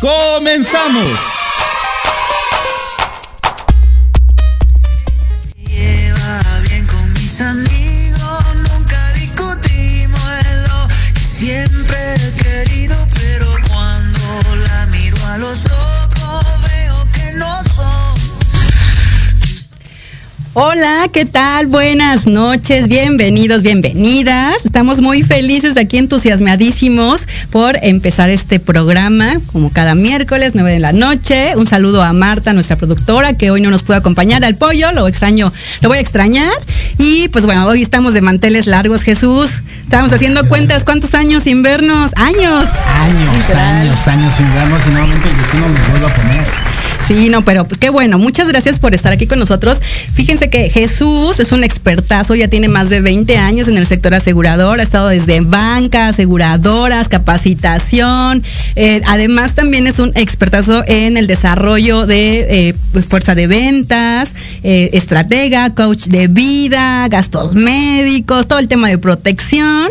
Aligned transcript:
¡Comenzamos! 0.00 1.43
Hola, 20.56 21.08
¿qué 21.12 21.24
tal? 21.24 21.66
Buenas 21.66 22.26
noches, 22.26 22.86
bienvenidos, 22.86 23.62
bienvenidas. 23.62 24.64
Estamos 24.64 25.00
muy 25.00 25.24
felices 25.24 25.74
de 25.74 25.80
aquí, 25.80 25.98
entusiasmadísimos 25.98 27.22
por 27.50 27.76
empezar 27.82 28.30
este 28.30 28.60
programa, 28.60 29.32
como 29.52 29.72
cada 29.72 29.96
miércoles, 29.96 30.52
9 30.54 30.70
de 30.70 30.78
la 30.78 30.92
noche. 30.92 31.56
Un 31.56 31.66
saludo 31.66 32.04
a 32.04 32.12
Marta, 32.12 32.52
nuestra 32.52 32.76
productora, 32.76 33.32
que 33.32 33.50
hoy 33.50 33.62
no 33.62 33.70
nos 33.70 33.82
pudo 33.82 33.96
acompañar, 33.96 34.44
al 34.44 34.54
pollo, 34.54 34.92
lo 34.92 35.08
extraño, 35.08 35.52
lo 35.80 35.88
voy 35.88 35.98
a 35.98 36.00
extrañar. 36.00 36.52
Y 36.98 37.26
pues 37.30 37.46
bueno, 37.46 37.66
hoy 37.66 37.82
estamos 37.82 38.14
de 38.14 38.20
manteles 38.20 38.68
largos, 38.68 39.02
Jesús. 39.02 39.54
Estábamos 39.82 40.12
haciendo 40.12 40.46
cuentas, 40.48 40.84
¿cuántos 40.84 41.14
años 41.14 41.42
sin 41.42 41.64
vernos? 41.64 42.12
¡Años! 42.14 42.66
Años, 43.00 43.36
Literal. 43.38 43.76
años, 43.80 44.06
años 44.06 44.32
sin 44.34 44.54
vernos 44.54 44.80
y 44.86 44.90
nuevamente 44.90 45.28
el 45.28 45.36
destino 45.36 45.68
nos 45.68 45.90
vuelve 45.90 46.06
a 46.06 46.14
poner. 46.14 46.73
Sí, 47.06 47.28
no, 47.28 47.42
pero 47.42 47.66
pues 47.66 47.78
qué 47.78 47.90
bueno. 47.90 48.18
Muchas 48.18 48.48
gracias 48.48 48.78
por 48.78 48.94
estar 48.94 49.12
aquí 49.12 49.26
con 49.26 49.38
nosotros. 49.38 49.80
Fíjense 50.14 50.48
que 50.48 50.70
Jesús 50.70 51.38
es 51.38 51.52
un 51.52 51.62
expertazo, 51.62 52.34
ya 52.34 52.48
tiene 52.48 52.68
más 52.68 52.88
de 52.88 53.02
20 53.02 53.36
años 53.36 53.68
en 53.68 53.76
el 53.76 53.86
sector 53.86 54.14
asegurador, 54.14 54.80
ha 54.80 54.82
estado 54.82 55.08
desde 55.08 55.40
banca, 55.42 56.08
aseguradoras, 56.08 57.08
capacitación. 57.08 58.42
Eh, 58.76 59.02
además 59.06 59.54
también 59.54 59.86
es 59.86 59.98
un 59.98 60.12
expertazo 60.14 60.82
en 60.86 61.18
el 61.18 61.26
desarrollo 61.26 62.06
de 62.06 62.68
eh, 62.68 62.74
pues, 62.92 63.04
fuerza 63.04 63.34
de 63.34 63.48
ventas, 63.48 64.32
eh, 64.62 64.90
estratega, 64.94 65.74
coach 65.74 66.06
de 66.06 66.28
vida, 66.28 67.06
gastos 67.08 67.54
médicos, 67.54 68.48
todo 68.48 68.60
el 68.60 68.68
tema 68.68 68.88
de 68.88 68.96
protección. 68.96 69.88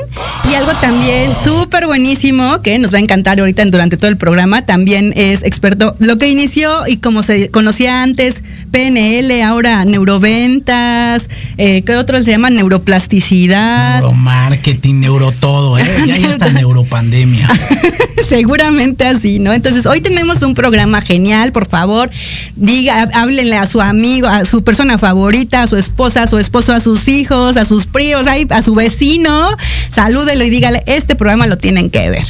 Y 0.52 0.55
algo 0.55 0.72
también 0.81 1.30
súper 1.44 1.86
buenísimo 1.86 2.61
que 2.64 2.80
nos 2.80 2.92
va 2.92 2.98
a 2.98 3.02
encantar 3.02 3.39
ahorita 3.39 3.64
durante 3.66 3.98
todo 3.98 4.09
el 4.09 4.17
programa, 4.17 4.64
también 4.66 5.14
es 5.16 5.44
experto, 5.44 5.95
lo 6.00 6.17
que 6.17 6.27
inició 6.27 6.88
y 6.88 7.02
como 7.03 7.21
se 7.21 7.49
conocía 7.49 8.01
antes, 8.01 8.41
PNL, 8.71 9.43
ahora 9.43 9.85
neuroventas, 9.85 11.29
eh, 11.57 11.83
¿qué 11.83 11.95
otro 11.95 12.23
se 12.23 12.31
llama? 12.31 12.49
Neuroplasticidad. 12.49 13.99
Neuromarketing, 13.99 15.01
neuro 15.01 15.31
todo, 15.31 15.77
¿eh? 15.77 15.85
Ya 16.07 16.15
hay 16.15 16.23
esta 16.23 16.49
neuropandemia. 16.53 17.47
Seguramente 18.27 19.05
así, 19.05 19.37
¿no? 19.37 19.53
Entonces, 19.53 19.85
hoy 19.85 20.01
tenemos 20.01 20.41
un 20.41 20.55
programa 20.55 21.01
genial, 21.01 21.51
por 21.51 21.67
favor, 21.67 22.09
diga, 22.55 23.09
háblenle 23.13 23.57
a 23.57 23.67
su 23.67 23.81
amigo, 23.81 24.27
a 24.27 24.45
su 24.45 24.63
persona 24.63 24.97
favorita, 24.97 25.63
a 25.63 25.67
su 25.67 25.75
esposa, 25.75 26.23
a 26.23 26.27
su 26.27 26.39
esposo, 26.39 26.73
a 26.73 26.79
sus 26.79 27.07
hijos, 27.07 27.57
a 27.57 27.65
sus 27.65 27.85
primos, 27.85 28.27
ahí, 28.27 28.47
a 28.49 28.63
su 28.63 28.73
vecino, 28.73 29.55
salúdelo 29.91 30.43
y 30.45 30.49
dígale, 30.49 30.83
este 30.85 31.15
programa 31.15 31.47
lo 31.47 31.57
tienen 31.57 31.89
que 31.89 32.09
ver. 32.09 32.25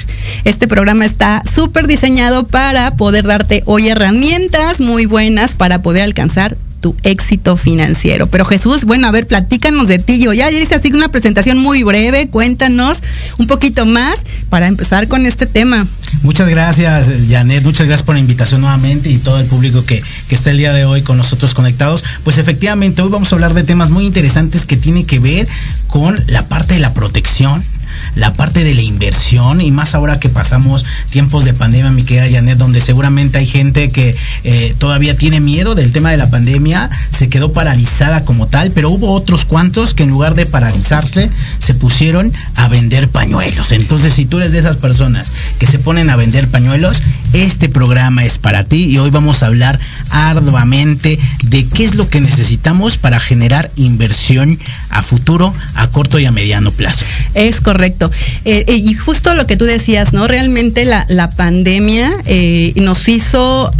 Este 0.45 0.67
programa 0.67 1.05
está 1.05 1.43
súper 1.53 1.85
diseñado 1.85 2.47
para 2.47 2.97
poder 2.97 3.25
darte 3.25 3.61
hoy 3.65 3.89
herramientas 3.89 4.62
muy 4.79 5.05
buenas 5.05 5.55
para 5.55 5.81
poder 5.81 6.03
alcanzar 6.03 6.57
tu 6.83 6.95
éxito 7.03 7.55
financiero. 7.55 8.27
Pero 8.27 8.43
Jesús, 8.43 8.83
bueno, 8.83 9.07
a 9.07 9.11
ver, 9.11 9.25
platícanos 9.25 9.87
de 9.87 9.99
ti. 9.99 10.19
Yo 10.19 10.33
ya 10.33 10.51
hice 10.51 10.75
así 10.75 10.89
una 10.89 11.07
presentación 11.07 11.57
muy 11.57 11.83
breve, 11.83 12.27
cuéntanos 12.27 12.99
un 13.37 13.47
poquito 13.47 13.85
más 13.85 14.19
para 14.49 14.67
empezar 14.67 15.07
con 15.07 15.25
este 15.25 15.45
tema. 15.45 15.87
Muchas 16.23 16.49
gracias, 16.49 17.09
Janet. 17.29 17.63
Muchas 17.63 17.87
gracias 17.87 18.03
por 18.03 18.15
la 18.15 18.21
invitación 18.21 18.61
nuevamente 18.61 19.09
y 19.09 19.17
todo 19.17 19.39
el 19.39 19.45
público 19.45 19.85
que, 19.85 20.03
que 20.27 20.35
está 20.35 20.51
el 20.51 20.57
día 20.57 20.73
de 20.73 20.83
hoy 20.83 21.03
con 21.03 21.17
nosotros 21.17 21.53
conectados. 21.53 22.03
Pues 22.23 22.37
efectivamente, 22.37 23.01
hoy 23.01 23.09
vamos 23.09 23.31
a 23.31 23.35
hablar 23.35 23.53
de 23.53 23.63
temas 23.63 23.89
muy 23.89 24.05
interesantes 24.05 24.65
que 24.65 24.75
tienen 24.75 25.05
que 25.05 25.19
ver 25.19 25.47
con 25.87 26.15
la 26.27 26.47
parte 26.49 26.73
de 26.73 26.81
la 26.81 26.93
protección, 26.93 27.63
la 28.15 28.33
parte 28.33 28.63
de 28.63 28.73
la 28.75 28.81
inversión 28.81 29.61
y 29.61 29.71
más 29.71 29.95
ahora 29.95 30.19
que 30.19 30.29
pasamos 30.29 30.85
tiempos 31.09 31.45
de 31.45 31.53
pandemia, 31.53 31.91
mi 31.91 32.03
querida 32.03 32.29
Janet, 32.29 32.57
donde 32.57 32.81
seguramente 32.81 33.37
hay 33.37 33.45
gente 33.45 33.87
que 33.87 34.15
eh, 34.43 34.75
todavía 34.77 35.15
tiene 35.15 35.39
miedo 35.39 35.75
del 35.75 35.91
tema 35.91 36.11
de 36.11 36.17
la 36.17 36.29
pandemia, 36.29 36.89
se 37.09 37.27
quedó 37.27 37.53
paralizada 37.53 38.23
como 38.25 38.47
tal, 38.47 38.71
pero 38.71 38.89
hubo 38.89 39.11
otros 39.11 39.45
cuantos 39.45 39.93
que 39.93 40.03
en 40.03 40.09
lugar 40.09 40.35
de 40.35 40.45
paralizarse 40.45 41.29
se 41.59 41.73
pusieron 41.73 42.31
a 42.55 42.67
vender 42.67 43.09
pañuelos. 43.09 43.71
Entonces, 43.71 44.13
si 44.13 44.25
tú 44.25 44.37
eres 44.37 44.51
de 44.51 44.59
esas 44.59 44.77
personas 44.77 45.31
que 45.59 45.67
se 45.67 45.79
ponen 45.79 46.09
a 46.09 46.15
vender 46.15 46.49
pañuelos, 46.49 47.01
este 47.33 47.69
programa 47.69 48.23
es 48.25 48.37
para 48.37 48.63
ti 48.63 48.85
y 48.85 48.97
hoy 48.97 49.09
vamos 49.09 49.43
a 49.43 49.47
hablar 49.47 49.79
arduamente 50.09 51.19
de 51.45 51.67
qué 51.67 51.83
es 51.83 51.95
lo 51.95 52.09
que 52.09 52.21
necesitamos 52.21 52.97
para 52.97 53.19
generar 53.19 53.71
inversión 53.75 54.59
a 54.89 55.03
futuro, 55.03 55.53
a 55.75 55.89
corto 55.89 56.19
y 56.19 56.25
a 56.25 56.31
mediano 56.31 56.71
plazo. 56.71 57.05
Es 57.33 57.61
correcto. 57.61 58.02
Eh, 58.45 58.65
eh, 58.67 58.75
y 58.75 58.93
justo 58.93 59.33
lo 59.33 59.45
que 59.47 59.57
tú 59.57 59.65
decías, 59.65 60.13
¿no? 60.13 60.27
Realmente 60.27 60.85
la, 60.85 61.05
la 61.09 61.29
pandemia 61.29 62.13
eh, 62.25 62.73
nos 62.75 63.07
hizo 63.07 63.71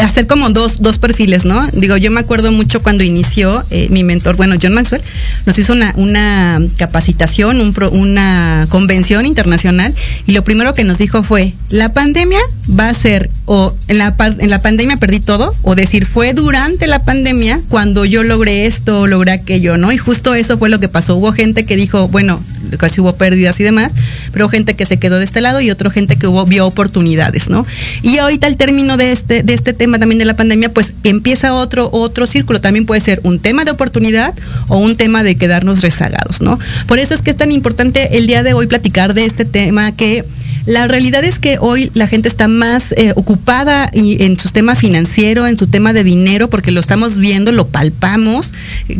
hacer 0.00 0.26
como 0.26 0.50
dos, 0.50 0.80
dos 0.80 0.98
perfiles, 0.98 1.44
¿no? 1.44 1.66
Digo, 1.72 1.96
yo 1.96 2.10
me 2.10 2.20
acuerdo 2.20 2.52
mucho 2.52 2.82
cuando 2.82 3.04
inició 3.04 3.64
mi 3.90 4.04
mentor, 4.04 4.36
bueno, 4.36 4.56
John 4.60 4.74
Maxwell, 4.74 5.02
nos 5.46 5.58
hizo 5.58 5.72
una, 5.72 5.92
una 5.96 6.60
capacitación, 6.76 7.60
un 7.60 7.72
una 7.92 8.66
convención 8.68 9.26
internacional, 9.26 9.94
y 10.26 10.32
lo 10.32 10.44
primero 10.44 10.72
que 10.72 10.84
nos 10.84 10.98
dijo 10.98 11.22
fue, 11.22 11.52
la 11.70 11.92
pandemia 11.92 12.38
va 12.78 12.88
a 12.88 12.94
ser, 12.94 13.30
o 13.46 13.74
en 13.88 13.98
la, 13.98 14.14
en 14.38 14.50
la 14.50 14.60
pandemia 14.60 14.98
perdí 14.98 15.20
todo, 15.20 15.54
o 15.62 15.74
decir, 15.74 16.06
fue 16.06 16.34
durante 16.34 16.86
la 16.86 17.04
pandemia 17.04 17.60
cuando 17.68 18.04
yo 18.04 18.22
logré 18.22 18.66
esto, 18.66 19.06
logré 19.06 19.32
aquello, 19.32 19.76
¿no? 19.78 19.90
Y 19.90 19.98
justo 19.98 20.34
eso 20.34 20.56
fue 20.56 20.68
lo 20.68 20.80
que 20.80 20.88
pasó. 20.88 21.16
Hubo 21.16 21.32
gente 21.32 21.64
que 21.64 21.76
dijo, 21.76 22.08
bueno, 22.08 22.40
casi 22.78 23.00
hubo 23.00 23.14
pérdidas 23.14 23.58
y 23.60 23.64
demás, 23.64 23.94
pero 24.32 24.48
gente 24.48 24.74
que 24.74 24.84
se 24.84 24.98
quedó 24.98 25.18
de 25.18 25.24
este 25.24 25.40
lado 25.40 25.60
y 25.60 25.70
otra 25.70 25.90
gente 25.90 26.16
que 26.16 26.26
hubo, 26.26 26.44
vio 26.46 26.66
oportunidades, 26.66 27.48
¿no? 27.48 27.66
Y 28.02 28.18
ahorita 28.18 28.46
al 28.46 28.56
término 28.56 28.96
de 28.96 29.12
este, 29.12 29.42
de 29.42 29.54
este 29.54 29.72
tema 29.72 29.98
también 29.98 30.18
de 30.18 30.24
la 30.24 30.36
pandemia, 30.36 30.72
pues 30.72 30.94
empieza 31.04 31.54
otro, 31.54 31.88
otro 31.92 32.26
círculo. 32.26 32.60
También 32.60 32.86
puede 32.86 33.00
ser 33.00 33.20
un 33.22 33.38
tema 33.38 33.64
de 33.64 33.70
oportunidad 33.70 34.34
o 34.68 34.78
un 34.78 34.96
tema 34.96 35.22
de 35.22 35.36
quedarnos 35.36 35.82
rezagados, 35.82 36.40
¿no? 36.40 36.58
Por 36.86 36.98
eso 36.98 37.14
es 37.14 37.22
que 37.22 37.30
es 37.30 37.36
tan 37.36 37.52
importante 37.52 38.16
el 38.18 38.26
día 38.26 38.42
de 38.42 38.54
hoy 38.54 38.66
platicar 38.66 39.14
de 39.14 39.24
este 39.24 39.44
tema 39.44 39.92
que 39.92 40.24
la 40.66 40.86
realidad 40.86 41.24
es 41.24 41.38
que 41.38 41.58
hoy 41.60 41.90
la 41.94 42.06
gente 42.06 42.28
está 42.28 42.46
más 42.46 42.92
eh, 42.92 43.12
ocupada 43.16 43.90
y 43.92 44.22
en 44.22 44.38
su 44.38 44.50
tema 44.50 44.76
financiero, 44.76 45.46
en 45.46 45.58
su 45.58 45.66
tema 45.66 45.92
de 45.92 46.04
dinero, 46.04 46.48
porque 46.50 46.70
lo 46.70 46.80
estamos 46.80 47.18
viendo, 47.18 47.50
lo 47.50 47.66
palpamos. 47.66 48.52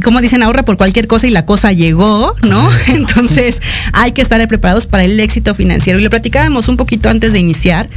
Como 0.03 0.21
dicen, 0.21 0.43
ahorra 0.43 0.65
por 0.65 0.77
cualquier 0.77 1.07
cosa 1.07 1.27
y 1.29 1.31
la 1.31 1.47
cosa 1.47 1.73
llegó, 1.73 2.35
¿no? 2.43 2.69
Entonces 2.89 3.61
hay 3.93 4.13
que 4.13 4.23
estar 4.23 4.47
preparados 4.49 4.87
para 4.87 5.05
el 5.05 5.19
éxito 5.21 5.55
financiero. 5.55 6.01
Y 6.01 6.03
lo 6.03 6.11
platicábamos 6.11 6.69
un 6.69 6.77
poquito 6.77 7.09
antes 7.09 7.33
de 7.33 7.39
iniciar. 7.39 7.89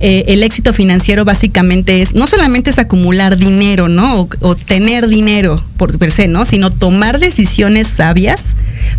Eh, 0.00 0.24
el 0.28 0.42
éxito 0.42 0.72
financiero 0.72 1.24
básicamente 1.24 2.02
es, 2.02 2.14
no 2.14 2.26
solamente 2.26 2.70
es 2.70 2.78
acumular 2.80 3.36
dinero, 3.36 3.88
¿no? 3.88 4.22
O, 4.22 4.28
o 4.40 4.56
tener 4.56 5.06
dinero 5.06 5.62
por 5.76 5.96
per 5.96 6.10
se, 6.10 6.26
¿no? 6.26 6.44
Sino 6.44 6.72
tomar 6.72 7.20
decisiones 7.20 7.86
sabias 7.86 8.42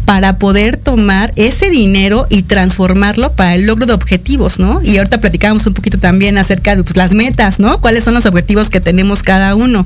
para 0.05 0.37
poder 0.37 0.77
tomar 0.77 1.31
ese 1.35 1.69
dinero 1.69 2.27
y 2.29 2.43
transformarlo 2.43 3.31
para 3.33 3.55
el 3.55 3.65
logro 3.65 3.85
de 3.85 3.93
objetivos, 3.93 4.59
¿no? 4.59 4.81
Y 4.83 4.97
ahorita 4.97 5.21
platicábamos 5.21 5.65
un 5.65 5.73
poquito 5.73 5.97
también 5.97 6.37
acerca 6.37 6.75
de 6.75 6.83
pues, 6.83 6.97
las 6.97 7.13
metas, 7.13 7.59
¿no? 7.59 7.79
¿Cuáles 7.79 8.03
son 8.03 8.13
los 8.13 8.25
objetivos 8.25 8.69
que 8.69 8.81
tenemos 8.81 9.23
cada 9.23 9.55
uno? 9.55 9.85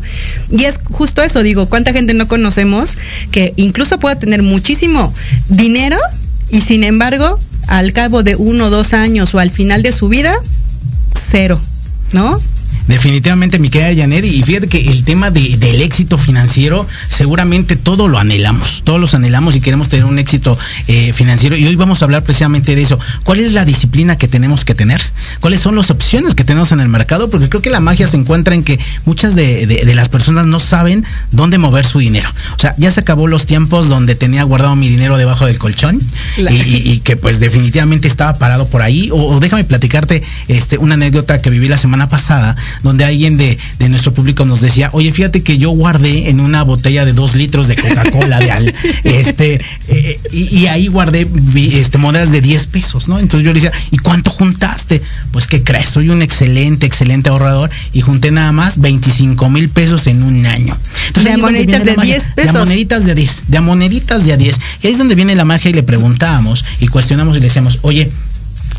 Y 0.51 0.65
es 0.65 0.79
justo 0.91 1.21
eso, 1.21 1.43
digo, 1.43 1.67
¿cuánta 1.67 1.93
gente 1.93 2.13
no 2.13 2.27
conocemos 2.27 2.97
que 3.31 3.53
incluso 3.55 3.99
pueda 3.99 4.17
tener 4.17 4.41
muchísimo 4.41 5.13
dinero 5.49 5.97
y 6.49 6.61
sin 6.61 6.83
embargo, 6.83 7.37
al 7.67 7.91
cabo 7.93 8.23
de 8.23 8.35
uno 8.35 8.67
o 8.67 8.69
dos 8.69 8.93
años 8.93 9.33
o 9.35 9.39
al 9.39 9.49
final 9.49 9.83
de 9.83 9.91
su 9.91 10.07
vida, 10.07 10.35
cero, 11.29 11.59
¿no? 12.13 12.39
Definitivamente, 12.87 13.59
mi 13.59 13.69
querida 13.69 14.01
Janet, 14.03 14.25
y 14.25 14.41
fíjate 14.43 14.67
que 14.67 14.79
el 14.91 15.03
tema 15.03 15.29
de- 15.31 15.57
del 15.57 15.81
éxito 15.81 16.17
financiero, 16.17 16.87
seguramente 17.09 17.75
todo 17.75 18.07
lo 18.07 18.17
anhelamos, 18.17 18.81
todos 18.83 18.99
los 18.99 19.13
anhelamos 19.13 19.55
y 19.55 19.61
queremos 19.61 19.89
tener 19.89 20.05
un 20.05 20.19
éxito 20.19 20.57
eh, 20.87 21.11
financiero. 21.13 21.55
Y 21.57 21.65
hoy 21.67 21.75
vamos 21.75 22.01
a 22.01 22.05
hablar 22.05 22.23
precisamente 22.23 22.75
de 22.75 22.81
eso. 22.81 22.99
¿Cuál 23.23 23.39
es 23.39 23.51
la 23.51 23.65
disciplina 23.65 24.17
que 24.17 24.27
tenemos 24.27 24.63
que 24.63 24.73
tener? 24.73 25.01
¿Cuáles 25.41 25.59
son 25.59 25.75
las 25.75 25.91
opciones 25.91 26.33
que 26.35 26.43
tenemos 26.43 26.71
en 26.71 26.79
el 26.79 26.87
mercado? 26.87 27.29
Porque 27.29 27.49
creo 27.49 27.61
que 27.61 27.69
la 27.69 27.79
magia 27.79 28.07
se 28.07 28.17
encuentra 28.17 28.55
en 28.55 28.63
que 28.63 28.79
muchas 29.05 29.35
de, 29.35 29.65
de- 29.67 29.85
de 29.85 29.95
las 29.95 30.07
personas 30.09 30.45
no 30.45 30.59
saben 30.59 31.03
dónde 31.31 31.57
mover 31.57 31.85
su 31.85 31.99
dinero. 31.99 32.29
O 32.55 32.59
sea, 32.59 32.73
ya 32.77 32.89
se 32.91 33.01
acabó 33.01 33.27
los 33.27 33.45
tiempos 33.45 33.89
donde 33.89 34.15
tenía 34.15 34.43
guardado 34.43 34.75
mi 34.75 34.87
dinero 34.89 35.17
debajo 35.17 35.45
del 35.45 35.57
colchón 35.59 35.99
La- 36.37 36.51
y, 36.51 36.55
y- 36.61 36.91
y 36.91 36.99
que 36.99 37.17
pues 37.17 37.39
definitivamente 37.39 38.07
estaba 38.07 38.33
parado 38.35 38.67
por 38.67 38.81
ahí. 38.81 39.09
O, 39.11 39.17
o 39.35 39.39
déjame 39.39 39.63
platicarte 39.65 40.23
este, 40.47 40.77
una 40.77 40.93
anécdota 40.95 41.41
que 41.41 41.49
viví 41.49 41.67
la 41.67 41.77
semana 41.77 42.07
pasada 42.07 42.55
donde 42.83 43.05
alguien 43.05 43.37
de, 43.37 43.57
nuestro 43.89 44.13
público 44.13 44.43
nos 44.45 44.59
decía, 44.59 44.89
oye, 44.91 45.13
fíjate 45.13 45.43
que 45.43 45.57
yo 45.57 45.69
guardé 45.69 46.29
en 46.29 46.39
una 46.39 46.63
botella 46.63 47.05
de 47.05 47.13
dos 47.13 47.35
litros 47.35 47.67
de 47.67 47.75
Coca-Cola 47.75 48.39
de 48.39 48.51
al, 48.51 48.75
este, 49.03 49.61
eh, 49.87 50.19
y, 50.31 50.65
ahí 50.67 50.87
guardé 50.87 51.27
este, 51.71 51.97
monedas 51.97 52.31
de 52.31 52.41
10 52.41 52.67
pesos, 52.67 53.07
¿no? 53.07 53.19
Entonces 53.19 53.45
yo 53.45 53.53
le 53.53 53.61
decía, 53.61 53.71
¿y 53.91 53.97
cuánto 53.97 54.29
juntaste? 54.29 55.01
Pues, 55.31 55.47
¿qué 55.47 55.63
crees? 55.63 55.89
Soy 55.89 56.09
un 56.09 56.21
excelente, 56.21 56.85
excelente 56.85 57.29
ahorrador 57.29 57.69
y 57.93 58.01
junté 58.01 58.31
nada 58.31 58.51
más 58.51 58.79
25 58.79 59.49
mil 59.49 59.69
pesos 59.69 60.07
en 60.07 60.23
un 60.23 60.45
año. 60.45 60.77
Entonces, 61.07 61.35
de 61.35 61.37
moneditas 61.37 61.85
de 61.85 61.95
10 61.95 62.23
pesos. 62.35 62.53
De 62.53 62.59
moneditas 62.59 63.05
de 63.05 63.15
10, 63.15 63.43
de 63.47 63.61
moneditas 63.61 64.25
de 64.25 64.33
a 64.33 64.37
10. 64.37 64.59
Y 64.83 64.87
ahí 64.87 64.93
es 64.93 64.97
donde 64.97 65.15
viene 65.15 65.35
la 65.35 65.45
magia 65.45 65.69
y 65.69 65.73
le 65.73 65.83
preguntábamos 65.83 66.65
y 66.79 66.87
cuestionamos 66.87 67.37
y 67.37 67.39
le 67.39 67.45
decíamos, 67.45 67.79
oye, 67.81 68.09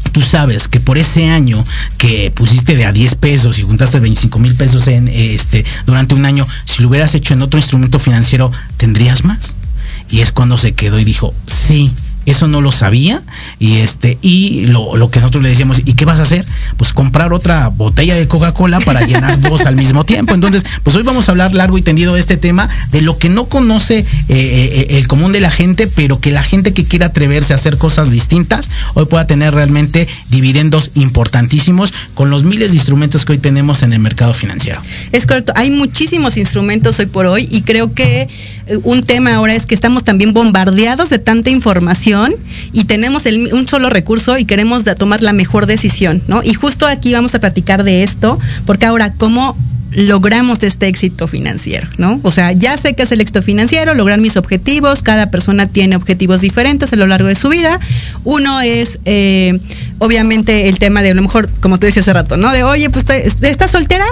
tú 0.09 0.23
sabes 0.23 0.69
que 0.69 0.81
por 0.81 0.99
ese 0.99 1.29
año 1.29 1.65
que 1.97 2.31
pusiste 2.31 2.77
de 2.77 2.85
a 2.85 2.93
10 2.93 3.15
pesos 3.17 3.59
y 3.59 3.63
juntaste 3.63 4.01
25 4.01 4.39
mil 4.39 4.55
pesos 4.55 4.89
en 4.89 5.09
este 5.09 5.65
durante 5.87 6.15
un 6.15 6.25
año, 6.25 6.47
si 6.65 6.83
lo 6.83 6.89
hubieras 6.89 7.15
hecho 7.15 7.35
en 7.35 7.43
otro 7.43 7.59
instrumento 7.59 7.99
financiero, 7.99 8.53
¿tendrías 8.77 9.25
más? 9.25 9.57
Y 10.11 10.21
es 10.21 10.33
cuando 10.33 10.57
se 10.57 10.73
quedó 10.73 10.99
y 10.99 11.05
dijo, 11.05 11.35
sí, 11.47 11.93
eso 12.27 12.49
no 12.49 12.61
lo 12.61 12.73
sabía 12.73 13.23
y 13.59 13.77
este 13.79 14.19
y 14.23 14.67
lo, 14.67 15.11
que 15.11 15.21
nosotros 15.21 15.43
le 15.43 15.51
decíamos, 15.51 15.81
¿y 15.85 15.95
qué 15.95 16.05
vas 16.05 16.19
a 16.19 16.23
hacer? 16.23 16.45
Pues 16.77 16.93
comprar 16.93 17.33
otra 17.33 17.69
botella 17.69 18.15
de 18.15 18.29
Coca-Cola 18.29 18.81
para 18.81 19.03
llenar 19.03 19.41
dos 19.49 19.67
al 19.67 19.77
mismo 19.77 20.05
tiempo. 20.05 20.35
Entonces, 20.35 20.65
pues 20.83 20.97
hoy 20.97 21.03
vamos 21.03 21.29
a 21.29 21.33
hablar 21.33 21.55
largo 21.55 21.79
y 21.79 21.83
tendido 21.83 22.15
de 22.15 22.21
este 22.21 22.37
tema, 22.37 22.69
de 22.91 23.03
lo 23.03 23.19
que 23.19 23.29
no 23.29 23.47
conoce 23.47 23.99
eh, 23.99 24.07
eh, 24.29 24.87
el 24.99 25.09
común 25.09 25.33
de 25.33 25.41
la 25.41 25.51
gente, 25.51 25.87
pero 25.87 26.21
que 26.21 26.31
la 26.31 26.43
gente 26.43 26.73
que 26.73 26.85
quiera 26.85 27.07
atreverse 27.07 27.53
a 27.53 27.57
hacer 27.57 27.79
cosas 27.79 28.11
distintas, 28.11 28.69
hoy 28.95 29.07
pueda 29.07 29.27
tener 29.27 29.55
realmente 29.55 30.09
dividendos 30.31 30.91
importantísimos 30.95 31.93
con 32.15 32.31
los 32.31 32.45
miles 32.45 32.71
de 32.71 32.77
instrumentos 32.77 33.25
que 33.25 33.33
hoy 33.33 33.39
tenemos 33.39 33.83
en 33.83 33.93
el 33.93 34.01
mercado 34.01 34.35
financiero. 34.35 34.81
Es 35.13 35.27
correcto, 35.27 35.53
hay 35.57 35.71
muchísimos 35.71 36.37
instrumentos 36.37 36.99
hoy 36.99 37.07
por 37.07 37.27
hoy 37.27 37.49
y 37.51 37.63
creo 37.63 37.95
que 37.95 38.29
eh, 38.67 38.79
un 38.85 39.03
tema 39.03 39.35
ahora 39.35 39.55
es 39.55 39.67
que 39.67 39.75
estamos 39.75 40.05
también 40.05 40.33
bombardeados 40.33 41.11
de 41.11 41.19
tanta 41.19 41.51
información 41.51 42.35
y 42.73 42.85
tenemos 42.85 43.27
un 43.53 43.69
solo 43.69 43.91
recurso 43.91 44.39
y 44.39 44.45
queremos 44.45 44.85
tomar 44.97 45.23
la 45.23 45.33
mejor 45.33 45.67
decisión, 45.67 46.23
¿no? 46.27 46.43
Y 46.43 46.55
justo 46.55 46.87
aquí 46.87 47.13
vamos 47.13 47.35
a 47.35 47.41
platicar 47.41 47.85
de 47.85 48.03
esto, 48.03 48.39
porque 48.67 48.87
ahora, 48.87 49.13
¿cómo 49.13 49.57
logramos 49.91 50.63
este 50.63 50.87
éxito 50.87 51.27
financiero, 51.29 51.89
¿no? 51.97 52.21
O 52.23 52.31
sea, 52.31 52.53
ya 52.53 52.77
sé 52.77 52.95
que 52.95 53.03
es 53.03 53.13
el 53.13 53.21
éxito 53.21 53.43
financiero, 53.43 53.95
lograr 53.95 54.19
mis 54.21 54.37
objetivos, 54.37 55.03
cada 55.03 55.31
persona 55.31 55.67
tiene 55.67 55.97
objetivos 55.97 56.41
diferentes 56.41 56.93
a 56.93 56.97
lo 56.97 57.07
largo 57.07 57.29
de 57.29 57.35
su 57.35 57.49
vida. 57.49 57.81
Uno 58.25 58.61
es, 58.61 58.99
eh, 59.05 59.59
obviamente, 59.99 60.69
el 60.69 60.79
tema 60.79 61.03
de 61.03 61.11
a 61.11 61.15
lo 61.15 61.23
mejor, 61.23 61.49
como 61.61 61.79
te 61.79 61.87
decía 61.87 62.03
hace 62.03 62.13
rato, 62.13 62.37
¿no? 62.37 62.53
De, 62.53 62.65
oye, 62.65 62.91
pues, 62.91 63.07
¿estás 63.43 63.71
soltera? 63.71 64.05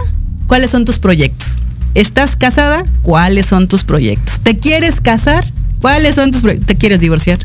¿Cuáles 0.46 0.70
son 0.70 0.84
tus 0.84 0.98
proyectos? 0.98 1.58
¿Estás 1.94 2.36
casada? 2.36 2.84
¿Cuáles 3.02 3.46
son 3.46 3.68
tus 3.68 3.84
proyectos? 3.84 4.40
¿Te 4.40 4.58
quieres 4.58 5.00
casar? 5.00 5.44
¿Cuáles 5.80 6.14
son 6.14 6.30
tus 6.30 6.42
proyectos? 6.42 6.66
¿Te 6.66 6.76
quieres 6.76 7.00
divorciar? 7.00 7.38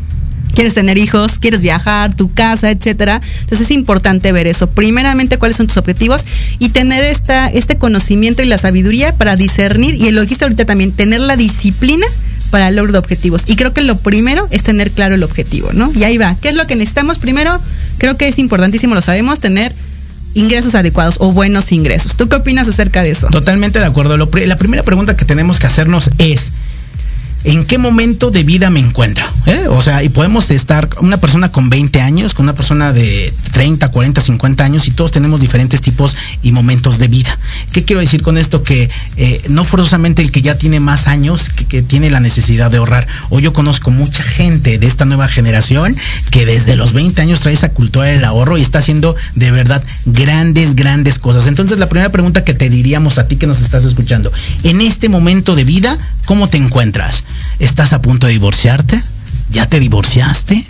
Quieres 0.53 0.73
tener 0.73 0.97
hijos, 0.97 1.39
quieres 1.39 1.61
viajar, 1.61 2.15
tu 2.15 2.31
casa, 2.31 2.71
etcétera. 2.71 3.21
Entonces 3.41 3.61
es 3.61 3.71
importante 3.71 4.31
ver 4.31 4.47
eso. 4.47 4.69
Primeramente, 4.69 5.37
cuáles 5.37 5.57
son 5.57 5.67
tus 5.67 5.77
objetivos 5.77 6.25
y 6.59 6.69
tener 6.69 7.03
esta, 7.03 7.47
este 7.47 7.77
conocimiento 7.77 8.41
y 8.41 8.45
la 8.45 8.57
sabiduría 8.57 9.15
para 9.15 9.35
discernir, 9.35 9.95
y 9.95 10.09
lo 10.11 10.21
dijiste 10.21 10.45
ahorita 10.45 10.65
también, 10.65 10.91
tener 10.91 11.21
la 11.21 11.35
disciplina 11.35 12.05
para 12.51 12.67
el 12.67 12.75
logro 12.75 12.91
de 12.91 12.99
objetivos. 12.99 13.43
Y 13.47 13.55
creo 13.55 13.73
que 13.73 13.81
lo 13.81 13.97
primero 13.97 14.47
es 14.51 14.63
tener 14.63 14.91
claro 14.91 15.15
el 15.15 15.23
objetivo, 15.23 15.69
¿no? 15.73 15.91
Y 15.93 16.03
ahí 16.03 16.17
va. 16.17 16.35
¿Qué 16.41 16.49
es 16.49 16.55
lo 16.55 16.67
que 16.67 16.75
necesitamos? 16.75 17.17
Primero, 17.17 17.57
creo 17.97 18.17
que 18.17 18.27
es 18.27 18.37
importantísimo, 18.37 18.93
lo 18.93 19.01
sabemos, 19.01 19.39
tener 19.39 19.73
ingresos 20.33 20.75
adecuados 20.75 21.15
o 21.19 21.31
buenos 21.31 21.71
ingresos. 21.71 22.15
¿Tú 22.15 22.29
qué 22.29 22.35
opinas 22.35 22.67
acerca 22.67 23.03
de 23.03 23.11
eso? 23.11 23.27
Totalmente 23.27 23.79
de 23.79 23.85
acuerdo. 23.85 24.17
la 24.17 24.55
primera 24.55 24.83
pregunta 24.83 25.15
que 25.15 25.25
tenemos 25.25 25.59
que 25.59 25.67
hacernos 25.67 26.09
es, 26.17 26.51
en 27.43 27.65
qué 27.65 27.77
momento 27.77 28.31
de 28.31 28.43
vida 28.43 28.69
me 28.69 28.79
encuentro. 28.79 29.25
¿Eh? 29.45 29.65
O 29.69 29.81
sea, 29.81 30.03
y 30.03 30.09
podemos 30.09 30.51
estar 30.51 30.89
una 30.99 31.17
persona 31.17 31.51
con 31.51 31.69
20 31.69 32.01
años, 32.01 32.33
con 32.33 32.45
una 32.45 32.53
persona 32.53 32.93
de 32.93 33.33
30, 33.53 33.89
40, 33.89 34.21
50 34.21 34.63
años 34.63 34.87
y 34.87 34.91
todos 34.91 35.11
tenemos 35.11 35.39
diferentes 35.39 35.81
tipos 35.81 36.15
y 36.43 36.51
momentos 36.51 36.99
de 36.99 37.07
vida. 37.07 37.37
¿Qué 37.71 37.83
quiero 37.83 37.99
decir 37.99 38.21
con 38.21 38.37
esto? 38.37 38.63
Que 38.63 38.89
eh, 39.17 39.41
no 39.49 39.63
forzosamente 39.63 40.21
el 40.21 40.31
que 40.31 40.41
ya 40.41 40.55
tiene 40.55 40.79
más 40.79 41.07
años 41.07 41.49
que, 41.49 41.81
tiene 41.81 42.09
la 42.09 42.19
necesidad 42.19 42.69
de 42.69 42.77
ahorrar. 42.77 43.07
O 43.29 43.39
yo 43.39 43.53
conozco 43.53 43.91
mucha 43.91 44.23
gente 44.23 44.77
de 44.77 44.87
esta 44.87 45.05
nueva 45.05 45.27
generación 45.27 45.95
que 46.29 46.45
desde 46.45 46.75
los 46.75 46.93
20 46.93 47.21
años 47.21 47.39
trae 47.39 47.53
esa 47.53 47.69
cultura 47.69 48.05
del 48.05 48.23
ahorro 48.25 48.57
y 48.57 48.61
está 48.61 48.79
haciendo 48.79 49.15
de 49.35 49.51
verdad 49.51 49.83
grandes, 50.05 50.75
grandes 50.75 51.17
cosas. 51.17 51.47
Entonces 51.47 51.79
la 51.79 51.89
primera 51.89 52.11
pregunta 52.11 52.43
que 52.43 52.53
te 52.53 52.69
diríamos 52.69 53.17
a 53.17 53.27
ti 53.27 53.37
que 53.37 53.47
nos 53.47 53.61
estás 53.61 53.85
escuchando, 53.85 54.31
en 54.63 54.81
este 54.81 55.09
momento 55.09 55.55
de 55.55 55.63
vida, 55.63 55.97
¿cómo 56.31 56.47
te 56.47 56.55
encuentras? 56.55 57.25
¿Estás 57.59 57.91
a 57.91 58.01
punto 58.01 58.25
de 58.25 58.31
divorciarte? 58.31 59.03
¿Ya 59.49 59.65
te 59.65 59.81
divorciaste? 59.81 60.65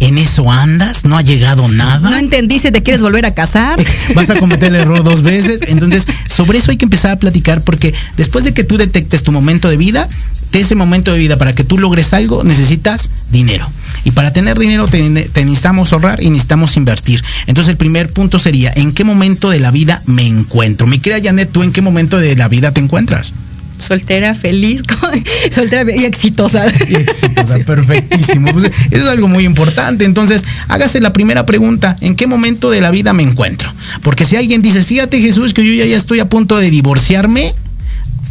¿En 0.00 0.16
eso 0.16 0.50
andas? 0.50 1.04
¿No 1.04 1.18
ha 1.18 1.20
llegado 1.20 1.68
nada? 1.68 2.08
No 2.08 2.16
entendí 2.16 2.58
si 2.58 2.70
te 2.70 2.82
quieres 2.82 3.02
volver 3.02 3.26
a 3.26 3.32
casar. 3.32 3.78
Vas 4.14 4.30
a 4.30 4.36
cometer 4.36 4.74
el 4.74 4.80
error 4.80 5.04
dos 5.04 5.20
veces. 5.20 5.60
Entonces, 5.66 6.06
sobre 6.26 6.60
eso 6.60 6.70
hay 6.70 6.78
que 6.78 6.86
empezar 6.86 7.10
a 7.10 7.18
platicar 7.18 7.60
porque 7.60 7.92
después 8.16 8.46
de 8.46 8.54
que 8.54 8.64
tú 8.64 8.78
detectes 8.78 9.22
tu 9.22 9.32
momento 9.32 9.68
de 9.68 9.76
vida, 9.76 10.08
de 10.52 10.60
ese 10.60 10.74
momento 10.74 11.12
de 11.12 11.18
vida, 11.18 11.36
para 11.36 11.54
que 11.54 11.62
tú 11.62 11.76
logres 11.76 12.14
algo, 12.14 12.42
necesitas 12.42 13.10
dinero. 13.30 13.70
Y 14.04 14.12
para 14.12 14.32
tener 14.32 14.58
dinero 14.58 14.88
te, 14.88 15.10
necesitamos 15.10 15.92
ahorrar 15.92 16.22
y 16.22 16.30
necesitamos 16.30 16.74
invertir. 16.78 17.22
Entonces, 17.46 17.72
el 17.72 17.76
primer 17.76 18.10
punto 18.10 18.38
sería, 18.38 18.72
¿en 18.74 18.94
qué 18.94 19.04
momento 19.04 19.50
de 19.50 19.60
la 19.60 19.70
vida 19.70 20.00
me 20.06 20.26
encuentro? 20.26 20.86
Mi 20.86 21.00
querida 21.00 21.20
Janet, 21.22 21.52
¿tú 21.52 21.62
en 21.62 21.72
qué 21.72 21.82
momento 21.82 22.16
de 22.16 22.34
la 22.34 22.48
vida 22.48 22.72
te 22.72 22.80
encuentras? 22.80 23.34
Soltera, 23.78 24.34
feliz, 24.34 24.82
soltera 25.54 25.90
y 25.90 26.04
exitosa. 26.04 26.66
Y 26.88 26.94
exitosa, 26.96 27.58
perfectísimo. 27.66 28.52
Pues, 28.52 28.66
eso 28.66 29.04
es 29.04 29.08
algo 29.08 29.28
muy 29.28 29.44
importante. 29.44 30.04
Entonces, 30.04 30.44
hágase 30.68 31.00
la 31.00 31.12
primera 31.12 31.46
pregunta, 31.46 31.96
¿en 32.00 32.16
qué 32.16 32.26
momento 32.26 32.70
de 32.70 32.80
la 32.80 32.90
vida 32.90 33.12
me 33.12 33.22
encuentro? 33.22 33.72
Porque 34.02 34.24
si 34.24 34.36
alguien 34.36 34.62
dice, 34.62 34.82
fíjate 34.82 35.20
Jesús, 35.20 35.54
que 35.54 35.64
yo 35.64 35.72
ya, 35.72 35.88
ya 35.88 35.96
estoy 35.96 36.20
a 36.20 36.28
punto 36.28 36.58
de 36.58 36.70
divorciarme, 36.70 37.54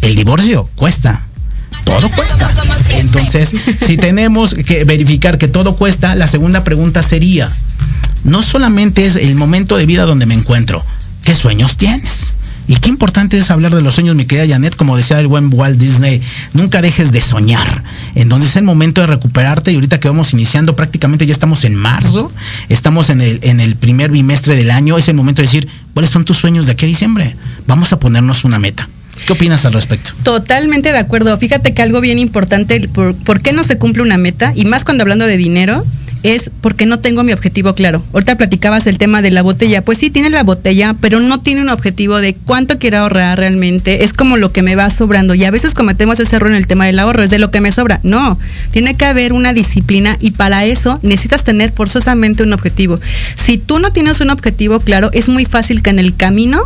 el 0.02 0.16
divorcio 0.16 0.70
cuesta. 0.76 1.28
Todo 1.84 2.10
cuesta. 2.10 2.52
Entonces, 3.00 3.54
si 3.82 3.98
tenemos 3.98 4.54
que 4.54 4.86
verificar 4.86 5.38
que 5.38 5.48
todo 5.48 5.76
cuesta, 5.76 6.16
la 6.16 6.28
segunda 6.28 6.64
pregunta 6.64 7.04
sería, 7.04 7.52
no 8.24 8.42
solamente 8.42 9.06
es 9.06 9.16
el 9.16 9.36
momento 9.36 9.78
de 9.78 9.86
vida 9.86 10.06
donde 10.06 10.26
me 10.26 10.34
encuentro, 10.34 10.84
¿qué 11.24 11.36
sueños 11.36 11.78
tienes? 11.78 12.28
Y 12.68 12.78
qué 12.78 12.90
importante 12.90 13.38
es 13.38 13.52
hablar 13.52 13.76
de 13.76 13.82
los 13.82 13.96
sueños, 13.96 14.16
mi 14.16 14.26
querida 14.26 14.56
Janet, 14.56 14.76
como 14.76 14.98
decía 14.98 15.20
el 15.20 15.28
buen 15.28 15.54
Walt 15.54 15.78
Disney, 15.78 16.22
nunca 16.54 16.82
dejes 16.82 17.12
de 17.12 17.22
soñar, 17.22 17.84
en 18.16 18.30
donde 18.30 18.48
es 18.48 18.56
el 18.56 18.64
momento 18.64 19.02
de 19.02 19.08
recuperarte 19.08 19.72
y 19.72 19.76
ahorita 19.76 20.00
que 20.00 20.08
vamos 20.08 20.34
iniciando, 20.34 20.76
prácticamente 20.76 21.26
ya 21.26 21.34
estamos 21.34 21.64
en 21.64 21.76
marzo, 21.76 22.32
estamos 22.70 23.10
en 23.10 23.22
el, 23.22 23.40
en 23.44 23.60
el 23.60 23.76
primer 23.76 24.12
bimestre 24.12 24.56
del 24.56 24.72
año, 24.72 24.98
es 24.98 25.08
el 25.08 25.16
momento 25.16 25.42
de 25.42 25.48
decir, 25.48 25.68
¿cuáles 25.94 26.12
son 26.12 26.26
tus 26.26 26.38
sueños 26.38 26.66
de 26.66 26.72
aquí 26.72 26.86
a 26.86 26.88
diciembre? 26.88 27.36
Vamos 27.68 27.94
a 27.94 28.00
ponernos 28.00 28.44
una 28.46 28.60
meta. 28.60 28.90
¿Qué 29.26 29.34
opinas 29.34 29.66
al 29.66 29.74
respecto? 29.74 30.12
Totalmente 30.24 30.92
de 30.92 30.98
acuerdo. 30.98 31.36
Fíjate 31.38 31.74
que 31.74 31.82
algo 31.82 32.02
bien 32.02 32.20
importante, 32.20 32.80
¿por, 32.90 33.16
¿por 33.16 33.42
qué 33.42 33.54
no 33.54 33.64
se 33.64 33.78
cumple 33.78 34.04
una 34.04 34.18
meta? 34.18 34.52
Y 34.56 34.66
más 34.66 34.84
cuando 34.84 35.04
hablando 35.04 35.26
de 35.26 35.38
dinero, 35.38 35.86
es 36.26 36.50
porque 36.62 36.86
no 36.86 37.00
tengo 37.00 37.24
mi 37.24 37.34
objetivo 37.34 37.76
claro. 37.76 38.04
Ahorita 38.14 38.36
platicabas 38.36 38.88
el 38.88 38.98
tema 38.98 39.22
de 39.22 39.32
la 39.32 39.44
botella. 39.44 39.84
Pues 39.84 40.00
sí, 40.00 40.10
tiene 40.10 40.30
la 40.30 40.44
botella, 40.44 40.96
pero 41.00 41.20
no 41.20 41.40
tiene 41.40 41.62
un 41.62 41.70
objetivo 41.70 42.20
de 42.20 42.34
cuánto 42.34 42.80
quiero 42.80 42.98
ahorrar 42.98 43.38
realmente. 43.38 44.04
Es 44.04 44.12
como 44.12 44.38
lo 44.38 44.52
que 44.52 44.62
me 44.62 44.76
va 44.76 44.90
sobrando. 44.90 45.36
Y 45.36 45.46
a 45.46 45.52
veces 45.52 45.74
cometemos 45.74 46.20
ese 46.20 46.36
error 46.36 46.50
en 46.50 46.58
el 46.58 46.68
tema 46.68 46.86
del 46.86 47.00
ahorro, 47.00 47.24
es 47.24 47.30
de 47.30 47.40
lo 47.40 47.52
que 47.52 47.62
me 47.62 47.72
sobra. 47.72 48.00
No, 48.04 48.40
tiene 48.72 48.96
que 48.96 49.06
haber 49.06 49.34
una 49.34 49.54
disciplina 49.54 50.18
y 50.20 50.32
para 50.32 50.66
eso 50.66 51.00
necesitas 51.04 51.44
tener 51.44 51.72
forzosamente 51.72 52.44
un 52.44 52.54
objetivo. 52.54 53.00
Si 53.36 53.58
tú 53.58 53.80
no 53.80 53.92
tienes 53.92 54.20
un 54.22 54.32
objetivo 54.32 54.80
claro, 54.80 55.10
es 55.14 55.30
muy 55.30 55.46
fácil 55.46 55.84
que 55.84 55.92
en 55.92 56.00
el 56.00 56.16
camino 56.16 56.62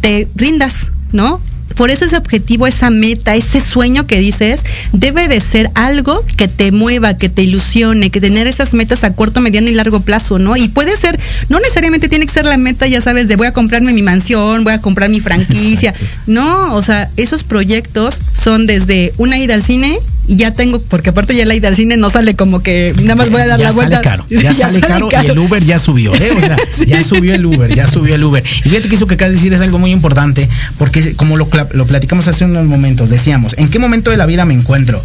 te 0.00 0.28
rindas, 0.34 0.90
¿no? 1.12 1.40
Por 1.80 1.90
eso 1.90 2.04
ese 2.04 2.18
objetivo, 2.18 2.66
esa 2.66 2.90
meta, 2.90 3.34
ese 3.34 3.58
sueño 3.58 4.06
que 4.06 4.18
dices, 4.18 4.60
debe 4.92 5.28
de 5.28 5.40
ser 5.40 5.70
algo 5.74 6.22
que 6.36 6.46
te 6.46 6.72
mueva, 6.72 7.16
que 7.16 7.30
te 7.30 7.42
ilusione, 7.42 8.10
que 8.10 8.20
tener 8.20 8.46
esas 8.46 8.74
metas 8.74 9.02
a 9.02 9.14
corto, 9.14 9.40
mediano 9.40 9.70
y 9.70 9.72
largo 9.72 10.00
plazo, 10.00 10.38
¿no? 10.38 10.58
Y 10.58 10.68
puede 10.68 10.94
ser, 10.98 11.18
no 11.48 11.58
necesariamente 11.58 12.10
tiene 12.10 12.26
que 12.26 12.34
ser 12.34 12.44
la 12.44 12.58
meta, 12.58 12.86
ya 12.86 13.00
sabes, 13.00 13.28
de 13.28 13.36
voy 13.36 13.46
a 13.46 13.54
comprarme 13.54 13.94
mi 13.94 14.02
mansión, 14.02 14.62
voy 14.62 14.74
a 14.74 14.82
comprar 14.82 15.08
mi 15.08 15.20
franquicia. 15.20 15.94
No, 16.26 16.74
o 16.74 16.82
sea, 16.82 17.08
esos 17.16 17.44
proyectos 17.44 18.20
son 18.34 18.66
desde 18.66 19.14
una 19.16 19.38
ida 19.38 19.54
al 19.54 19.62
cine 19.62 20.00
y 20.26 20.36
ya 20.36 20.52
tengo, 20.52 20.78
porque 20.80 21.10
aparte 21.10 21.34
ya 21.34 21.44
la 21.44 21.54
ida 21.54 21.68
al 21.68 21.76
cine 21.76 21.96
no 21.96 22.10
sale 22.10 22.36
como 22.36 22.62
que 22.62 22.94
nada 23.02 23.16
más 23.16 23.30
voy 23.30 23.40
a 23.40 23.46
dar 23.46 23.60
la 23.60 23.72
vuelta. 23.72 23.96
Sale 23.96 24.08
caro, 24.08 24.26
ya, 24.28 24.52
sale, 24.54 24.80
caro, 24.80 25.08
y 25.10 25.26
el 25.26 25.38
Uber 25.38 25.64
ya 25.64 25.78
subió, 25.78 26.14
¿eh? 26.14 26.30
O 26.36 26.40
sea, 26.40 26.56
ya 26.86 27.02
subió 27.02 27.34
el 27.34 27.44
Uber, 27.44 27.74
ya 27.74 27.86
subió 27.86 28.14
el 28.14 28.22
Uber. 28.22 28.44
Y 28.64 28.68
fíjate 28.68 28.88
que 28.88 28.96
eso 28.96 29.06
que 29.06 29.14
acabas 29.14 29.32
de 29.32 29.36
decir 29.36 29.52
es 29.52 29.60
algo 29.60 29.78
muy 29.78 29.90
importante, 29.90 30.48
porque 30.78 31.14
como 31.16 31.36
lo, 31.36 31.48
lo 31.72 31.86
platicamos 31.86 32.28
hace 32.28 32.44
unos 32.44 32.66
momentos, 32.66 33.10
decíamos, 33.10 33.54
¿en 33.58 33.68
qué 33.68 33.78
momento 33.78 34.10
de 34.10 34.16
la 34.16 34.26
vida 34.26 34.44
me 34.44 34.54
encuentro? 34.54 35.02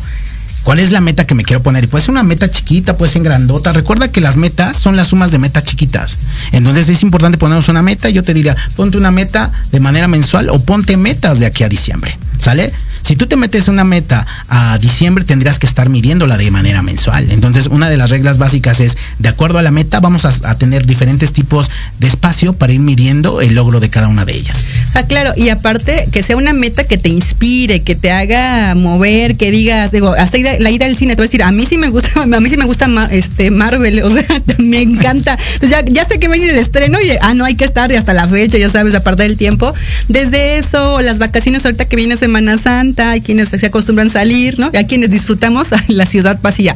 ¿Cuál 0.66 0.80
es 0.80 0.92
la 0.92 1.00
meta 1.00 1.28
que 1.28 1.36
me 1.36 1.44
quiero 1.44 1.62
poner? 1.62 1.84
Y 1.84 1.88
puede 1.88 2.04
ser 2.04 2.12
una 2.12 2.24
meta 2.24 2.50
chiquita, 2.50 2.98
puede 2.98 3.12
ser 3.12 3.22
grandota. 3.22 3.72
Recuerda 3.72 4.08
que 4.12 4.20
las 4.20 4.36
metas 4.36 4.76
son 4.76 4.96
las 4.96 5.10
sumas 5.10 5.30
de 5.30 5.38
metas 5.38 5.64
chiquitas. 5.64 6.18
Entonces 6.54 6.90
es 6.90 7.04
importante 7.04 7.38
ponernos 7.38 7.70
una 7.70 7.84
meta. 7.84 8.10
Yo 8.10 8.24
te 8.24 8.34
diría, 8.34 8.58
ponte 8.76 8.98
una 8.98 9.12
meta 9.12 9.52
de 9.72 9.80
manera 9.80 10.08
mensual 10.08 10.50
o 10.50 10.58
ponte 10.58 10.98
metas 10.98 11.38
de 11.38 11.46
aquí 11.46 11.64
a 11.64 11.70
diciembre. 11.70 12.18
¿Sale? 12.40 12.74
Si 13.06 13.16
tú 13.16 13.28
te 13.28 13.36
metes 13.36 13.68
una 13.68 13.84
meta 13.84 14.26
a 14.48 14.80
diciembre, 14.80 15.24
tendrías 15.24 15.60
que 15.60 15.68
estar 15.68 15.90
midiéndola 15.90 16.40
de 16.40 16.50
manera 16.50 16.82
mensual. 16.82 17.30
Entonces, 17.30 17.68
una 17.68 17.88
de 17.88 17.98
las 17.98 18.10
reglas 18.10 18.40
básicas 18.40 18.80
es, 18.80 18.98
de 19.20 19.30
acuerdo 19.30 19.60
a 19.60 19.62
la 19.62 19.70
meta, 19.70 20.00
vamos 20.00 20.26
a, 20.26 20.56
tener 20.56 20.88
diferentes 20.88 21.32
tipos 21.32 21.70
de 22.00 22.08
espacio 22.08 22.54
para 22.54 22.74
ir 22.74 22.80
midiendo 22.80 23.42
el 23.42 23.54
logro 23.54 23.80
de 23.80 23.92
cada 23.92 24.08
una 24.08 24.26
de 24.26 24.34
ellas. 24.34 24.66
Ah, 24.96 25.04
claro, 25.04 25.34
y 25.36 25.50
aparte, 25.50 26.08
que 26.12 26.24
sea 26.24 26.36
una 26.36 26.52
meta 26.52 26.86
que 26.86 26.98
te 26.98 27.10
inspire, 27.10 27.84
que 27.84 27.94
te 27.94 28.12
haga 28.12 28.74
mover, 28.74 29.38
que 29.38 29.52
digas, 29.52 29.92
digo, 29.92 30.16
hasta 30.18 30.40
la 30.58 30.72
ida 30.72 30.88
al 30.88 30.98
cine, 30.98 31.16
te 31.16 31.22
voy 31.22 31.26
a 31.26 31.28
decir, 31.28 31.44
a 31.44 31.52
mí 31.52 31.68
sí 31.68 31.78
me 31.78 31.90
gusta, 31.90 32.22
a 32.24 32.26
mí 32.26 32.50
sí 32.50 32.58
me 32.58 32.66
gusta 32.66 32.88
este 33.12 33.52
Marvel, 33.52 34.02
o 34.02 34.10
sea, 34.14 34.26
me 34.58 34.82
encanta. 34.82 35.38
ya, 35.62 35.86
ya 35.86 36.06
sé 36.06 36.18
que 36.18 36.28
va 36.28 36.34
a 36.34 36.38
el 36.38 36.58
estreno 36.58 37.00
y, 37.00 37.12
ah, 37.22 37.36
no 37.36 37.46
hay 37.46 37.54
que 37.54 37.66
estar 37.66 37.92
hasta 37.92 38.14
la 38.14 38.28
fecha, 38.28 38.58
ya 38.58 38.70
sabes, 38.70 38.96
aparte 38.96 39.22
del 39.22 39.38
tiempo. 39.38 39.76
Desde 40.08 40.58
eso, 40.58 41.02
las 41.02 41.20
vacaciones 41.20 41.66
ahorita 41.66 41.86
que 41.86 41.96
viene 41.96 42.18
Semana 42.18 42.58
Santa, 42.58 42.95
hay 43.00 43.22
quienes 43.22 43.50
se 43.50 43.66
acostumbran 43.66 44.08
a 44.08 44.12
salir, 44.12 44.60
¿no? 44.60 44.70
Y 44.74 44.78
hay 44.78 44.86
quienes 44.86 45.10
disfrutamos 45.10 45.70
la 45.88 46.06
ciudad 46.06 46.40
vacía. 46.42 46.76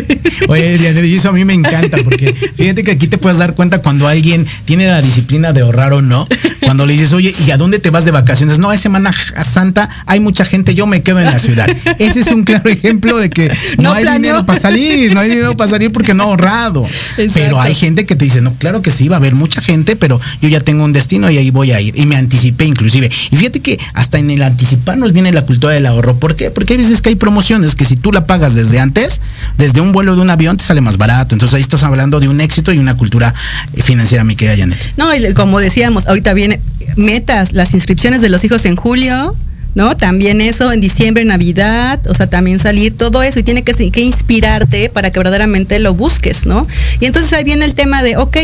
Oye, 0.48 0.78
Diana, 0.78 1.00
y 1.00 1.14
eso 1.14 1.28
a 1.28 1.32
mí 1.32 1.44
me 1.44 1.54
encanta, 1.54 1.98
porque 2.02 2.32
fíjate 2.32 2.82
que 2.84 2.90
aquí 2.90 3.06
te 3.06 3.18
puedes 3.18 3.38
dar 3.38 3.54
cuenta 3.54 3.82
cuando 3.82 4.08
alguien 4.08 4.46
tiene 4.64 4.86
la 4.86 5.00
disciplina 5.00 5.52
de 5.52 5.60
ahorrar 5.62 5.92
o 5.92 6.02
no. 6.02 6.26
Cuando 6.60 6.86
le 6.86 6.92
dices, 6.92 7.12
oye, 7.12 7.34
¿y 7.46 7.50
a 7.50 7.56
dónde 7.56 7.78
te 7.78 7.90
vas 7.90 8.04
de 8.04 8.10
vacaciones? 8.10 8.58
No, 8.58 8.72
es 8.72 8.80
Semana 8.80 9.12
Santa, 9.12 9.88
hay 10.06 10.20
mucha 10.20 10.44
gente, 10.44 10.74
yo 10.74 10.86
me 10.86 11.02
quedo 11.02 11.18
en 11.18 11.26
la 11.26 11.38
ciudad. 11.38 11.68
Ese 11.98 12.20
es 12.20 12.28
un 12.28 12.44
claro 12.44 12.68
ejemplo 12.70 13.16
de 13.18 13.30
que 13.30 13.50
no, 13.78 13.92
hay 13.92 14.04
dinero 14.04 14.44
para 14.44 14.60
salir, 14.60 15.12
no 15.14 15.20
hay 15.20 15.30
dinero 15.30 15.56
para 15.56 15.70
salir 15.70 15.92
porque 15.92 16.14
no 16.14 16.24
ha 16.24 16.26
ahorrado. 16.26 16.86
Pero 17.34 17.60
hay 17.60 17.74
gente 17.74 18.06
que 18.06 18.16
te 18.16 18.24
dice, 18.24 18.40
no, 18.40 18.54
claro 18.54 18.82
que 18.82 18.90
sí, 18.90 19.08
va 19.08 19.16
a 19.16 19.18
haber 19.18 19.34
mucha 19.34 19.60
gente, 19.60 19.96
pero 19.96 20.20
yo 20.40 20.48
ya 20.48 20.60
tengo 20.60 20.84
un 20.84 20.92
destino 20.92 21.30
y 21.30 21.38
ahí 21.38 21.50
voy 21.50 21.72
a 21.72 21.80
ir. 21.80 21.96
Y 21.96 22.06
me 22.06 22.16
anticipé 22.16 22.64
inclusive. 22.64 23.10
Y 23.30 23.36
fíjate 23.36 23.60
que 23.60 23.78
hasta 23.94 24.18
en 24.18 24.30
el 24.30 24.42
anticiparnos 24.42 25.12
viene 25.12 25.32
la 25.32 25.42
cultura 25.42 25.59
del 25.68 25.86
ahorro. 25.86 26.16
¿Por 26.16 26.36
qué? 26.36 26.50
Porque 26.50 26.74
hay 26.74 26.78
veces 26.78 27.00
que 27.00 27.10
hay 27.10 27.14
promociones 27.14 27.74
que 27.74 27.84
si 27.84 27.96
tú 27.96 28.12
la 28.12 28.26
pagas 28.26 28.54
desde 28.54 28.80
antes, 28.80 29.20
desde 29.58 29.80
un 29.80 29.92
vuelo 29.92 30.14
de 30.14 30.22
un 30.22 30.30
avión 30.30 30.56
te 30.56 30.64
sale 30.64 30.80
más 30.80 30.96
barato. 30.96 31.34
Entonces 31.34 31.54
ahí 31.54 31.62
estás 31.62 31.82
hablando 31.82 32.20
de 32.20 32.28
un 32.28 32.40
éxito 32.40 32.72
y 32.72 32.78
una 32.78 32.96
cultura 32.96 33.34
eh, 33.74 33.82
financiera, 33.82 34.24
mi 34.24 34.36
querida 34.36 34.56
Janet. 34.56 34.78
No, 34.96 35.10
como 35.34 35.60
decíamos, 35.60 36.06
ahorita 36.06 36.32
viene 36.34 36.60
metas, 36.96 37.52
las 37.52 37.74
inscripciones 37.74 38.20
de 38.20 38.28
los 38.28 38.44
hijos 38.44 38.64
en 38.64 38.76
julio. 38.76 39.34
¿no? 39.74 39.96
También 39.96 40.40
eso 40.40 40.72
en 40.72 40.80
diciembre, 40.80 41.24
Navidad, 41.24 42.00
o 42.08 42.14
sea, 42.14 42.28
también 42.28 42.58
salir, 42.58 42.96
todo 42.96 43.22
eso 43.22 43.38
y 43.38 43.42
tiene 43.42 43.62
que, 43.62 43.72
que, 43.72 44.00
inspirarte 44.00 44.90
para 44.90 45.10
que 45.10 45.18
verdaderamente 45.20 45.78
lo 45.78 45.94
busques, 45.94 46.44
¿no? 46.46 46.66
Y 46.98 47.06
entonces 47.06 47.32
ahí 47.32 47.44
viene 47.44 47.64
el 47.64 47.74
tema 47.74 48.02
de, 48.02 48.16
ok, 48.16 48.36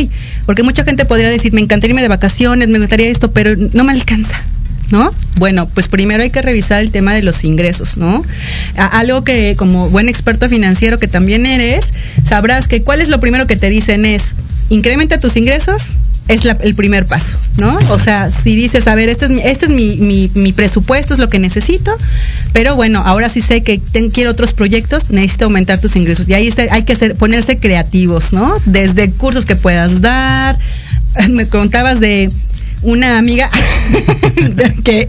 porque 0.46 0.62
mucha 0.62 0.85
gente 0.85 1.04
podría 1.04 1.28
decir, 1.28 1.52
me 1.52 1.61
encantaría 1.61 1.92
irme 1.92 2.02
de 2.02 2.08
vacaciones, 2.08 2.68
me 2.68 2.78
gustaría 2.78 3.08
esto, 3.08 3.32
pero 3.32 3.56
no 3.73 3.85
me 3.85 3.92
alcanza, 3.92 4.44
¿no? 4.90 5.12
Bueno, 5.38 5.68
pues 5.68 5.88
primero 5.88 6.22
hay 6.22 6.30
que 6.30 6.42
revisar 6.42 6.80
el 6.80 6.90
tema 6.90 7.14
de 7.14 7.22
los 7.22 7.44
ingresos, 7.44 7.96
¿no? 7.96 8.22
algo 8.76 9.24
que 9.24 9.54
como 9.56 9.88
buen 9.90 10.08
experto 10.08 10.48
financiero 10.48 10.98
que 10.98 11.08
también 11.08 11.46
eres, 11.46 11.86
sabrás 12.26 12.68
que 12.68 12.82
cuál 12.82 13.00
es 13.00 13.08
lo 13.08 13.20
primero 13.20 13.46
que 13.46 13.56
te 13.56 13.68
dicen 13.68 14.04
es, 14.04 14.34
incrementa 14.68 15.18
tus 15.18 15.36
ingresos, 15.36 15.96
es 16.28 16.40
el 16.44 16.74
primer 16.74 17.06
paso, 17.06 17.38
¿no? 17.58 17.76
O 17.90 17.98
sea, 18.00 18.32
si 18.32 18.56
dices, 18.56 18.88
a 18.88 18.96
ver, 18.96 19.08
este 19.08 19.26
es, 19.26 19.30
mi, 19.30 19.42
este 19.42 19.66
es 19.66 19.70
mi, 19.70 20.52
presupuesto, 20.52 21.14
es 21.14 21.20
lo 21.20 21.28
que 21.28 21.38
necesito, 21.38 21.96
pero 22.52 22.74
bueno, 22.74 23.02
ahora 23.04 23.28
sí 23.28 23.40
sé 23.40 23.62
que 23.62 23.80
quiero 24.12 24.32
otros 24.32 24.52
proyectos, 24.52 25.10
necesito 25.10 25.44
aumentar 25.44 25.80
tus 25.80 25.94
ingresos. 25.94 26.28
Y 26.28 26.34
ahí 26.34 26.52
hay 26.70 26.82
que 26.82 26.96
ponerse 27.14 27.58
creativos, 27.58 28.32
¿no? 28.32 28.52
Desde 28.64 29.10
cursos 29.12 29.46
que 29.46 29.54
puedas 29.54 30.00
dar, 30.00 30.58
me 31.30 31.46
contabas 31.46 32.00
de 32.00 32.28
una 32.83 33.18
amiga 33.18 33.50
que, 34.85 35.09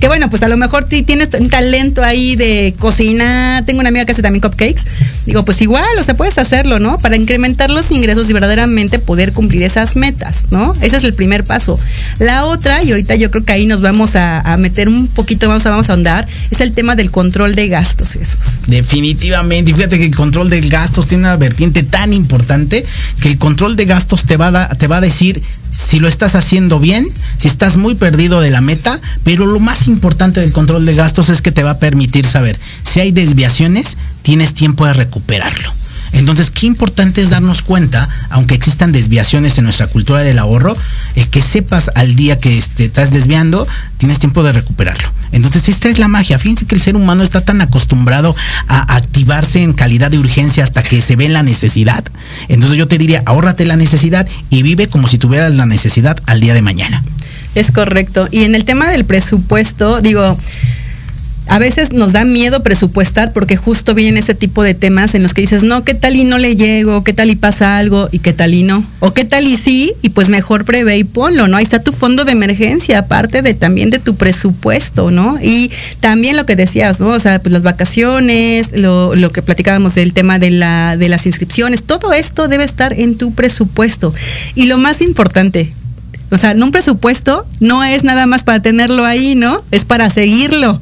que, 0.00 0.08
bueno, 0.08 0.30
pues 0.30 0.42
a 0.42 0.48
lo 0.48 0.56
mejor 0.56 0.84
ti 0.84 1.02
tienes 1.02 1.28
un 1.38 1.48
talento 1.48 2.02
ahí 2.02 2.36
de 2.36 2.74
cocinar. 2.78 3.64
Tengo 3.64 3.80
una 3.80 3.88
amiga 3.88 4.04
que 4.04 4.12
hace 4.12 4.22
también 4.22 4.42
cupcakes. 4.42 4.82
Digo, 5.26 5.44
pues 5.44 5.60
igual, 5.62 5.84
o 5.98 6.02
sea, 6.02 6.16
puedes 6.16 6.38
hacerlo, 6.38 6.78
¿no? 6.78 6.98
Para 6.98 7.16
incrementar 7.16 7.70
los 7.70 7.90
ingresos 7.90 8.28
y 8.28 8.32
verdaderamente 8.32 8.98
poder 8.98 9.32
cumplir 9.32 9.62
esas 9.62 9.96
metas, 9.96 10.48
¿no? 10.50 10.74
Ese 10.80 10.96
es 10.96 11.04
el 11.04 11.14
primer 11.14 11.44
paso. 11.44 11.78
La 12.18 12.44
otra, 12.44 12.82
y 12.82 12.90
ahorita 12.90 13.14
yo 13.14 13.30
creo 13.30 13.44
que 13.44 13.52
ahí 13.52 13.66
nos 13.66 13.80
vamos 13.80 14.16
a, 14.16 14.42
meter 14.58 14.88
un 14.88 15.08
poquito, 15.08 15.48
vamos 15.48 15.66
a, 15.66 15.70
vamos 15.70 15.88
a 15.88 15.92
ahondar, 15.92 16.26
es 16.50 16.60
el 16.60 16.72
tema 16.72 16.94
del 16.94 17.10
control 17.10 17.54
de 17.54 17.68
gastos, 17.68 18.16
esos. 18.16 18.62
Definitivamente. 18.66 19.70
Y 19.70 19.74
fíjate 19.74 19.98
que 19.98 20.04
el 20.04 20.14
control 20.14 20.50
de 20.50 20.60
gastos 20.60 21.08
tiene 21.08 21.24
una 21.24 21.36
vertiente 21.36 21.82
tan 21.82 22.12
importante 22.12 22.84
que 23.20 23.28
el 23.28 23.38
control 23.38 23.76
de 23.76 23.86
gastos 23.86 24.24
te 24.24 24.36
va 24.36 24.68
te 24.76 24.86
va 24.86 24.98
a 24.98 25.00
decir 25.00 25.42
si 25.74 25.98
lo 25.98 26.08
estás 26.08 26.36
haciendo 26.36 26.78
bien, 26.78 27.03
si 27.36 27.48
estás 27.48 27.76
muy 27.76 27.94
perdido 27.94 28.40
de 28.40 28.50
la 28.50 28.60
meta, 28.60 29.00
pero 29.22 29.46
lo 29.46 29.60
más 29.60 29.86
importante 29.86 30.40
del 30.40 30.52
control 30.52 30.86
de 30.86 30.94
gastos 30.94 31.28
es 31.28 31.42
que 31.42 31.52
te 31.52 31.62
va 31.62 31.72
a 31.72 31.78
permitir 31.78 32.24
saber 32.24 32.58
si 32.82 33.00
hay 33.00 33.12
desviaciones, 33.12 33.96
tienes 34.22 34.54
tiempo 34.54 34.86
de 34.86 34.94
recuperarlo. 34.94 35.83
Entonces, 36.14 36.50
qué 36.50 36.66
importante 36.66 37.20
es 37.20 37.28
darnos 37.28 37.62
cuenta, 37.62 38.08
aunque 38.30 38.54
existan 38.54 38.92
desviaciones 38.92 39.58
en 39.58 39.64
nuestra 39.64 39.88
cultura 39.88 40.22
del 40.22 40.38
ahorro, 40.38 40.76
es 41.14 41.28
que 41.28 41.42
sepas 41.42 41.90
al 41.94 42.14
día 42.14 42.38
que 42.38 42.50
te 42.50 42.58
este, 42.58 42.84
estás 42.84 43.12
desviando, 43.12 43.66
tienes 43.98 44.18
tiempo 44.20 44.42
de 44.42 44.52
recuperarlo. 44.52 45.08
Entonces, 45.32 45.68
esta 45.68 45.88
es 45.88 45.98
la 45.98 46.08
magia. 46.08 46.38
Fíjense 46.38 46.66
que 46.66 46.76
el 46.76 46.82
ser 46.82 46.96
humano 46.96 47.24
está 47.24 47.40
tan 47.40 47.60
acostumbrado 47.60 48.34
a 48.68 48.96
activarse 48.96 49.62
en 49.62 49.72
calidad 49.72 50.10
de 50.10 50.18
urgencia 50.18 50.62
hasta 50.62 50.82
que 50.82 51.02
se 51.02 51.16
ve 51.16 51.28
la 51.28 51.42
necesidad. 51.42 52.04
Entonces, 52.48 52.78
yo 52.78 52.86
te 52.86 52.98
diría, 52.98 53.22
ahórrate 53.26 53.66
la 53.66 53.76
necesidad 53.76 54.28
y 54.50 54.62
vive 54.62 54.86
como 54.86 55.08
si 55.08 55.18
tuvieras 55.18 55.54
la 55.54 55.66
necesidad 55.66 56.22
al 56.26 56.40
día 56.40 56.54
de 56.54 56.62
mañana. 56.62 57.02
Es 57.54 57.70
correcto. 57.70 58.28
Y 58.30 58.44
en 58.44 58.54
el 58.54 58.64
tema 58.64 58.90
del 58.90 59.04
presupuesto, 59.04 60.00
digo, 60.00 60.36
a 61.46 61.58
veces 61.58 61.92
nos 61.92 62.12
da 62.12 62.24
miedo 62.24 62.62
presupuestar 62.62 63.32
porque 63.32 63.56
justo 63.56 63.94
vienen 63.94 64.16
ese 64.16 64.34
tipo 64.34 64.62
de 64.62 64.74
temas 64.74 65.14
en 65.14 65.22
los 65.22 65.34
que 65.34 65.42
dices, 65.42 65.62
no, 65.62 65.84
¿qué 65.84 65.94
tal 65.94 66.16
y 66.16 66.24
no 66.24 66.38
le 66.38 66.56
llego? 66.56 67.04
¿Qué 67.04 67.12
tal 67.12 67.30
y 67.30 67.36
pasa 67.36 67.76
algo? 67.76 68.08
¿Y 68.12 68.20
qué 68.20 68.32
tal 68.32 68.54
y 68.54 68.62
no? 68.62 68.84
¿O 69.00 69.12
qué 69.12 69.24
tal 69.24 69.46
y 69.46 69.56
sí? 69.56 69.92
Y 70.02 70.10
pues 70.10 70.28
mejor 70.28 70.64
prevé 70.64 70.96
y 70.98 71.04
ponlo, 71.04 71.46
¿no? 71.46 71.56
Ahí 71.56 71.62
está 71.62 71.82
tu 71.82 71.92
fondo 71.92 72.24
de 72.24 72.32
emergencia, 72.32 72.98
aparte 72.98 73.42
de 73.42 73.54
también 73.54 73.90
de 73.90 73.98
tu 73.98 74.16
presupuesto, 74.16 75.10
¿no? 75.10 75.38
Y 75.42 75.70
también 76.00 76.36
lo 76.36 76.46
que 76.46 76.56
decías, 76.56 77.00
¿no? 77.00 77.08
O 77.08 77.20
sea, 77.20 77.40
pues 77.40 77.52
las 77.52 77.62
vacaciones, 77.62 78.72
lo, 78.72 79.14
lo 79.14 79.30
que 79.30 79.42
platicábamos 79.42 79.94
del 79.94 80.12
tema 80.12 80.38
de, 80.38 80.50
la, 80.50 80.96
de 80.96 81.08
las 81.08 81.26
inscripciones, 81.26 81.82
todo 81.82 82.12
esto 82.14 82.48
debe 82.48 82.64
estar 82.64 82.98
en 82.98 83.16
tu 83.16 83.34
presupuesto. 83.34 84.14
Y 84.54 84.66
lo 84.66 84.78
más 84.78 85.02
importante, 85.02 85.72
o 86.30 86.38
sea, 86.38 86.52
en 86.52 86.62
un 86.62 86.72
presupuesto 86.72 87.46
no 87.60 87.84
es 87.84 88.02
nada 88.02 88.26
más 88.26 88.42
para 88.42 88.62
tenerlo 88.62 89.04
ahí, 89.04 89.34
¿no? 89.34 89.62
Es 89.70 89.84
para 89.84 90.08
seguirlo. 90.10 90.80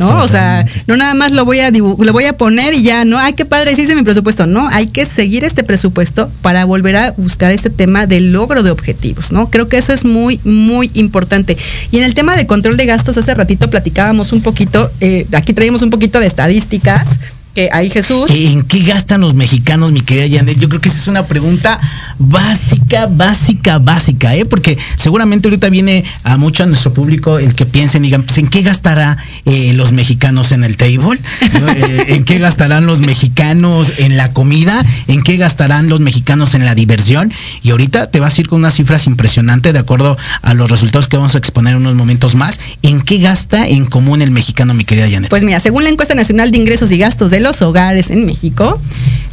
¿No? 0.00 0.22
O 0.22 0.28
sea, 0.28 0.64
no 0.86 0.96
nada 0.96 1.12
más 1.12 1.32
lo 1.32 1.44
voy 1.44 1.60
a 1.60 1.70
lo 1.70 2.12
voy 2.12 2.24
a 2.24 2.32
poner 2.32 2.72
y 2.72 2.82
ya, 2.82 3.04
¿no? 3.04 3.18
Ay, 3.18 3.34
qué 3.34 3.44
padre, 3.44 3.76
sí 3.76 3.82
hice 3.82 3.94
mi 3.94 4.02
presupuesto. 4.02 4.46
No, 4.46 4.66
hay 4.68 4.86
que 4.86 5.04
seguir 5.04 5.44
este 5.44 5.62
presupuesto 5.62 6.30
para 6.40 6.64
volver 6.64 6.96
a 6.96 7.10
buscar 7.18 7.52
este 7.52 7.68
tema 7.68 8.06
del 8.06 8.32
logro 8.32 8.62
de 8.62 8.70
objetivos, 8.70 9.30
¿no? 9.30 9.50
Creo 9.50 9.68
que 9.68 9.76
eso 9.76 9.92
es 9.92 10.06
muy, 10.06 10.40
muy 10.42 10.90
importante. 10.94 11.58
Y 11.90 11.98
en 11.98 12.04
el 12.04 12.14
tema 12.14 12.34
de 12.34 12.46
control 12.46 12.78
de 12.78 12.86
gastos, 12.86 13.18
hace 13.18 13.34
ratito 13.34 13.68
platicábamos 13.68 14.32
un 14.32 14.40
poquito, 14.40 14.90
eh, 15.02 15.26
aquí 15.32 15.52
traíamos 15.52 15.82
un 15.82 15.90
poquito 15.90 16.18
de 16.18 16.26
estadísticas 16.26 17.18
que 17.54 17.68
hay 17.72 17.90
Jesús. 17.90 18.30
¿En 18.30 18.62
qué 18.62 18.80
gastan 18.80 19.20
los 19.20 19.34
mexicanos, 19.34 19.92
mi 19.92 20.00
querida 20.00 20.38
Janet? 20.38 20.58
Yo 20.58 20.68
creo 20.68 20.80
que 20.80 20.88
esa 20.88 20.98
es 20.98 21.08
una 21.08 21.26
pregunta 21.26 21.80
básica, 22.18 23.06
básica, 23.06 23.78
básica, 23.78 24.34
¿eh? 24.36 24.44
Porque 24.44 24.78
seguramente 24.96 25.48
ahorita 25.48 25.68
viene 25.68 26.04
a 26.22 26.36
mucho 26.36 26.62
a 26.62 26.66
nuestro 26.66 26.92
público 26.92 27.38
el 27.38 27.54
que 27.54 27.66
piensen, 27.66 28.02
digan, 28.02 28.22
pues, 28.22 28.38
¿en 28.38 28.46
qué 28.46 28.62
gastará 28.62 29.16
eh, 29.46 29.72
los 29.74 29.92
mexicanos 29.92 30.52
en 30.52 30.64
el 30.64 30.76
table? 30.76 31.18
Eh, 31.40 32.04
¿En 32.08 32.24
qué 32.24 32.38
gastarán 32.38 32.86
los 32.86 33.00
mexicanos 33.00 33.92
en 33.98 34.16
la 34.16 34.32
comida? 34.32 34.84
¿En 35.08 35.22
qué 35.22 35.36
gastarán 35.36 35.88
los 35.88 36.00
mexicanos 36.00 36.54
en 36.54 36.64
la 36.64 36.74
diversión? 36.74 37.32
Y 37.62 37.70
ahorita 37.70 38.10
te 38.10 38.20
vas 38.20 38.38
a 38.38 38.40
ir 38.40 38.48
con 38.48 38.60
unas 38.60 38.74
cifras 38.74 39.06
impresionantes 39.06 39.72
de 39.72 39.78
acuerdo 39.78 40.16
a 40.42 40.54
los 40.54 40.70
resultados 40.70 41.08
que 41.08 41.16
vamos 41.16 41.34
a 41.34 41.38
exponer 41.38 41.74
en 41.74 41.80
unos 41.80 41.94
momentos 41.94 42.34
más. 42.34 42.60
¿En 42.82 43.00
qué 43.00 43.18
gasta 43.18 43.66
en 43.66 43.86
común 43.86 44.22
el 44.22 44.30
mexicano, 44.30 44.74
mi 44.74 44.84
querida 44.84 45.10
Janet? 45.10 45.30
Pues 45.30 45.42
mira, 45.42 45.60
según 45.60 45.84
la 45.84 45.90
encuesta 45.90 46.14
nacional 46.14 46.50
de 46.50 46.58
ingresos 46.58 46.90
y 46.92 46.98
gastos 46.98 47.30
de 47.30 47.39
los 47.40 47.62
hogares 47.62 48.10
en 48.10 48.26
México, 48.26 48.80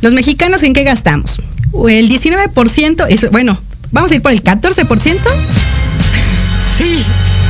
los 0.01 0.13
mexicanos 0.13 0.63
en 0.63 0.73
qué 0.73 0.83
gastamos? 0.83 1.41
El 1.87 2.09
19% 2.09 3.05
es, 3.09 3.29
bueno, 3.31 3.59
vamos 3.91 4.11
a 4.11 4.15
ir 4.15 4.21
por 4.21 4.31
el 4.31 4.43
14%. 4.43 4.87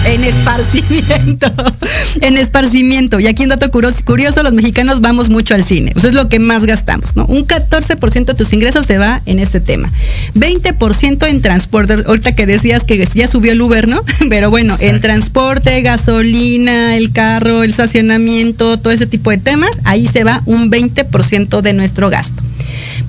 En 0.05 0.23
esparcimiento. 0.23 1.51
en 2.21 2.37
esparcimiento. 2.37 3.19
Y 3.19 3.27
aquí 3.27 3.43
un 3.43 3.49
dato 3.49 3.69
curioso, 3.71 4.43
los 4.43 4.53
mexicanos 4.53 5.01
vamos 5.01 5.29
mucho 5.29 5.55
al 5.55 5.65
cine. 5.65 5.93
Eso 5.95 6.07
es 6.07 6.13
lo 6.13 6.29
que 6.29 6.39
más 6.39 6.65
gastamos, 6.65 7.15
¿no? 7.15 7.25
Un 7.25 7.45
14% 7.45 8.25
de 8.25 8.33
tus 8.33 8.53
ingresos 8.53 8.85
se 8.85 8.97
va 8.97 9.21
en 9.25 9.39
este 9.39 9.59
tema. 9.59 9.89
20% 10.35 11.27
en 11.27 11.41
transporte. 11.41 11.97
Ahorita 12.05 12.35
que 12.35 12.45
decías 12.45 12.83
que 12.83 13.05
ya 13.05 13.27
subió 13.27 13.51
el 13.51 13.61
Uber, 13.61 13.87
¿no? 13.87 14.03
Pero 14.29 14.49
bueno, 14.49 14.75
en 14.79 15.01
transporte, 15.01 15.81
gasolina, 15.81 16.95
el 16.95 17.11
carro, 17.11 17.63
el 17.63 17.71
estacionamiento, 17.71 18.77
todo 18.77 18.93
ese 18.93 19.07
tipo 19.07 19.31
de 19.31 19.37
temas, 19.37 19.71
ahí 19.83 20.07
se 20.07 20.23
va 20.23 20.41
un 20.45 20.71
20% 20.71 21.61
de 21.61 21.73
nuestro 21.73 22.09
gasto. 22.09 22.43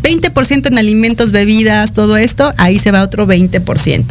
20% 0.02 0.66
en 0.66 0.78
alimentos, 0.78 1.32
bebidas, 1.32 1.92
todo 1.92 2.16
esto, 2.16 2.52
ahí 2.56 2.78
se 2.78 2.90
va 2.90 3.02
otro 3.02 3.26
20%. 3.26 4.04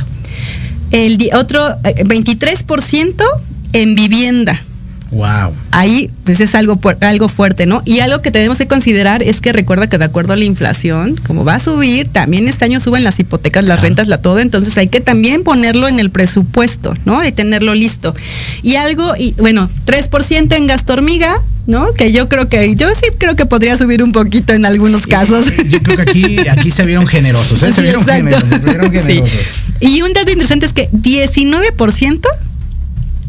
El 0.91 1.17
otro 1.33 1.59
23% 1.83 3.21
eh, 3.21 3.25
en 3.73 3.95
vivienda. 3.95 4.63
Wow. 5.11 5.53
Ahí 5.71 6.09
pues 6.23 6.39
es 6.39 6.55
algo 6.55 6.79
algo 7.01 7.29
fuerte, 7.29 7.65
¿no? 7.65 7.81
Y 7.85 7.99
algo 7.99 8.21
que 8.21 8.31
tenemos 8.31 8.57
que 8.57 8.67
considerar 8.67 9.23
es 9.23 9.41
que 9.41 9.53
recuerda 9.53 9.87
que 9.87 9.97
de 9.97 10.05
acuerdo 10.05 10.33
a 10.33 10.35
la 10.35 10.43
inflación, 10.43 11.15
como 11.25 11.45
va 11.45 11.55
a 11.55 11.59
subir, 11.59 12.07
también 12.07 12.47
este 12.47 12.65
año 12.65 12.79
suben 12.79 13.03
las 13.03 13.19
hipotecas, 13.19 13.63
las 13.63 13.81
rentas, 13.81 14.07
la 14.07 14.21
todo, 14.21 14.39
entonces 14.39 14.77
hay 14.77 14.87
que 14.87 14.99
también 14.99 15.43
ponerlo 15.43 15.87
en 15.87 15.99
el 15.99 16.09
presupuesto, 16.09 16.93
¿no? 17.05 17.25
Y 17.25 17.31
tenerlo 17.31 17.73
listo. 17.73 18.15
Y 18.63 18.75
algo 18.75 19.15
y 19.17 19.33
bueno, 19.33 19.69
3% 19.85 20.55
en 20.55 20.67
gasto 20.67 20.93
hormiga, 20.93 21.41
¿no? 21.67 21.93
Que 21.93 22.11
yo 22.11 22.27
creo 22.27 22.49
que, 22.49 22.75
yo 22.75 22.87
sí 22.89 23.11
creo 23.17 23.35
que 23.35 23.45
podría 23.45 23.77
subir 23.77 24.03
un 24.03 24.11
poquito 24.11 24.53
en 24.53 24.65
algunos 24.65 25.05
casos. 25.05 25.45
Yo 25.69 25.79
creo 25.81 25.97
que 25.97 26.01
aquí, 26.01 26.37
aquí 26.49 26.71
se 26.71 26.85
vieron 26.85 27.07
generosos, 27.07 27.61
¿eh? 27.63 27.71
se, 27.71 27.81
vieron 27.81 28.05
generosos 28.05 28.49
se 28.49 28.69
vieron 28.69 28.91
generosos, 28.91 29.65
Y 29.79 30.01
un 30.01 30.13
dato 30.13 30.31
interesante 30.31 30.65
es 30.65 30.73
que 30.73 30.89
19% 30.91 32.21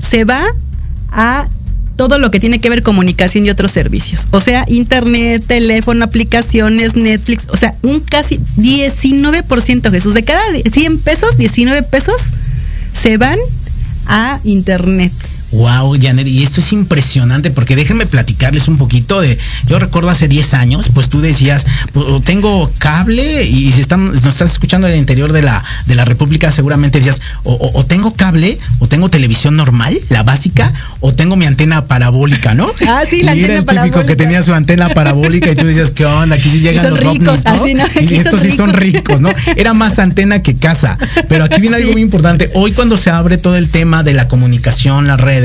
se 0.00 0.24
va 0.24 0.40
a 1.10 1.48
todo 1.98 2.18
lo 2.18 2.30
que 2.30 2.38
tiene 2.38 2.60
que 2.60 2.70
ver 2.70 2.82
comunicación 2.82 3.44
y 3.44 3.50
otros 3.50 3.72
servicios. 3.72 4.28
O 4.30 4.40
sea, 4.40 4.64
internet, 4.68 5.44
teléfono, 5.46 6.04
aplicaciones, 6.04 6.94
Netflix, 6.94 7.46
o 7.50 7.56
sea, 7.56 7.74
un 7.82 8.00
casi 8.00 8.38
19%, 8.56 9.90
Jesús. 9.90 10.14
De 10.14 10.22
cada 10.22 10.40
100 10.72 11.00
pesos, 11.00 11.36
19 11.36 11.82
pesos 11.82 12.22
se 12.94 13.18
van 13.18 13.38
a 14.06 14.40
internet. 14.44 15.12
Wow, 15.50 15.96
Janet, 16.00 16.26
y 16.26 16.42
esto 16.42 16.60
es 16.60 16.72
impresionante 16.72 17.50
porque 17.50 17.74
déjenme 17.74 18.06
platicarles 18.06 18.68
un 18.68 18.76
poquito 18.76 19.20
de, 19.20 19.38
yo 19.66 19.78
recuerdo 19.78 20.10
hace 20.10 20.28
10 20.28 20.54
años, 20.54 20.90
pues 20.92 21.08
tú 21.08 21.20
decías, 21.20 21.64
pues, 21.92 22.06
tengo 22.24 22.70
cable 22.78 23.44
y 23.44 23.72
si 23.72 23.80
están, 23.80 24.12
nos 24.12 24.26
estás 24.26 24.52
escuchando 24.52 24.86
del 24.86 24.98
interior 24.98 25.32
de 25.32 25.42
la, 25.42 25.64
de 25.86 25.94
la 25.94 26.04
República, 26.04 26.50
seguramente 26.50 26.98
decías, 26.98 27.22
o, 27.44 27.84
tengo 27.86 28.12
cable, 28.12 28.58
o 28.78 28.86
tengo 28.86 29.08
televisión 29.08 29.56
normal, 29.56 29.98
la 30.10 30.22
básica, 30.22 30.70
o 31.00 31.14
tengo 31.14 31.36
mi 31.36 31.46
antena 31.46 31.86
parabólica, 31.86 32.54
¿no? 32.54 32.70
Ah, 32.88 33.02
sí, 33.08 33.22
la 33.22 33.36
y 33.36 33.44
era 33.44 33.56
el 33.56 33.66
típico 33.66 34.06
que 34.06 34.16
tenía 34.16 34.42
su 34.42 34.54
antena 34.54 34.88
parabólica 34.88 35.50
y 35.50 35.56
tú 35.56 35.66
decías, 35.66 35.90
¿qué 35.90 36.06
onda? 36.06 36.36
Aquí 36.36 36.48
sí 36.48 36.60
llegan 36.60 36.88
los 36.88 37.00
ricos, 37.00 37.44
¿no? 37.44 37.66
y 37.66 38.14
estos 38.14 38.40
sí 38.40 38.50
son 38.50 38.72
ricos, 38.72 39.20
¿no? 39.20 39.28
Era 39.56 39.74
más 39.74 39.98
antena 39.98 40.42
que 40.42 40.56
casa. 40.56 40.96
Pero 41.28 41.44
aquí 41.44 41.60
viene 41.60 41.76
algo 41.76 41.92
muy 41.92 42.00
importante. 42.00 42.50
Hoy 42.54 42.72
cuando 42.72 42.96
se 42.96 43.10
abre 43.10 43.36
todo 43.36 43.56
el 43.56 43.68
tema 43.68 44.02
de 44.02 44.14
la 44.14 44.26
comunicación, 44.26 45.06
las 45.06 45.20
redes, 45.20 45.37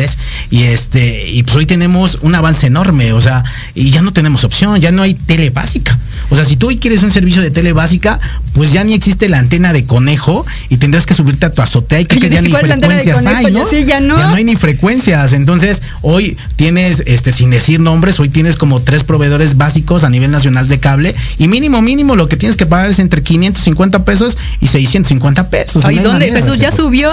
y 0.50 0.64
este 0.64 1.30
y 1.30 1.44
pues 1.44 1.56
hoy 1.56 1.66
tenemos 1.66 2.20
un 2.22 2.36
avance 2.36 2.68
enorme, 2.68 3.14
o 3.14 3.22
sea, 3.22 3.44
y 3.76 3.92
ya 3.92 4.02
no 4.02 4.14
tenemos 4.14 4.44
opción, 4.44 4.80
ya 4.80 4.92
no 4.92 5.02
hay 5.02 5.14
tele 5.14 5.50
básica. 5.50 5.98
O 6.30 6.36
sea, 6.36 6.46
si 6.46 6.56
tú 6.56 6.68
hoy 6.68 6.78
quieres 6.78 7.04
un 7.04 7.12
servicio 7.12 7.42
de 7.42 7.52
tele 7.52 7.74
básica, 7.74 8.20
pues 8.54 8.72
ya 8.72 8.84
ni 8.84 8.94
existe 8.94 9.30
la 9.30 9.40
antena 9.40 9.74
de 9.74 9.86
conejo 9.86 10.46
y 10.70 10.78
tendrás 10.78 11.06
que 11.06 11.14
subirte 11.14 11.46
a 11.46 11.52
tu 11.52 11.62
azotea 11.62 12.00
y 12.02 12.06
creo 12.06 12.22
que 12.22 12.30
ya 12.30 12.42
ni 12.42 12.52
frecuencias 12.52 13.26
hay, 13.26 13.52
¿no? 13.52 13.70
ya, 13.72 14.00
no. 14.00 14.18
ya 14.18 14.28
no 14.28 14.36
hay 14.36 14.44
ni 14.44 14.56
frecuencias. 14.56 15.34
Entonces, 15.34 15.82
hoy 16.02 16.38
tienes, 16.56 17.04
este, 17.06 17.32
sin 17.32 17.50
decir 17.50 17.80
nombres, 17.80 18.20
hoy 18.20 18.30
tienes 18.30 18.56
como 18.56 18.82
tres 18.82 19.04
proveedores 19.04 19.58
básicos 19.58 20.04
a 20.04 20.10
nivel 20.10 20.32
nacional 20.32 20.68
de 20.68 20.80
cable 20.80 21.16
y 21.38 21.48
mínimo, 21.48 21.82
mínimo 21.82 22.16
lo 22.16 22.28
que 22.28 22.38
tienes 22.38 22.58
que 22.58 22.66
pagar 22.66 22.90
es 22.90 23.00
entre 23.00 23.22
550 23.22 24.06
pesos 24.06 24.38
y 24.62 24.68
650 24.68 25.50
pesos. 25.50 25.86
¿Y 25.92 26.00
dónde? 26.00 26.32
Jesús 26.32 26.60
ya 26.60 26.72
subió. 26.72 27.12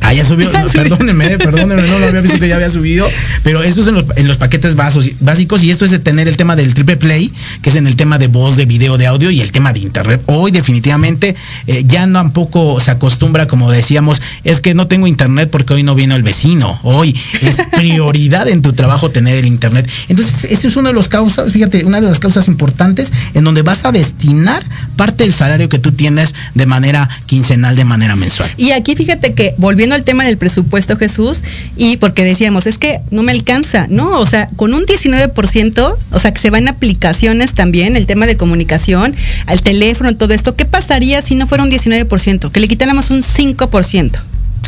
Ah, 0.00 0.12
ya 0.12 0.24
subió. 0.24 0.50
perdóneme, 0.72 1.38
perdóneme, 1.38 1.82
no 1.82 1.98
lo 1.98 2.06
había 2.06 2.20
visto 2.20 2.38
que 2.38 2.48
ya 2.48 2.56
había 2.56 2.70
subido. 2.70 3.06
Pero 3.42 3.62
eso 3.62 3.82
es 3.82 3.86
en 3.88 3.94
los, 3.94 4.04
en 4.16 4.28
los 4.28 4.36
paquetes 4.36 4.74
básicos 4.74 5.62
y 5.62 5.70
esto 5.70 5.84
es 5.84 5.90
de 5.90 5.98
tener 5.98 6.28
el 6.28 6.36
tema 6.36 6.56
del 6.56 6.74
triple 6.74 6.96
play, 6.96 7.32
que 7.62 7.70
es 7.70 7.76
en 7.76 7.86
el 7.86 7.96
tema 7.96 8.18
de 8.18 8.28
voz 8.36 8.56
de 8.56 8.66
video, 8.66 8.98
de 8.98 9.06
audio 9.06 9.30
y 9.30 9.40
el 9.40 9.52
tema 9.52 9.72
de 9.72 9.80
internet. 9.80 10.22
Hoy 10.26 10.50
definitivamente 10.50 11.34
eh, 11.66 11.84
ya 11.86 12.06
no 12.06 12.16
tampoco 12.26 12.80
se 12.80 12.90
acostumbra, 12.90 13.46
como 13.46 13.70
decíamos, 13.70 14.20
es 14.42 14.60
que 14.60 14.74
no 14.74 14.86
tengo 14.88 15.06
internet 15.06 15.48
porque 15.50 15.74
hoy 15.74 15.82
no 15.82 15.94
vino 15.94 16.16
el 16.16 16.22
vecino. 16.22 16.80
Hoy 16.82 17.14
es 17.42 17.58
prioridad 17.76 18.48
en 18.48 18.62
tu 18.62 18.72
trabajo 18.72 19.10
tener 19.10 19.36
el 19.36 19.46
internet. 19.46 19.88
Entonces, 20.08 20.44
ese 20.50 20.68
es 20.68 20.76
uno 20.76 20.88
de 20.88 20.94
los 20.94 21.08
causas, 21.08 21.52
fíjate, 21.52 21.84
una 21.84 22.00
de 22.00 22.08
las 22.08 22.18
causas 22.18 22.48
importantes 22.48 23.12
en 23.34 23.44
donde 23.44 23.62
vas 23.62 23.84
a 23.84 23.92
destinar 23.92 24.62
parte 24.96 25.24
del 25.24 25.32
salario 25.32 25.68
que 25.68 25.78
tú 25.78 25.92
tienes 25.92 26.34
de 26.54 26.66
manera 26.66 27.08
quincenal, 27.26 27.76
de 27.76 27.84
manera 27.84 28.16
mensual. 28.16 28.50
Y 28.56 28.72
aquí 28.72 28.96
fíjate 28.96 29.34
que 29.34 29.54
volviendo 29.58 29.94
al 29.94 30.02
tema 30.02 30.24
del 30.24 30.38
presupuesto, 30.38 30.96
Jesús, 30.96 31.42
y 31.76 31.98
porque 31.98 32.24
decíamos, 32.24 32.66
es 32.66 32.78
que 32.78 33.00
no 33.10 33.22
me 33.22 33.32
alcanza, 33.32 33.86
¿no? 33.88 34.18
O 34.18 34.26
sea, 34.26 34.48
con 34.56 34.74
un 34.74 34.84
19%, 34.84 35.96
o 36.10 36.18
sea, 36.18 36.32
que 36.32 36.40
se 36.40 36.50
va 36.50 36.58
en 36.58 36.68
aplicaciones 36.68 37.54
también, 37.54 37.96
el 37.96 38.06
tema 38.06 38.25
de 38.26 38.36
comunicación, 38.36 39.14
al 39.46 39.60
teléfono, 39.60 40.16
todo 40.16 40.34
esto, 40.34 40.56
¿qué 40.56 40.64
pasaría 40.64 41.22
si 41.22 41.34
no 41.34 41.46
fuera 41.46 41.64
un 41.64 41.70
19%? 41.70 42.50
Que 42.50 42.60
le 42.60 42.68
quitáramos 42.68 43.10
un 43.10 43.22
5%. 43.22 44.20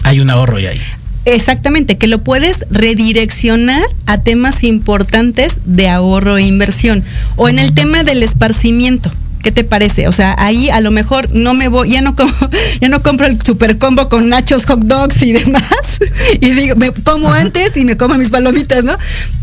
Hay 0.04 0.20
un 0.20 0.30
ahorro 0.30 0.58
ya 0.58 0.70
ahí. 0.70 0.80
Exactamente, 1.24 1.98
que 1.98 2.06
lo 2.06 2.18
puedes 2.22 2.64
redireccionar 2.70 3.82
a 4.06 4.18
temas 4.22 4.64
importantes 4.64 5.58
de 5.66 5.88
ahorro 5.88 6.38
e 6.38 6.42
inversión. 6.42 7.04
O 7.36 7.48
en 7.48 7.58
el 7.58 7.74
tema 7.74 8.02
del 8.02 8.22
esparcimiento. 8.22 9.12
¿Qué 9.42 9.52
te 9.52 9.62
parece? 9.62 10.08
O 10.08 10.12
sea, 10.12 10.34
ahí 10.38 10.68
a 10.68 10.80
lo 10.80 10.90
mejor 10.90 11.32
no 11.32 11.54
me 11.54 11.68
voy, 11.68 11.90
ya 11.90 12.02
no 12.02 12.16
como, 12.16 12.32
ya 12.80 12.88
no 12.88 13.02
compro 13.02 13.26
el 13.26 13.40
super 13.40 13.78
combo 13.78 14.08
con 14.08 14.28
nachos, 14.28 14.64
hot 14.66 14.80
dogs 14.80 15.22
y 15.22 15.32
demás. 15.32 15.62
Y 16.40 16.50
digo, 16.50 16.76
me 16.76 16.90
como 16.92 17.32
antes 17.32 17.76
y 17.76 17.84
me 17.84 17.96
como 17.96 18.14
mis 18.16 18.30
palomitas, 18.30 18.84
¿no? 18.84 18.96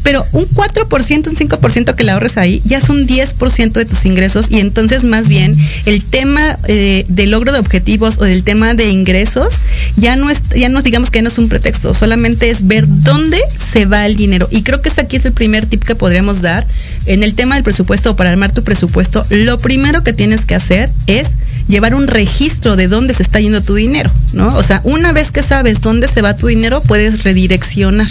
Pero 0.06 0.24
un 0.34 0.48
4%, 0.48 1.28
un 1.28 1.36
5% 1.36 1.96
que 1.96 2.04
le 2.04 2.12
ahorres 2.12 2.38
ahí, 2.38 2.62
ya 2.64 2.78
es 2.78 2.90
un 2.90 3.08
10% 3.08 3.72
de 3.72 3.86
tus 3.86 4.06
ingresos. 4.06 4.52
Y 4.52 4.60
entonces, 4.60 5.04
más 5.04 5.28
bien, 5.28 5.56
el 5.88 6.04
tema 6.04 6.60
eh, 6.68 7.06
de 7.08 7.26
logro 7.26 7.52
de 7.52 7.58
objetivos 7.58 8.20
o 8.20 8.24
del 8.24 8.44
tema 8.44 8.76
de 8.76 8.90
ingresos, 8.90 9.62
ya 9.98 10.16
no 10.16 10.30
es, 10.30 10.44
ya 10.56 10.70
no 10.70 10.84
digamos 10.84 11.10
que 11.10 11.24
no 11.24 11.30
es 11.30 11.40
un 11.40 11.50
pretexto, 11.50 11.96
solamente 11.96 12.52
es 12.52 12.68
ver 12.68 12.86
dónde 12.88 13.40
se 13.58 13.88
va 13.88 14.06
el 14.06 14.16
dinero. 14.16 14.48
Y 14.52 14.62
creo 14.62 14.80
que 14.80 14.90
este 14.90 15.02
aquí 15.02 15.16
es 15.16 15.26
el 15.26 15.34
primer 15.34 15.66
tip 15.66 15.84
que 15.84 15.96
podríamos 15.96 16.42
dar 16.42 16.68
en 17.08 17.24
el 17.24 17.34
tema 17.34 17.56
del 17.56 17.64
presupuesto 17.64 18.12
o 18.12 18.16
para 18.16 18.30
armar 18.30 18.54
tu 18.54 18.64
presupuesto. 18.64 19.26
Lo 19.32 19.58
primero 19.58 20.04
que 20.04 20.14
tienes 20.14 20.46
que 20.46 20.54
hacer 20.54 20.92
es 21.08 21.30
llevar 21.68 21.96
un 21.96 22.06
registro 22.06 22.76
de 22.76 22.88
dónde 22.88 23.16
se 23.16 23.24
está 23.24 23.40
yendo 23.40 23.62
tu 23.62 23.74
dinero, 23.74 24.12
¿no? 24.34 24.56
O 24.56 24.62
sea, 24.62 24.82
una 24.84 25.14
vez 25.14 25.32
que 25.32 25.42
sabes 25.42 25.82
dónde 25.82 26.08
se 26.08 26.22
va 26.22 26.36
tu 26.36 26.46
dinero, 26.46 26.82
puedes 26.82 27.24
redireccionar. 27.24 28.08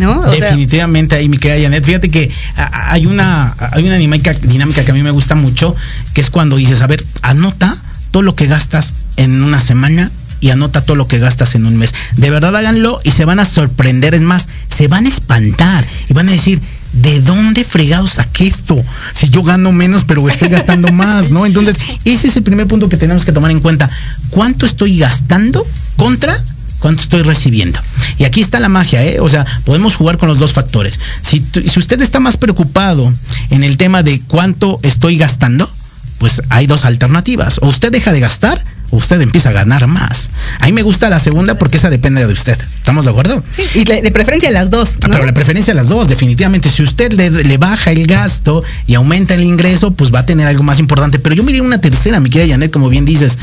¿No? 0.00 0.20
Definitivamente 0.22 1.14
ahí, 1.14 1.28
mi 1.28 1.36
querida 1.36 1.62
Janet. 1.64 1.84
Fíjate 1.84 2.08
que 2.08 2.30
hay 2.56 3.06
una, 3.06 3.54
hay 3.72 3.84
una 3.84 3.96
dinámica, 3.96 4.32
dinámica 4.32 4.84
que 4.84 4.90
a 4.90 4.94
mí 4.94 5.02
me 5.02 5.10
gusta 5.10 5.34
mucho, 5.34 5.76
que 6.14 6.22
es 6.22 6.30
cuando 6.30 6.56
dices, 6.56 6.80
a 6.80 6.86
ver, 6.86 7.04
anota 7.20 7.76
todo 8.10 8.22
lo 8.22 8.34
que 8.34 8.46
gastas 8.46 8.94
en 9.16 9.42
una 9.42 9.60
semana 9.60 10.10
y 10.40 10.50
anota 10.50 10.80
todo 10.80 10.96
lo 10.96 11.06
que 11.06 11.18
gastas 11.18 11.54
en 11.54 11.66
un 11.66 11.76
mes. 11.76 11.94
De 12.16 12.30
verdad 12.30 12.56
háganlo 12.56 13.00
y 13.04 13.10
se 13.10 13.26
van 13.26 13.40
a 13.40 13.44
sorprender. 13.44 14.14
Es 14.14 14.22
más, 14.22 14.48
se 14.68 14.88
van 14.88 15.04
a 15.04 15.10
espantar 15.10 15.84
y 16.08 16.14
van 16.14 16.28
a 16.28 16.32
decir, 16.32 16.60
¿de 16.92 17.20
dónde 17.20 17.64
fregado 17.64 18.06
saqué 18.06 18.46
esto? 18.46 18.82
Si 19.12 19.28
yo 19.28 19.42
gano 19.42 19.70
menos, 19.70 20.04
pero 20.04 20.26
estoy 20.28 20.48
gastando 20.48 20.88
más, 20.92 21.30
¿no? 21.30 21.44
Entonces, 21.44 21.76
ese 22.06 22.28
es 22.28 22.36
el 22.36 22.42
primer 22.42 22.66
punto 22.66 22.88
que 22.88 22.96
tenemos 22.96 23.24
que 23.24 23.32
tomar 23.32 23.50
en 23.50 23.60
cuenta. 23.60 23.90
¿Cuánto 24.30 24.64
estoy 24.64 24.98
gastando 24.98 25.66
contra 25.96 26.42
cuánto 26.80 27.02
estoy 27.02 27.22
recibiendo. 27.22 27.80
Y 28.18 28.24
aquí 28.24 28.40
está 28.40 28.58
la 28.58 28.68
magia, 28.68 29.04
¿eh? 29.04 29.20
O 29.20 29.28
sea, 29.28 29.46
podemos 29.64 29.94
jugar 29.94 30.18
con 30.18 30.28
los 30.28 30.38
dos 30.38 30.52
factores. 30.52 30.98
Si, 31.22 31.44
si 31.52 31.78
usted 31.78 32.00
está 32.00 32.18
más 32.20 32.36
preocupado 32.36 33.12
en 33.50 33.62
el 33.62 33.76
tema 33.76 34.02
de 34.02 34.20
cuánto 34.26 34.80
estoy 34.82 35.16
gastando, 35.16 35.70
pues 36.18 36.42
hay 36.48 36.66
dos 36.66 36.84
alternativas. 36.84 37.58
O 37.62 37.68
usted 37.68 37.92
deja 37.92 38.12
de 38.12 38.20
gastar 38.20 38.62
usted 38.90 39.20
empieza 39.20 39.50
a 39.50 39.52
ganar 39.52 39.86
más. 39.86 40.30
A 40.58 40.66
mí 40.66 40.72
me 40.72 40.82
gusta 40.82 41.08
la 41.10 41.18
segunda 41.18 41.58
porque 41.58 41.76
esa 41.76 41.90
depende 41.90 42.26
de 42.26 42.32
usted. 42.32 42.58
¿Estamos 42.76 43.04
de 43.04 43.10
acuerdo? 43.10 43.42
Sí, 43.50 43.62
y 43.74 43.84
de 43.84 44.10
preferencia 44.10 44.50
las 44.50 44.70
dos. 44.70 44.96
Ah, 45.02 45.08
pero 45.10 45.24
la 45.24 45.32
preferencia 45.32 45.74
las 45.74 45.88
dos, 45.88 46.08
definitivamente. 46.08 46.68
Si 46.70 46.82
usted 46.82 47.12
le, 47.12 47.58
baja 47.58 47.92
el 47.92 48.06
gasto 48.06 48.64
y 48.86 48.94
aumenta 48.94 49.34
el 49.34 49.44
ingreso, 49.44 49.92
pues 49.92 50.12
va 50.12 50.20
a 50.20 50.26
tener 50.26 50.46
algo 50.46 50.62
más 50.62 50.78
importante. 50.78 51.18
Pero 51.18 51.34
yo 51.34 51.42
me 51.42 51.52
diría 51.52 51.66
una 51.66 51.80
tercera, 51.80 52.20
mi 52.20 52.30
querida 52.30 52.54
Janet, 52.54 52.70
como 52.70 52.88
bien 52.88 53.04
dices. 53.04 53.38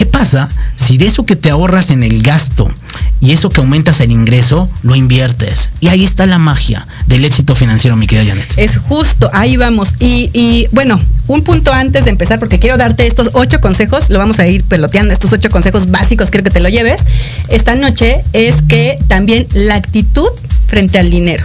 ¿Qué 0.00 0.06
pasa 0.06 0.48
si 0.76 0.96
de 0.96 1.08
eso 1.08 1.26
que 1.26 1.36
te 1.36 1.50
ahorras 1.50 1.90
en 1.90 2.02
el 2.02 2.22
gasto 2.22 2.72
y 3.20 3.32
eso 3.32 3.50
que 3.50 3.60
aumentas 3.60 4.00
el 4.00 4.10
ingreso, 4.10 4.70
lo 4.82 4.94
inviertes. 4.94 5.68
Y 5.80 5.88
ahí 5.88 6.04
está 6.04 6.24
la 6.24 6.38
magia 6.38 6.86
del 7.06 7.26
éxito 7.26 7.54
financiero, 7.54 7.96
mi 7.96 8.06
querida 8.06 8.30
Janet. 8.30 8.50
Es 8.56 8.78
justo, 8.78 9.28
ahí 9.34 9.58
vamos. 9.58 9.96
Y, 10.00 10.68
bueno, 10.72 10.98
un 11.26 11.42
punto 11.42 11.70
antes 11.70 12.04
de 12.04 12.10
empezar, 12.12 12.38
porque 12.38 12.58
quiero 12.58 12.78
darte 12.78 13.06
estos 13.06 13.28
ocho 13.34 13.60
consejos, 13.60 14.08
lo 14.08 14.18
vamos 14.18 14.38
a 14.38 14.46
ir 14.46 14.64
peloteando, 14.64 15.12
estos 15.12 15.34
ocho 15.34 15.50
consejos 15.50 15.90
básicos, 15.90 16.30
quiero 16.30 16.44
que 16.44 16.50
te 16.50 16.60
lo 16.60 16.70
lleves. 16.70 17.02
Esta 17.50 17.74
noche 17.74 18.22
es 18.32 18.62
que 18.62 18.96
también 19.06 19.46
la 19.52 19.74
actitud 19.74 20.30
frente 20.66 20.98
al 20.98 21.10
dinero. 21.10 21.44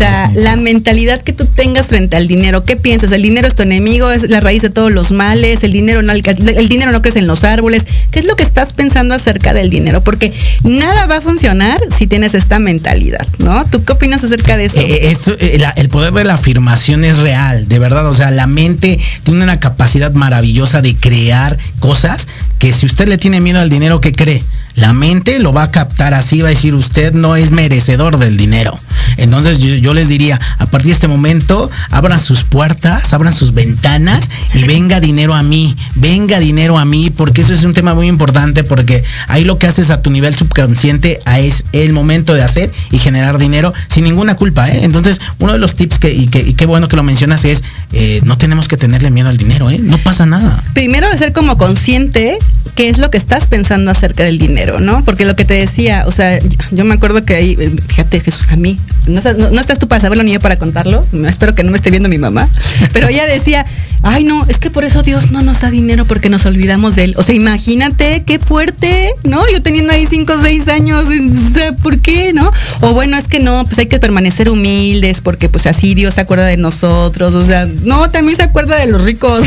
O 0.00 0.02
sea, 0.02 0.30
la 0.34 0.56
mentalidad 0.56 1.20
que 1.20 1.34
tú 1.34 1.44
tengas 1.44 1.88
frente 1.88 2.16
al 2.16 2.26
dinero, 2.26 2.62
¿qué 2.62 2.76
piensas? 2.76 3.12
¿El 3.12 3.20
dinero 3.20 3.46
es 3.46 3.54
tu 3.54 3.64
enemigo? 3.64 4.10
¿Es 4.10 4.30
la 4.30 4.40
raíz 4.40 4.62
de 4.62 4.70
todos 4.70 4.90
los 4.90 5.12
males? 5.12 5.62
¿El 5.62 5.72
dinero 5.72 6.00
no, 6.00 6.14
el 6.14 6.68
dinero 6.70 6.90
no 6.90 7.02
crece 7.02 7.18
en 7.18 7.26
los 7.26 7.44
árboles? 7.44 7.86
¿Qué 8.10 8.20
es 8.20 8.24
lo 8.24 8.34
que 8.34 8.42
estás 8.42 8.72
pensando 8.72 9.14
acerca 9.14 9.52
del 9.52 9.68
dinero? 9.68 10.00
Porque 10.00 10.32
nada 10.64 11.04
va 11.04 11.18
a 11.18 11.20
funcionar 11.20 11.78
si 11.94 12.06
tienes 12.06 12.32
esta 12.32 12.58
mentalidad, 12.58 13.26
¿no? 13.40 13.62
¿Tú 13.66 13.84
qué 13.84 13.92
opinas 13.92 14.24
acerca 14.24 14.56
de 14.56 14.64
eso? 14.64 14.80
Eh, 14.80 15.14
eh, 15.38 15.64
el 15.76 15.88
poder 15.90 16.14
de 16.14 16.24
la 16.24 16.32
afirmación 16.32 17.04
es 17.04 17.18
real, 17.18 17.68
de 17.68 17.78
verdad. 17.78 18.06
O 18.06 18.14
sea, 18.14 18.30
la 18.30 18.46
mente 18.46 18.98
tiene 19.24 19.44
una 19.44 19.60
capacidad 19.60 20.14
maravillosa 20.14 20.80
de 20.80 20.96
crear 20.96 21.58
cosas 21.78 22.26
que 22.58 22.72
si 22.72 22.86
usted 22.86 23.06
le 23.06 23.18
tiene 23.18 23.42
miedo 23.42 23.60
al 23.60 23.68
dinero, 23.68 24.00
¿qué 24.00 24.12
cree? 24.12 24.42
La 24.80 24.94
mente 24.94 25.38
lo 25.40 25.52
va 25.52 25.64
a 25.64 25.70
captar 25.70 26.14
así, 26.14 26.40
va 26.40 26.48
a 26.48 26.50
decir, 26.50 26.74
usted 26.74 27.12
no 27.12 27.36
es 27.36 27.50
merecedor 27.50 28.18
del 28.18 28.38
dinero. 28.38 28.74
Entonces 29.18 29.58
yo, 29.58 29.92
les 29.92 30.08
diría, 30.08 30.38
a 30.58 30.66
partir 30.66 30.88
de 30.88 30.94
este 30.94 31.08
momento, 31.08 31.70
abran 31.90 32.18
sus 32.18 32.44
puertas, 32.44 33.12
abran 33.12 33.34
sus 33.34 33.52
ventanas 33.52 34.30
y 34.54 34.62
venga 34.62 34.98
dinero 34.98 35.34
a 35.34 35.42
mí, 35.42 35.76
venga 36.00 36.40
dinero 36.40 36.78
a 36.78 36.84
mí, 36.84 37.10
porque 37.10 37.42
eso 37.42 37.52
es 37.52 37.64
un 37.64 37.74
tema 37.74 37.94
muy 37.94 38.08
importante, 38.08 38.64
porque 38.64 39.02
ahí 39.28 39.44
lo 39.44 39.58
que 39.58 39.66
haces 39.66 39.90
a 39.90 40.00
tu 40.00 40.10
nivel 40.10 40.34
subconsciente 40.34 41.20
es 41.38 41.64
el 41.72 41.92
momento 41.92 42.34
de 42.34 42.42
hacer 42.42 42.70
y 42.90 42.98
generar 42.98 43.38
dinero 43.38 43.72
sin 43.88 44.04
ninguna 44.04 44.36
culpa. 44.36 44.68
¿eh? 44.68 44.80
Entonces, 44.82 45.20
uno 45.38 45.52
de 45.52 45.58
los 45.58 45.74
tips 45.74 45.98
que, 45.98 46.12
y, 46.12 46.26
que, 46.26 46.54
qué 46.54 46.66
bueno 46.66 46.88
que 46.88 46.96
lo 46.96 47.02
mencionas 47.02 47.44
es, 47.44 47.62
eh, 47.92 48.20
no 48.24 48.36
tenemos 48.38 48.68
que 48.68 48.76
tenerle 48.76 49.10
miedo 49.10 49.28
al 49.28 49.36
dinero, 49.36 49.70
¿eh? 49.70 49.78
no 49.78 49.98
pasa 49.98 50.26
nada. 50.26 50.62
Primero 50.74 51.08
de 51.10 51.16
ser 51.16 51.32
como 51.32 51.56
consciente 51.56 52.38
qué 52.74 52.88
es 52.88 52.98
lo 52.98 53.10
que 53.10 53.18
estás 53.18 53.46
pensando 53.46 53.90
acerca 53.90 54.24
del 54.24 54.38
dinero. 54.38 54.80
¿no? 54.80 55.02
Porque 55.04 55.24
lo 55.24 55.36
que 55.36 55.44
te 55.44 55.54
decía, 55.54 56.04
o 56.06 56.10
sea, 56.10 56.38
yo 56.70 56.84
me 56.84 56.94
acuerdo 56.94 57.24
que 57.24 57.34
ahí, 57.34 57.56
fíjate, 57.88 58.20
Jesús, 58.20 58.46
a 58.50 58.56
mí, 58.56 58.76
no, 59.06 59.20
estás 59.60 59.78
tú 59.78 59.88
para 59.88 60.00
saberlo 60.00 60.22
ni 60.24 60.32
yo 60.32 60.40
para 60.40 60.58
contarlo, 60.58 61.06
espero 61.26 61.54
que 61.54 61.62
no 61.62 61.70
me 61.70 61.76
esté 61.76 61.90
viendo 61.90 62.08
mi 62.08 62.18
mamá, 62.18 62.48
pero 62.92 63.08
ella 63.08 63.26
decía, 63.26 63.64
ay 64.02 64.24
no, 64.24 64.44
es 64.46 64.58
que 64.58 64.70
por 64.70 64.84
eso 64.84 65.02
Dios 65.02 65.32
no 65.32 65.40
nos 65.40 65.60
da 65.60 65.70
dinero 65.70 65.89
porque 66.06 66.28
nos 66.28 66.46
olvidamos 66.46 66.94
de 66.96 67.04
él. 67.04 67.14
O 67.16 67.22
sea, 67.22 67.34
imagínate 67.34 68.22
qué 68.24 68.38
fuerte, 68.38 69.10
¿no? 69.24 69.42
Yo 69.50 69.62
teniendo 69.62 69.92
ahí 69.92 70.06
cinco 70.06 70.34
o 70.34 70.40
seis 70.40 70.68
años, 70.68 71.04
o 71.06 71.52
sea, 71.52 71.72
¿por 71.72 71.98
qué, 71.98 72.32
no? 72.32 72.50
O 72.80 72.94
bueno, 72.94 73.16
es 73.16 73.28
que 73.28 73.40
no, 73.40 73.64
pues 73.64 73.78
hay 73.78 73.86
que 73.86 73.98
permanecer 73.98 74.48
humildes 74.48 75.20
porque 75.20 75.48
pues 75.48 75.66
así 75.66 75.94
Dios 75.94 76.14
se 76.14 76.20
acuerda 76.20 76.46
de 76.46 76.56
nosotros, 76.56 77.34
o 77.34 77.44
sea, 77.44 77.66
no, 77.84 78.10
también 78.10 78.36
se 78.36 78.42
acuerda 78.42 78.76
de 78.76 78.86
los 78.86 79.04
ricos. 79.04 79.44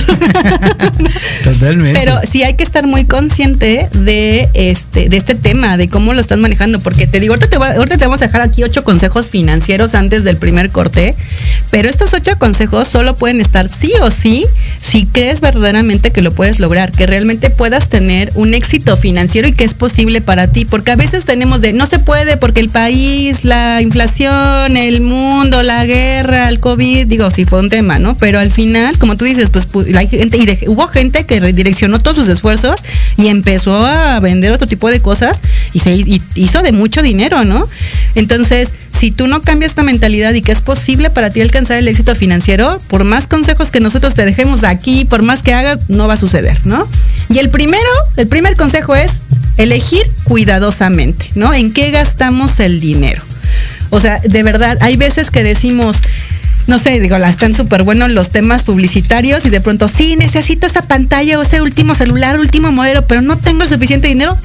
Totalmente. 1.43 1.99
Pero 1.99 2.19
sí 2.29 2.43
hay 2.43 2.56
que 2.56 2.63
estar 2.63 2.88
muy 2.88 3.06
consciente 3.06 3.88
de 3.93 4.49
este 4.53 5.10
de 5.10 5.17
este 5.17 5.36
tema, 5.36 5.77
de 5.77 5.89
cómo 5.89 6.13
lo 6.13 6.21
estás 6.21 6.38
manejando, 6.38 6.79
porque 6.79 7.08
te 7.08 7.19
digo, 7.19 7.34
ahorita 7.34 7.49
te, 7.49 7.56
ahorita 7.56 7.97
te 7.97 8.06
vamos 8.06 8.21
a 8.21 8.25
dejar 8.25 8.41
aquí 8.41 8.63
ocho 8.63 8.84
consejos 8.84 9.29
financieros 9.29 9.95
antes 9.95 10.23
del 10.23 10.38
primer 10.38 10.71
corte, 10.71 11.15
pero 11.71 11.89
estos 11.89 12.13
ocho 12.13 12.38
consejos 12.38 12.88
solo 12.88 13.15
pueden 13.15 13.41
estar 13.41 13.69
sí 13.69 13.91
o 14.01 14.12
sí 14.12 14.45
si 14.77 15.06
crees 15.06 15.41
verdaderamente 15.41 16.12
que 16.12 16.21
lo 16.21 16.32
puedes 16.34 16.60
lograr, 16.60 16.91
que 16.91 17.08
realmente 17.08 17.50
puedas 17.50 17.88
tener 17.88 18.30
un 18.36 18.54
éxito 18.54 18.98
financiero 18.98 19.48
y 19.48 19.54
que 19.54 19.63
es 19.63 19.74
posible 19.74 20.22
para 20.22 20.48
ti, 20.48 20.65
porque 20.65 20.91
a 20.91 20.96
veces 20.96 21.26
tenemos 21.26 21.62
de 21.62 21.74
no 21.74 21.86
se 21.86 22.00
puede 22.00 22.38
porque 22.38 22.60
el 22.60 22.69
país, 22.69 23.46
la 23.46 23.82
inflación, 23.82 24.78
el 24.78 25.02
mundo, 25.02 25.63
la 25.63 25.86
guerra, 25.86 26.50
el 26.50 26.60
COVID, 26.60 27.08
digo, 27.08 27.30
sí 27.32 27.46
fue 27.46 27.60
un 27.60 27.69
tema, 27.69 28.00
¿no? 28.00 28.15
Pero 28.17 28.39
al 28.39 28.52
final, 28.52 28.98
como 28.98 29.15
tú 29.15 29.26
dices, 29.26 29.50
pues 29.50 29.67
la 29.88 30.06
gente, 30.06 30.38
y 30.38 30.67
hubo 30.67 30.88
gente 30.88 31.26
que 31.26 31.39
redireccionó 31.39 32.00
todos 32.00 32.17
sus 32.17 32.28
esfuerzos 32.28 32.76
y 33.17 33.28
empezó 33.28 33.86
a 33.86 34.19
vender 34.19 34.52
otro 34.52 34.67
tipo 34.67 34.89
de 34.89 35.02
cosas 35.02 35.39
y 35.74 35.80
se 35.80 35.96
hizo 36.36 36.62
de 36.62 36.72
mucho 36.72 37.02
dinero, 37.02 37.43
¿no? 37.43 37.65
Entonces, 38.15 38.74
si 38.91 39.12
tú 39.12 39.28
no 39.28 39.41
cambias 39.41 39.72
esta 39.72 39.84
mentalidad 39.84 40.34
y 40.34 40.41
que 40.41 40.52
es 40.52 40.62
posible 40.62 41.10
para 41.10 41.30
ti 41.30 41.41
alcanzar 41.41 41.78
el 41.78 41.88
éxito 41.88 42.15
financiero, 42.15 42.78
por 42.89 43.04
más 43.04 43.28
consejos 43.28 43.72
que 43.72 43.80
nosotros 43.80 44.13
te 44.13 44.26
dejemos 44.26 44.63
aquí, 44.63 45.06
por 45.06 45.24
más 45.24 45.41
que 45.41 45.54
hagas, 45.54 45.89
no 45.89 46.08
va 46.08 46.13
a 46.13 46.17
suceder, 46.24 46.58
¿no? 46.64 46.88
Y 47.30 47.40
el 47.40 47.50
primero, 47.50 47.90
el 48.16 48.28
primer 48.28 48.56
consejo 48.56 48.96
es 48.96 49.24
elegir 49.58 50.04
cuidadosamente, 50.24 51.28
¿no? 51.36 51.54
¿En 51.54 51.74
qué 51.74 51.92
gastamos 51.92 52.62
el 52.62 52.80
dinero? 52.80 53.22
O 53.90 54.00
sea, 54.00 54.20
de 54.20 54.42
verdad, 54.42 54.78
hay 54.82 54.96
veces 54.96 55.32
que 55.32 55.44
decimos, 55.44 55.98
no 56.68 56.80
sé, 56.80 57.02
digo, 57.02 57.18
están 57.18 57.54
súper 57.56 57.84
buenos 57.84 58.10
los 58.10 58.30
temas 58.30 58.64
publicitarios 58.64 59.46
y 59.46 59.50
de 59.50 59.60
pronto, 59.60 59.90
sí, 59.90 60.16
necesito 60.16 60.66
esa 60.66 60.84
pantalla 60.84 61.38
o 61.38 61.42
ese 61.42 61.62
último 61.62 61.94
celular, 61.94 62.40
último 62.40 62.72
modelo, 62.72 63.04
pero 63.06 63.22
no 63.22 63.38
tengo 63.38 63.64
el 63.64 63.70
suficiente 63.70 64.08
dinero 64.08 64.38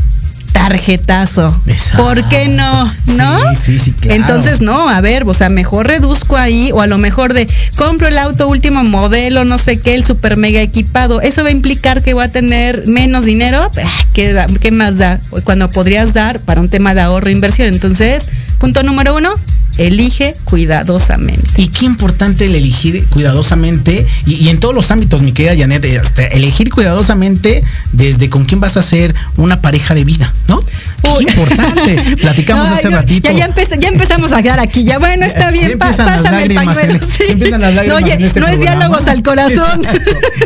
tarjetazo. 0.69 1.59
¿Por 1.97 2.29
qué 2.29 2.49
no? 2.49 2.85
¿No? 3.17 3.55
Sí, 3.55 3.79
sí, 3.79 3.93
claro. 3.93 4.15
Entonces, 4.15 4.61
no, 4.61 4.89
a 4.89 5.01
ver, 5.01 5.23
o 5.27 5.33
sea, 5.33 5.49
mejor 5.49 5.87
reduzco 5.87 6.37
ahí, 6.37 6.71
o 6.73 6.83
a 6.83 6.87
lo 6.87 6.99
mejor 6.99 7.33
de 7.33 7.49
compro 7.77 8.07
el 8.07 8.19
auto 8.19 8.49
último 8.49 8.85
modelo, 8.85 9.45
no 9.45 9.57
sé 9.57 9.81
qué, 9.81 9.95
el 9.95 10.05
super 10.05 10.37
mega 10.37 10.61
equipado. 10.61 11.23
Eso 11.23 11.43
va 11.43 11.49
a 11.49 11.53
implicar 11.53 12.03
que 12.03 12.13
voy 12.13 12.25
a 12.25 12.33
tener 12.33 12.87
menos 12.87 13.25
dinero. 13.25 13.71
Ah, 13.83 14.05
¿Qué, 14.13 14.45
qué 14.61 14.71
más 14.71 14.99
da? 14.99 15.21
Cuando 15.45 15.71
podrías 15.71 16.13
dar 16.13 16.41
para 16.41 16.61
un 16.61 16.69
tema 16.69 16.95
de 16.95 17.01
ahorro 17.01 17.29
e 17.29 17.33
inversión. 17.33 17.69
Entonces, 17.69 18.29
punto 18.59 18.83
número 18.83 19.17
uno, 19.17 19.33
elige 19.79 20.35
cuidadosamente. 20.45 21.51
Y 21.57 21.69
qué 21.69 21.87
importante 21.87 22.45
el 22.47 22.55
elegir 22.55 23.07
cuidadosamente 23.07 24.07
y, 24.27 24.49
en 24.49 24.61
todos 24.61 24.75
los 24.75 24.91
ámbitos, 24.91 25.23
mi 25.23 25.33
querida 25.33 25.57
Janet, 25.57 25.85
este, 25.85 26.37
elegir 26.37 26.71
cuidadosamente 26.71 27.63
desde 27.93 28.29
con 28.29 28.45
quién 28.45 28.61
vas 28.61 28.77
a 28.77 28.83
ser 28.83 29.15
una 29.37 29.61
pareja 29.61 29.95
de 29.95 30.05
vida, 30.05 30.33
¿no? 30.49 30.63
Qué 31.03 31.25
importante. 31.25 32.17
Platicamos 32.21 32.71
hace 32.71 32.91
ratito. 32.91 33.31
Ya, 33.31 33.49
ya, 33.79 33.89
empezamos 33.89 34.33
a 34.33 34.43
quedar 34.43 34.61
aquí. 34.61 34.85
Ya 34.85 34.99
bueno, 34.99 35.25
está 35.25 35.51
bien, 35.51 35.79
pásame 35.79 36.43
el 36.43 36.55
pañuelo. 36.55 36.99
Empiezan 37.29 37.61
las 37.61 37.75
lágrimas 37.75 38.03
oye, 38.03 38.17
este 38.21 38.41
no 38.41 38.49
es 38.49 38.59
diálogos 38.59 39.07
al 39.07 39.23
corazón. 39.23 39.83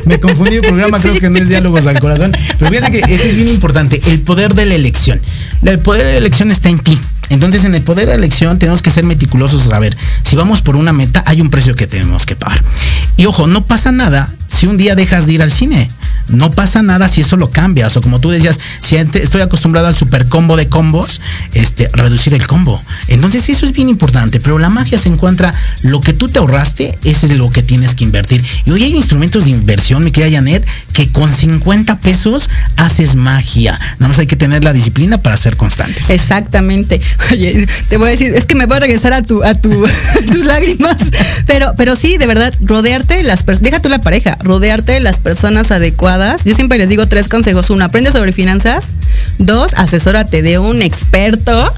Me 0.05 0.21
confundí 0.21 0.57
el 0.57 0.63
programa, 0.63 1.01
creo 1.01 1.19
que 1.19 1.31
no 1.31 1.39
es 1.39 1.49
diálogos 1.49 1.87
al 1.87 1.99
corazón. 2.01 2.33
Pero 2.59 2.71
fíjate 2.71 2.93
que 2.93 3.15
eso 3.15 3.25
es 3.25 3.37
bien 3.37 3.49
importante, 3.49 4.01
el 4.09 4.21
poder 4.23 4.55
de 4.55 4.67
la 4.67 4.75
elección. 4.75 5.21
El 5.65 5.79
poder 5.79 6.05
de 6.05 6.13
la 6.13 6.19
elección 6.19 6.51
está 6.51 6.69
en 6.69 6.79
ti. 6.79 6.99
Entonces, 7.33 7.65
en 7.65 7.75
el 7.75 7.83
poder 7.83 8.07
de 8.07 8.15
elección 8.15 8.59
tenemos 8.59 8.83
que 8.83 8.91
ser 8.91 9.05
meticulosos 9.05 9.65
a 9.65 9.69
saber, 9.71 9.97
si 10.23 10.37
vamos 10.37 10.61
por 10.61 10.77
una 10.77 10.93
meta, 10.93 11.25
hay 11.27 11.41
un 11.41 11.49
precio 11.49 11.75
que 11.75 11.87
tenemos 11.87 12.27
que 12.27 12.37
pagar. 12.37 12.63
Y 13.17 13.27
ojo, 13.27 13.47
no 13.47 13.65
pasa 13.65 13.91
nada 13.91 14.29
si 14.47 14.67
un 14.67 14.77
día 14.77 14.95
dejas 14.95 15.27
de 15.27 15.33
ir 15.33 15.43
al 15.43 15.51
cine. 15.51 15.89
No 16.29 16.51
pasa 16.51 16.83
nada 16.83 17.09
si 17.09 17.21
eso 17.21 17.37
lo 17.37 17.51
cambias. 17.51 17.97
O 17.97 18.01
como 18.01 18.21
tú 18.21 18.31
decías, 18.31 18.61
si 18.81 18.97
estoy 18.97 19.41
acostumbrado 19.41 19.89
al 19.89 19.95
super 19.95 20.29
combo 20.29 20.57
de 20.57 20.69
combos, 20.69 21.21
este, 21.53 21.89
reducir 21.89 22.33
el 22.35 22.47
combo. 22.47 22.81
Entonces 23.09 23.49
eso 23.49 23.67
es 23.67 23.73
bien 23.73 23.89
importante. 23.89 24.41
Pero 24.41 24.59
la 24.59 24.71
magia 24.71 24.99
se 24.99 25.09
encuentra 25.09 25.53
lo 25.83 26.01
que 26.01 26.13
tú 26.13 26.29
te 26.29 26.39
ahorraste, 26.39 26.99
ese 27.05 27.27
es 27.27 27.33
lo 27.33 27.51
que 27.51 27.63
tienes 27.63 27.95
que 27.95 28.05
invertir. 28.05 28.45
Y 28.65 28.71
hoy 28.71 28.85
hay 28.85 28.95
instrumentos 28.95 29.45
de 29.45 29.51
inversión, 29.51 30.05
mi 30.05 30.13
querida 30.13 30.39
Janet, 30.39 30.67
que 30.93 31.11
con 31.11 31.33
50 31.33 31.99
pesos 32.01 32.49
haces 32.77 33.15
magia. 33.17 33.79
Nada 33.99 34.09
más 34.09 34.19
hay 34.19 34.27
que 34.27 34.37
tener 34.37 34.63
la 34.63 34.73
disciplina 34.73 35.19
para 35.19 35.37
ser 35.37 35.57
constantes. 35.57 36.09
Exactamente. 36.11 37.01
Oye, 37.31 37.67
te 37.89 37.97
voy 37.97 38.09
a 38.09 38.11
decir, 38.11 38.35
es 38.35 38.47
que 38.47 38.55
me 38.55 38.67
voy 38.67 38.77
a 38.77 38.81
regresar 38.81 39.13
a 39.13 39.23
tu, 39.23 39.43
a 39.43 39.55
tu, 39.55 39.71
tus 40.33 40.45
lágrimas. 40.45 40.97
Pero, 41.47 41.75
pero 41.77 41.97
sí, 41.97 42.19
de 42.19 42.27
verdad, 42.27 42.53
rodearte 42.61 43.15
de 43.15 43.23
las 43.23 43.43
personas, 43.43 43.73
deja 43.73 43.89
la 43.89 44.01
pareja, 44.01 44.37
rodearte 44.43 44.93
de 44.93 45.01
las 45.01 45.19
personas 45.19 45.71
adecuadas. 45.71 46.45
Yo 46.45 46.55
siempre 46.55 46.79
les 46.79 46.89
digo 46.89 47.07
tres 47.07 47.29
consejos. 47.29 47.71
Uno, 47.71 47.85
aprende 47.85 48.13
sobre 48.13 48.33
finanzas. 48.33 48.95
Dos, 49.39 49.75
asesórate 49.75 50.43
de 50.43 50.59
un 50.59 50.83
experto. 50.83 51.73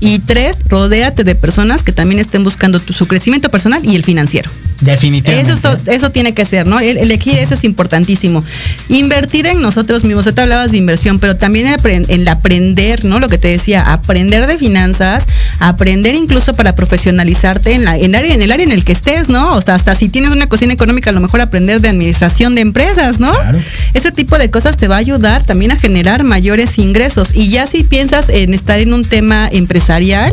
Y 0.00 0.20
tres, 0.20 0.58
rodéate 0.68 1.24
de 1.24 1.34
personas 1.34 1.82
que 1.82 1.92
también 1.92 2.20
estén 2.20 2.44
buscando 2.44 2.78
su 2.78 3.06
crecimiento 3.06 3.50
personal 3.50 3.84
y 3.84 3.96
el 3.96 4.04
financiero. 4.04 4.50
Definitivamente. 4.80 5.52
Eso, 5.52 5.76
eso 5.86 6.10
tiene 6.10 6.34
que 6.34 6.44
ser, 6.44 6.66
¿no? 6.66 6.78
elegir 6.78 7.36
eso 7.38 7.54
es 7.54 7.64
importantísimo. 7.64 8.44
Invertir 8.88 9.46
en 9.46 9.60
nosotros 9.60 10.04
mismos. 10.04 10.32
Tú 10.32 10.40
hablabas 10.40 10.70
de 10.70 10.76
inversión, 10.76 11.18
pero 11.18 11.36
también 11.36 11.66
en 11.66 12.04
el 12.08 12.28
aprender, 12.28 13.04
¿no? 13.04 13.18
Lo 13.18 13.28
que 13.28 13.38
te 13.38 13.48
decía, 13.48 13.92
aprender 13.92 14.46
de 14.46 14.56
finanzas, 14.56 15.26
aprender 15.58 16.14
incluso 16.14 16.52
para 16.52 16.74
profesionalizarte 16.76 17.72
en, 17.72 17.84
la, 17.84 17.96
en, 17.96 18.14
en 18.14 18.42
el 18.42 18.52
área 18.52 18.64
en 18.64 18.72
el 18.72 18.84
que 18.84 18.92
estés, 18.92 19.28
¿no? 19.28 19.56
O 19.56 19.60
sea, 19.60 19.74
hasta 19.74 19.94
si 19.94 20.08
tienes 20.08 20.30
una 20.30 20.48
cocina 20.48 20.72
económica, 20.72 21.10
a 21.10 21.12
lo 21.12 21.20
mejor 21.20 21.40
aprender 21.40 21.80
de 21.80 21.88
administración 21.88 22.54
de 22.54 22.60
empresas, 22.60 23.18
¿no? 23.18 23.32
Claro. 23.32 23.58
Este 23.94 24.12
tipo 24.12 24.38
de 24.38 24.50
cosas 24.50 24.76
te 24.76 24.86
va 24.86 24.96
a 24.96 24.98
ayudar 24.98 25.42
también 25.44 25.72
a 25.72 25.76
generar 25.76 26.22
mayores 26.22 26.78
ingresos. 26.78 27.30
Y 27.34 27.48
ya 27.48 27.66
si 27.66 27.82
piensas 27.82 28.26
en 28.28 28.54
estar 28.54 28.78
en 28.78 28.92
un 28.92 29.02
tema 29.02 29.48
empresarial, 29.50 29.87
empresarial 29.88 30.32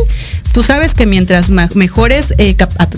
tú 0.56 0.64
sabes 0.64 0.94
que 0.94 1.06
mientras 1.06 1.50
mejores, 1.50 2.34
eh, 2.38 2.56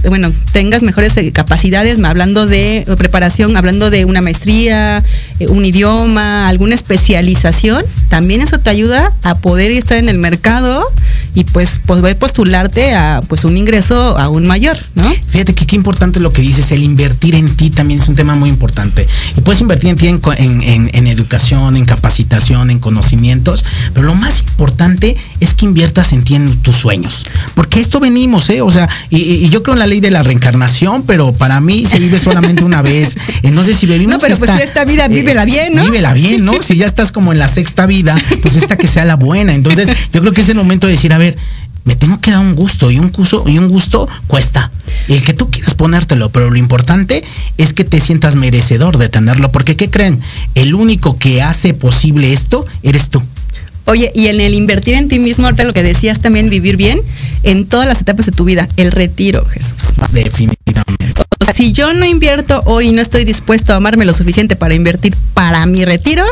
bueno, 0.08 0.32
tengas 0.52 0.84
mejores 0.84 1.17
eh, 1.17 1.32
capacidades, 1.32 1.98
hablando 2.04 2.46
de 2.46 2.84
preparación, 3.00 3.58
hablando 3.58 3.89
de 3.89 4.06
una 4.06 4.22
maestría, 4.22 5.04
eh, 5.39 5.48
un 5.50 5.65
idioma, 5.65 6.48
alguna 6.48 6.76
especialización, 6.76 7.84
también 8.10 8.41
eso 8.41 8.60
te 8.60 8.70
ayuda 8.70 9.12
a 9.24 9.34
poder 9.34 9.72
estar 9.72 9.98
en 9.98 10.08
el 10.08 10.20
mercado 10.20 10.84
y 11.34 11.46
pues 11.46 11.80
poder 11.84 12.15
postularte 12.20 12.93
a 12.93 13.22
pues 13.28 13.43
un 13.43 13.58
ingreso 13.58 14.20
aún 14.20 14.46
mayor, 14.46 14.78
¿no? 14.93 15.12
Fíjate 15.32 15.56
que 15.56 15.65
qué 15.65 15.76
importante 15.76 16.20
lo 16.20 16.32
que 16.32 16.43
dices, 16.43 16.72
el 16.72 16.84
invertir 16.84 17.34
en 17.34 17.56
ti 17.56 17.72
también 17.72 18.00
es 18.00 18.08
un 18.08 18.15
tema 18.15 18.36
muy 18.36 18.50
importante. 18.50 19.08
Y 19.36 19.41
puedes 19.41 19.62
invertir 19.62 19.89
en 19.89 19.96
ti 19.96 20.08
en, 20.08 21.08
educación, 21.08 21.76
en 21.76 21.86
capacitación, 21.86 22.70
en 22.70 22.78
conocimientos, 22.78 23.65
pero 23.96 24.06
lo 24.06 24.13
más 24.13 24.41
importante 24.41 25.17
es 25.39 25.56
que 25.56 25.65
inviertas 25.65 26.13
en 26.13 26.24
ti 26.24 26.36
en 26.36 26.56
tus 26.58 26.76
sueños. 26.76 27.26
Porque 27.55 27.79
esto 27.79 27.99
venimos, 27.99 28.49
¿eh? 28.49 28.62
O 28.62 28.71
sea, 28.71 28.88
y, 29.10 29.49
yo 29.49 29.63
creo 29.63 29.73
en 29.73 29.79
la 29.79 29.88
ley 29.88 29.99
de 29.99 30.12
la 30.12 30.23
reencarnación, 30.23 31.03
pero 31.03 31.33
para 31.33 31.60
mí 31.60 31.86
se 31.86 31.99
vive 31.99 32.19
solamente 32.19 32.63
una 32.63 32.81
vez. 32.81 33.17
Entonces, 33.43 33.77
si 33.77 33.86
vivimos. 33.86 34.15
No, 34.15 34.19
pero 34.19 34.38
pues 34.38 34.51
esta 34.62 34.86
vida, 34.86 35.05
eh, 35.05 35.10
vívela 35.10 35.45
bien, 35.45 35.75
¿no? 35.75 35.83
Vívela 35.83 36.13
bien, 36.13 36.45
¿no? 36.45 36.62
Si 36.62 36.75
ya 36.75 36.86
estás 36.86 37.12
como 37.12 37.31
en 37.31 37.39
la 37.39 37.47
sexta 37.47 37.86
vida, 37.86 38.15
pues 38.41 38.55
esta 38.55 38.77
que 38.77 38.88
sea 38.88 39.05
la 39.05 39.15
buena. 39.15 39.53
Entonces, 39.53 39.89
yo 40.13 40.21
creo 40.21 40.33
que 40.33 40.41
es 40.41 40.49
el 40.49 40.55
momento 40.55 40.88
de 40.88 40.93
decir, 40.93 41.13
a 41.13 41.17
ver, 41.17 41.36
me 41.88 41.95
tengo 41.95 42.19
que 42.19 42.31
dar 42.31 42.41
un 42.41 42.53
gusto 42.53 42.91
y 42.91 42.99
un 42.99 43.12
gusto 43.12 43.45
y 43.47 43.57
un 43.57 43.69
gusto 43.69 44.10
cuesta. 44.27 44.71
El 45.07 45.23
que 45.23 45.33
tú 45.33 45.49
quieras 45.49 45.73
ponértelo, 45.73 46.29
pero 46.31 46.49
lo 46.49 46.57
importante 46.57 47.23
es 47.57 47.71
que 47.71 47.86
te 47.86 48.01
sientas 48.01 48.36
merecedor 48.36 48.97
de 48.97 49.07
tenerlo, 49.07 49.53
porque 49.53 49.77
¿qué 49.77 49.89
creen? 49.89 50.19
El 50.53 50.75
único 50.75 51.17
que 51.17 51.41
hace 51.41 51.73
posible 51.73 52.33
esto 52.33 52.65
eres 52.83 53.07
tú. 53.07 53.21
Oye, 53.88 54.12
y 54.13 54.28
en 54.28 54.41
el 54.41 54.54
invertir 54.54 54.95
en 54.95 55.08
ti 55.08 55.17
mismo, 55.17 55.45
ahorita 55.45 55.63
lo 55.63 55.71
que 55.71 55.82
decías 55.82 56.19
también, 56.19 56.50
vivir 56.50 56.76
bien 56.76 57.00
en 57.43 57.65
todas 57.65 57.88
las 57.88 58.02
etapas 58.02 58.26
de 58.26 58.34
tu 58.34 58.43
vida, 58.43 58.67
el 58.76 58.91
retiro, 58.91 59.45
Jesús. 59.45 59.93
Definitivamente. 60.12 61.13
O 61.39 61.45
sea, 61.45 61.54
si 61.54 61.71
yo 61.71 61.93
no 61.93 62.06
invierto 62.06 62.62
hoy 62.65 62.89
y 62.89 62.91
no 62.91 63.02
estoy 63.02 63.23
dispuesto 63.23 63.71
a 63.71 63.78
amarme 63.78 64.04
lo 64.04 64.13
suficiente 64.13 64.58
para 64.58 64.76
invertir 64.76 65.15
para 65.34 65.65
mi 65.65 65.86
retiro, 65.86 66.26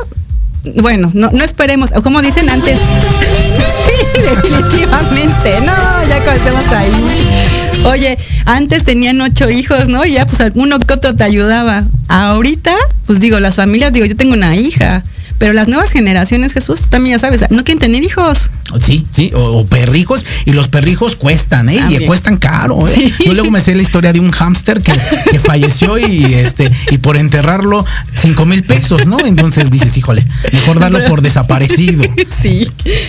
bueno, 0.82 1.12
no, 1.14 1.30
no 1.30 1.44
esperemos, 1.46 1.92
o 1.96 2.02
como 2.02 2.22
dicen 2.22 2.50
antes, 2.50 2.78
sí, 3.86 4.22
definitivamente, 4.22 5.62
no, 5.62 6.08
ya 6.10 6.18
estemos 6.18 6.68
ahí. 6.68 7.86
Oye, 7.86 8.18
antes 8.46 8.84
tenían 8.84 9.22
ocho 9.22 9.50
hijos, 9.50 9.88
¿no? 9.88 10.06
Y 10.06 10.14
ya 10.14 10.26
pues 10.26 10.42
alguno 10.42 10.78
que 10.80 10.94
otro 10.94 11.16
te 11.16 11.24
ayudaba. 11.24 11.86
Ahorita, 12.10 12.74
pues 13.06 13.22
digo, 13.22 13.40
las 13.40 13.56
familias, 13.56 13.94
digo, 13.94 14.06
yo 14.06 14.16
tengo 14.16 14.34
una 14.34 14.58
hija 14.58 15.04
pero 15.38 15.54
las 15.54 15.68
nuevas 15.68 15.92
generaciones, 15.92 16.54
Jesús, 16.54 16.82
también 16.90 17.16
ya 17.16 17.20
sabes, 17.20 17.42
no 17.50 17.64
quieren 17.64 17.80
tener 17.80 18.04
hijos. 18.04 18.50
Sí, 18.80 19.06
sí, 19.12 19.32
o, 19.34 19.66
perrijos, 19.66 20.26
y 20.46 20.54
los 20.54 20.68
perrijos 20.68 21.16
cuestan, 21.16 21.70
¿eh? 21.70 21.80
Y 21.90 22.06
cuestan 22.06 22.38
caro, 22.38 22.88
¿eh? 22.88 23.12
Yo 23.26 23.34
luego 23.34 23.52
me 23.52 23.62
sé 23.62 23.76
la 23.76 23.82
historia 23.82 24.14
de 24.14 24.20
un 24.20 24.32
hámster 24.32 24.82
que, 24.82 24.94
falleció 25.40 25.98
y 25.98 26.34
este, 26.34 26.72
y 26.90 26.98
por 26.98 27.18
enterrarlo, 27.18 27.86
cinco 28.14 28.46
mil 28.46 28.64
pesos, 28.64 29.06
¿no? 29.06 29.20
Entonces 29.20 29.70
dices, 29.70 29.96
híjole, 29.98 30.26
mejor 30.52 30.80
darlo 30.80 31.04
por 31.08 31.22
desaparecido. 31.22 32.04
Sí. 32.42 32.68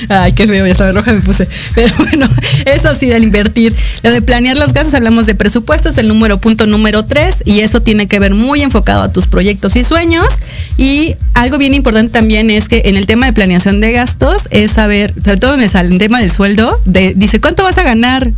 Ay, 0.09 0.33
qué 0.33 0.47
feo, 0.47 0.67
ya 0.67 0.73
estaba 0.73 0.93
roja 0.93 1.13
me 1.13 1.21
puse. 1.21 1.49
Pero 1.75 1.95
bueno, 1.99 2.29
eso 2.65 2.95
sí, 2.95 3.07
del 3.07 3.25
invertir. 3.25 3.75
Lo 4.03 4.13
de 4.13 4.23
planear 4.23 4.57
las 4.57 4.73
gastos, 4.73 4.95
hablamos 4.95 5.27
de 5.27 5.35
presupuestos, 5.35 5.99
el 5.99 6.09
número 6.09 6.39
punto 6.39 6.67
número 6.67 7.05
tres, 7.05 7.43
y 7.45 7.61
eso 7.61 7.83
tiene 7.83 8.07
que 8.07 8.19
ver 8.19 8.35
muy 8.35 8.63
enfocado 8.63 9.03
a 9.03 9.13
tus 9.13 9.27
proyectos 9.27 9.77
y 9.77 9.85
sueños. 9.85 10.27
Y 10.79 11.17
algo 11.35 11.59
bien 11.59 11.75
importante 11.75 12.16
también 12.17 12.49
es 12.49 12.71
que 12.71 12.81
en 12.87 12.97
el 12.97 13.05
tema 13.05 13.27
de 13.27 13.35
planeación 13.35 13.79
de 13.83 13.93
gastos 13.93 14.49
es 14.51 14.71
saber, 14.71 15.13
sobre 15.23 15.37
todo 15.37 15.53
en 15.53 15.61
el, 15.61 15.99
tema 15.99 16.19
del 16.19 16.31
sueldo, 16.31 16.81
de, 16.87 17.13
dice, 17.15 17.43
¿cuánto 17.43 17.63
vas 17.63 17.77
a 17.77 17.83
ganar? 17.83 18.31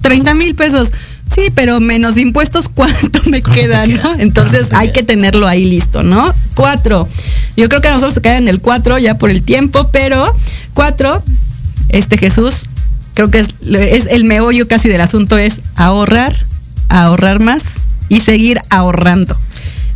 30 0.00 0.34
mil 0.34 0.56
pesos. 0.56 0.90
Sí, 1.32 1.42
pero 1.54 1.78
menos 1.78 2.16
impuestos, 2.16 2.68
¿cuánto 2.74 3.20
me 3.26 3.40
queda, 3.40 3.86
no? 3.86 4.14
Entonces 4.18 4.66
hay 4.72 4.90
que 4.90 5.04
tenerlo 5.04 5.46
ahí 5.46 5.70
listo, 5.70 6.02
¿no? 6.02 6.34
Cuatro. 6.56 7.08
Yo 7.56 7.68
creo 7.68 7.80
que 7.80 7.86
a 7.86 7.92
nosotros 7.92 8.14
se 8.14 8.22
queda 8.22 8.38
en 8.38 8.48
el 8.48 8.60
cuatro 8.60 8.98
ya 8.98 9.14
por 9.14 9.30
el 9.30 9.44
tiempo, 9.44 9.88
pero 9.92 10.34
cuatro, 10.74 11.22
este 11.90 12.18
Jesús, 12.18 12.62
creo 13.14 13.30
que 13.30 13.38
es, 13.38 13.46
es 13.70 14.06
el 14.06 14.24
meollo 14.24 14.66
casi 14.66 14.88
del 14.88 15.00
asunto, 15.00 15.38
es 15.38 15.60
ahorrar, 15.76 16.34
ahorrar 16.88 17.38
más 17.38 17.62
y 18.08 18.18
seguir 18.18 18.60
ahorrando. 18.68 19.36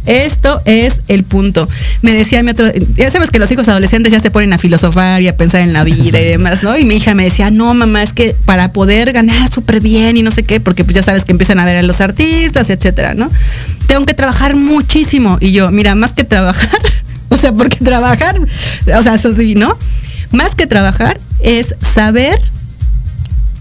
Esto 0.07 0.62
es 0.64 1.03
el 1.09 1.25
punto. 1.25 1.66
Me 2.03 2.12
decía 2.12 2.42
mi 2.42 2.51
otro, 2.51 2.66
ya 2.97 3.11
sabes 3.11 3.31
que 3.31 3.38
los 3.38 3.51
hijos 3.51 3.69
adolescentes 3.69 4.12
ya 4.12 4.21
se 4.21 4.31
ponen 4.31 4.53
a 4.53 4.59
filosofar 4.59 5.21
y 5.21 5.29
a 5.29 5.37
pensar 5.37 5.62
en 5.62 5.73
la 5.73 5.85
vida 5.85 6.21
y 6.21 6.25
demás, 6.25 6.62
¿no? 6.62 6.77
Y 6.77 6.85
mi 6.85 6.97
hija 6.97 7.14
me 7.14 7.25
decía, 7.25 7.51
no, 7.51 7.75
mamá, 7.75 8.03
es 8.03 8.12
que 8.12 8.37
para 8.45 8.73
poder 8.73 9.12
ganar 9.12 9.51
súper 9.51 9.81
bien 9.81 10.16
y 10.16 10.23
no 10.23 10.31
sé 10.31 10.45
qué, 10.45 10.61
porque 10.61 10.85
pues 10.85 10.95
ya 10.95 11.03
sabes 11.03 11.25
que 11.25 11.33
empiezan 11.33 11.59
a 11.59 11.64
ver 11.64 11.77
a 11.77 11.83
los 11.83 12.01
artistas, 12.01 12.71
etcétera, 12.71 13.14
¿no? 13.14 13.29
Tengo 13.87 14.05
que 14.07 14.14
trabajar 14.14 14.57
muchísimo. 14.57 15.38
Y 15.40 15.53
yo, 15.53 15.71
mira, 15.71 15.95
más 15.95 16.12
que 16.12 16.25
trabajar, 16.25 16.81
o 17.29 17.37
sea, 17.37 17.53
porque 17.53 17.79
trabajar, 17.79 18.40
o 18.40 19.03
sea, 19.03 19.14
eso 19.14 19.35
sí, 19.35 19.55
¿no? 19.55 19.77
Más 20.33 20.55
que 20.55 20.66
trabajar 20.66 21.16
es 21.40 21.75
saber 21.81 22.40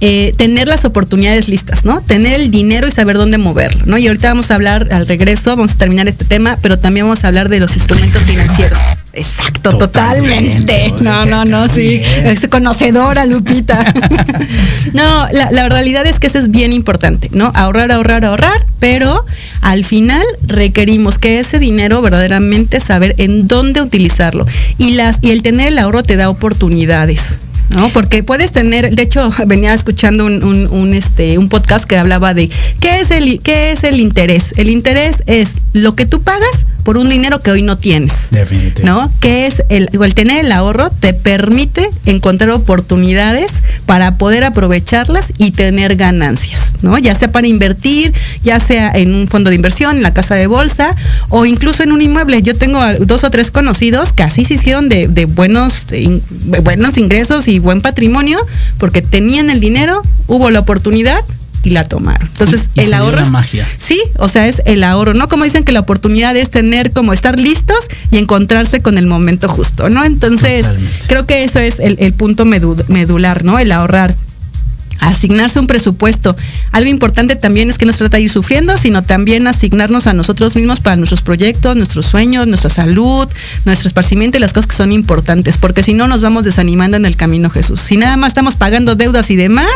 eh, 0.07 0.35
tener 0.37 0.67
las 0.67 0.85
oportunidades 0.85 1.49
listas, 1.49 1.83
¿no? 1.83 1.99
Tener 1.99 2.35
el 2.35 2.51
dinero 2.51 2.87
y 2.87 2.91
saber 2.91 3.17
dónde 3.17 3.39
moverlo, 3.39 3.87
¿no? 3.87 3.97
Y 3.97 4.05
ahorita 4.05 4.27
vamos 4.27 4.51
a 4.51 4.53
hablar 4.53 4.87
al 4.91 5.07
regreso, 5.07 5.55
vamos 5.55 5.71
a 5.71 5.77
terminar 5.79 6.07
este 6.07 6.25
tema, 6.25 6.55
pero 6.61 6.77
también 6.77 7.07
vamos 7.07 7.23
a 7.23 7.27
hablar 7.29 7.49
de 7.49 7.59
los 7.59 7.75
instrumentos 7.75 8.21
financieros. 8.21 8.77
Exacto, 9.13 9.75
totalmente. 9.79 10.93
No, 11.01 11.25
no, 11.25 11.43
no, 11.43 11.67
sí. 11.67 12.03
Es 12.23 12.45
conocedora, 12.51 13.25
Lupita. 13.25 13.83
no, 14.93 15.27
la, 15.31 15.49
la, 15.49 15.69
realidad 15.69 16.05
es 16.05 16.19
que 16.19 16.27
eso 16.27 16.37
es 16.37 16.51
bien 16.51 16.71
importante, 16.71 17.29
¿no? 17.31 17.51
Ahorrar, 17.55 17.91
ahorrar, 17.91 18.25
ahorrar, 18.25 18.63
pero 18.79 19.25
al 19.61 19.85
final 19.85 20.23
requerimos 20.43 21.17
que 21.17 21.39
ese 21.39 21.57
dinero 21.57 22.03
verdaderamente 22.03 22.79
saber 22.79 23.15
en 23.17 23.47
dónde 23.47 23.81
utilizarlo. 23.81 24.45
Y, 24.77 24.91
las, 24.91 25.17
y 25.23 25.31
el 25.31 25.41
tener 25.41 25.69
el 25.69 25.79
ahorro 25.79 26.03
te 26.03 26.15
da 26.15 26.29
oportunidades. 26.29 27.39
¿No? 27.69 27.89
Porque 27.89 28.23
puedes 28.23 28.51
tener, 28.51 28.93
de 28.95 29.03
hecho, 29.03 29.31
venía 29.47 29.73
escuchando 29.73 30.25
un, 30.25 30.93
este, 30.93 31.37
un 31.37 31.49
podcast 31.49 31.85
que 31.85 31.97
hablaba 31.97 32.33
de 32.33 32.49
qué 32.79 32.99
es, 32.99 33.11
el, 33.11 33.39
qué 33.39 33.71
es 33.71 33.83
el 33.83 33.99
interés. 33.99 34.53
El 34.57 34.69
interés 34.69 35.23
es 35.25 35.55
lo 35.73 35.95
que 35.95 36.05
tú 36.05 36.21
pagas 36.21 36.65
por 36.83 36.97
un 36.97 37.09
dinero 37.09 37.39
que 37.39 37.51
hoy 37.51 37.63
no 37.63 37.77
tienes. 37.77 38.29
Definitivamente. 38.29 38.83
¿No? 38.83 39.11
Que 39.19 39.47
es 39.47 39.63
el, 39.69 39.89
el 39.91 40.13
tener 40.13 40.45
el 40.45 40.51
ahorro 40.51 40.89
te 40.89 41.13
permite 41.13 41.89
encontrar 42.05 42.51
oportunidades 42.51 43.51
para 43.85 44.15
poder 44.15 44.43
aprovecharlas 44.43 45.33
y 45.37 45.51
tener 45.51 45.95
ganancias, 45.95 46.73
¿no? 46.81 46.97
Ya 46.97 47.15
sea 47.15 47.29
para 47.29 47.47
invertir, 47.47 48.13
ya 48.41 48.59
sea 48.59 48.91
en 48.91 49.15
un 49.15 49.27
fondo 49.27 49.49
de 49.49 49.55
inversión, 49.55 49.97
en 49.97 50.03
la 50.03 50.13
casa 50.13 50.35
de 50.35 50.47
bolsa 50.47 50.95
o 51.29 51.45
incluso 51.45 51.83
en 51.83 51.91
un 51.91 52.01
inmueble. 52.01 52.41
Yo 52.41 52.55
tengo 52.55 52.79
dos 52.99 53.23
o 53.23 53.31
tres 53.31 53.49
conocidos 53.49 54.13
que 54.13 54.23
así 54.23 54.45
se 54.45 54.55
hicieron 54.55 54.87
de, 54.87 55.07
buenos, 55.25 55.87
de 55.87 56.21
buenos 56.61 56.97
ingresos 56.97 57.47
y 57.47 57.54
buen 57.59 57.81
patrimonio 57.81 58.39
porque 58.77 59.01
tenían 59.01 59.49
el 59.49 59.59
dinero, 59.59 60.01
hubo 60.27 60.49
la 60.49 60.59
oportunidad 60.59 61.23
y 61.65 61.71
la 61.71 61.83
tomaron. 61.83 62.27
Entonces, 62.27 62.69
el 62.75 62.93
ahorro. 62.93 63.21
Es, 63.21 63.31
magia. 63.31 63.67
Sí, 63.77 63.99
o 64.17 64.27
sea, 64.27 64.47
es 64.47 64.61
el 64.65 64.83
ahorro, 64.83 65.13
¿no? 65.13 65.27
Como 65.27 65.43
dicen 65.43 65.63
que 65.63 65.71
la 65.71 65.79
oportunidad 65.79 66.35
es 66.37 66.49
tener 66.49 66.91
como 66.91 67.11
estar 67.11 67.39
listos 67.39 67.77
y 68.11 68.17
encontrarse 68.17 68.81
con 68.81 68.97
el 68.97 69.07
momento 69.07 69.49
justo, 69.49 69.89
¿no? 69.89 70.03
Entonces, 70.03 70.67
creo 71.07 71.25
que 71.25 71.43
eso 71.43 71.59
es 71.59 71.79
el, 71.79 72.13
punto 72.13 72.45
medular, 72.45 73.43
¿no? 73.43 73.59
El 73.59 73.71
ahorrar 73.71 74.15
asignarse 75.05 75.59
un 75.59 75.67
presupuesto. 75.67 76.35
Algo 76.71 76.89
importante 76.89 77.35
también 77.35 77.69
es 77.69 77.77
que 77.77 77.85
no 77.85 77.93
se 77.93 77.99
trata 77.99 78.17
de 78.17 78.23
ir 78.23 78.29
sufriendo, 78.29 78.77
sino 78.77 79.01
también 79.01 79.47
asignarnos 79.47 80.07
a 80.07 80.13
nosotros 80.13 80.55
mismos 80.55 80.79
para 80.79 80.95
nuestros 80.95 81.21
proyectos, 81.21 81.75
nuestros 81.75 82.05
sueños, 82.05 82.47
nuestra 82.47 82.69
salud, 82.69 83.29
nuestro 83.65 83.87
esparcimiento 83.87 84.37
y 84.37 84.41
las 84.41 84.53
cosas 84.53 84.67
que 84.67 84.75
son 84.75 84.91
importantes, 84.91 85.57
porque 85.57 85.83
si 85.83 85.93
no 85.93 86.07
nos 86.07 86.21
vamos 86.21 86.43
desanimando 86.43 86.97
en 86.97 87.05
el 87.05 87.15
camino 87.15 87.49
Jesús. 87.49 87.81
Si 87.81 87.97
nada 87.97 88.17
más 88.17 88.29
estamos 88.29 88.55
pagando 88.55 88.95
deudas 88.95 89.29
y 89.29 89.35
demás, 89.35 89.69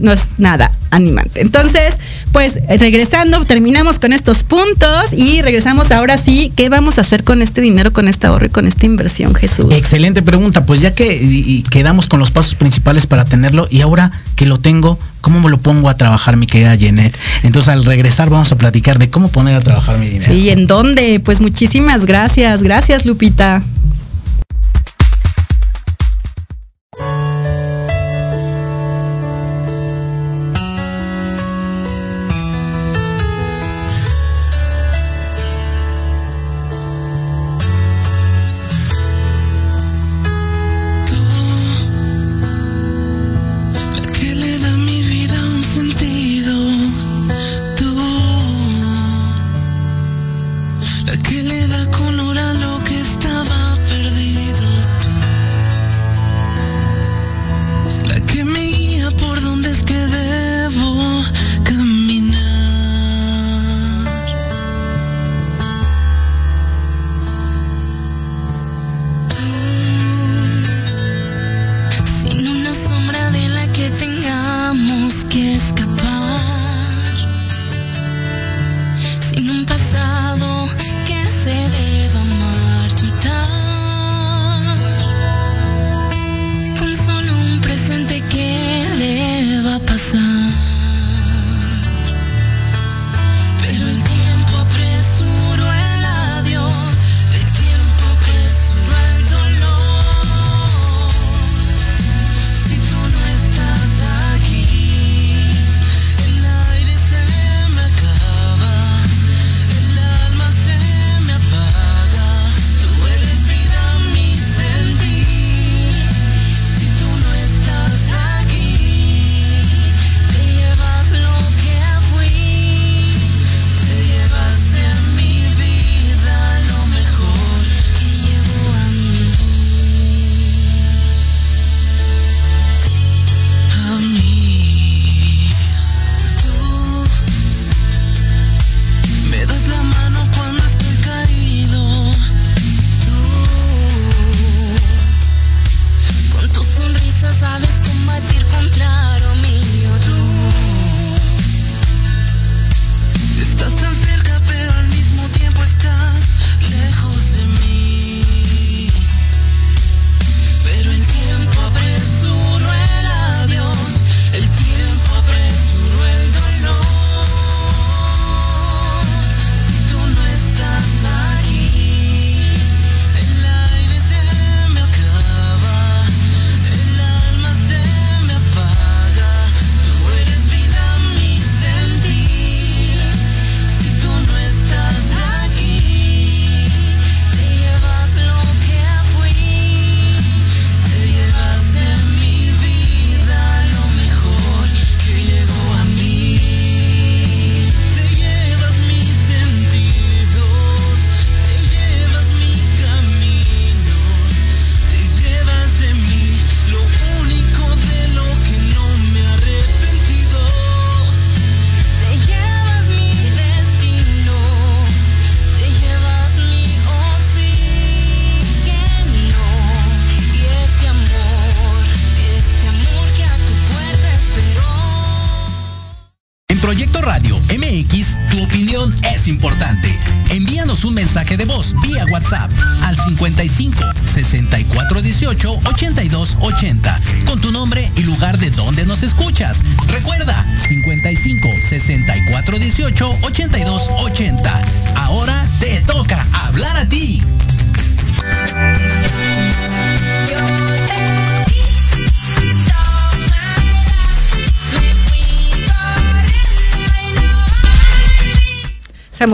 no 0.00 0.12
es 0.12 0.22
nada 0.38 0.70
animante. 0.90 1.40
Entonces, 1.40 1.96
pues 2.32 2.58
regresando, 2.68 3.44
terminamos 3.44 3.98
con 3.98 4.12
estos 4.12 4.42
puntos 4.42 5.12
y 5.12 5.42
regresamos 5.42 5.90
ahora 5.90 6.16
sí, 6.16 6.52
¿qué 6.56 6.68
vamos 6.68 6.98
a 6.98 7.02
hacer 7.02 7.24
con 7.24 7.42
este 7.42 7.60
dinero, 7.60 7.92
con 7.92 8.08
este 8.08 8.26
ahorro 8.26 8.46
y 8.46 8.50
con 8.50 8.66
esta 8.66 8.86
inversión, 8.86 9.34
Jesús? 9.34 9.74
Excelente 9.74 10.22
pregunta, 10.22 10.64
pues 10.64 10.80
ya 10.80 10.94
que 10.94 11.62
quedamos 11.70 12.08
con 12.08 12.20
los 12.20 12.30
pasos 12.30 12.54
principales 12.54 13.06
para 13.06 13.24
tenerlo 13.24 13.66
y 13.70 13.80
ahora 13.80 14.10
que 14.36 14.46
lo 14.48 14.58
tengo, 14.58 14.98
¿cómo 15.20 15.40
me 15.40 15.50
lo 15.50 15.60
pongo 15.60 15.88
a 15.88 15.96
trabajar, 15.96 16.36
mi 16.36 16.46
querida 16.46 16.74
Jeanette? 16.74 17.16
Entonces, 17.42 17.68
al 17.68 17.84
regresar 17.84 18.30
vamos 18.30 18.50
a 18.52 18.58
platicar 18.58 18.98
de 18.98 19.10
cómo 19.10 19.28
poner 19.28 19.54
a 19.54 19.60
trabajar 19.60 19.98
mi 19.98 20.08
dinero. 20.08 20.32
Sí, 20.32 20.50
¿en 20.50 20.66
dónde? 20.66 21.20
Pues 21.20 21.40
muchísimas 21.40 22.06
gracias, 22.06 22.62
gracias 22.62 23.06
Lupita. 23.06 23.62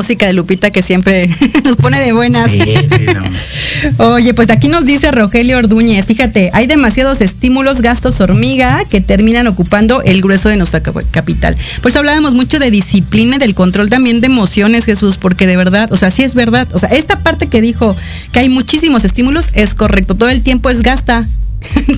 Música 0.04 0.26
de 0.26 0.34
Lupita 0.34 0.70
que 0.70 0.82
siempre 0.82 1.30
nos 1.64 1.76
pone 1.76 1.98
de 1.98 2.12
buenas. 2.12 2.52
Oye, 3.96 4.34
pues 4.34 4.50
aquí 4.50 4.68
nos 4.68 4.84
dice 4.84 5.10
Rogelio 5.10 5.56
Ordúñez, 5.56 6.04
fíjate, 6.04 6.50
hay 6.52 6.66
demasiados 6.66 7.22
estímulos, 7.22 7.80
gastos 7.80 8.20
hormiga 8.20 8.84
que 8.84 9.00
terminan 9.00 9.46
ocupando 9.46 10.02
el 10.02 10.20
grueso 10.20 10.50
de 10.50 10.58
nuestra 10.58 10.82
capital. 10.82 11.56
Por 11.80 11.90
eso 11.90 12.00
hablábamos 12.00 12.34
mucho 12.34 12.58
de 12.58 12.70
disciplina 12.70 13.36
y 13.36 13.38
del 13.38 13.54
control 13.54 13.88
también 13.88 14.20
de 14.20 14.26
emociones, 14.26 14.84
Jesús, 14.84 15.16
porque 15.16 15.46
de 15.46 15.56
verdad, 15.56 15.90
o 15.90 15.96
sea, 15.96 16.10
sí 16.10 16.22
es 16.22 16.34
verdad, 16.34 16.68
o 16.74 16.78
sea, 16.78 16.90
esta 16.90 17.22
parte 17.22 17.46
que 17.46 17.62
dijo 17.62 17.96
que 18.30 18.40
hay 18.40 18.50
muchísimos 18.50 19.06
estímulos 19.06 19.52
es 19.54 19.74
correcto, 19.74 20.14
todo 20.14 20.28
el 20.28 20.42
tiempo 20.42 20.68
es 20.68 20.82
gasta. 20.82 21.24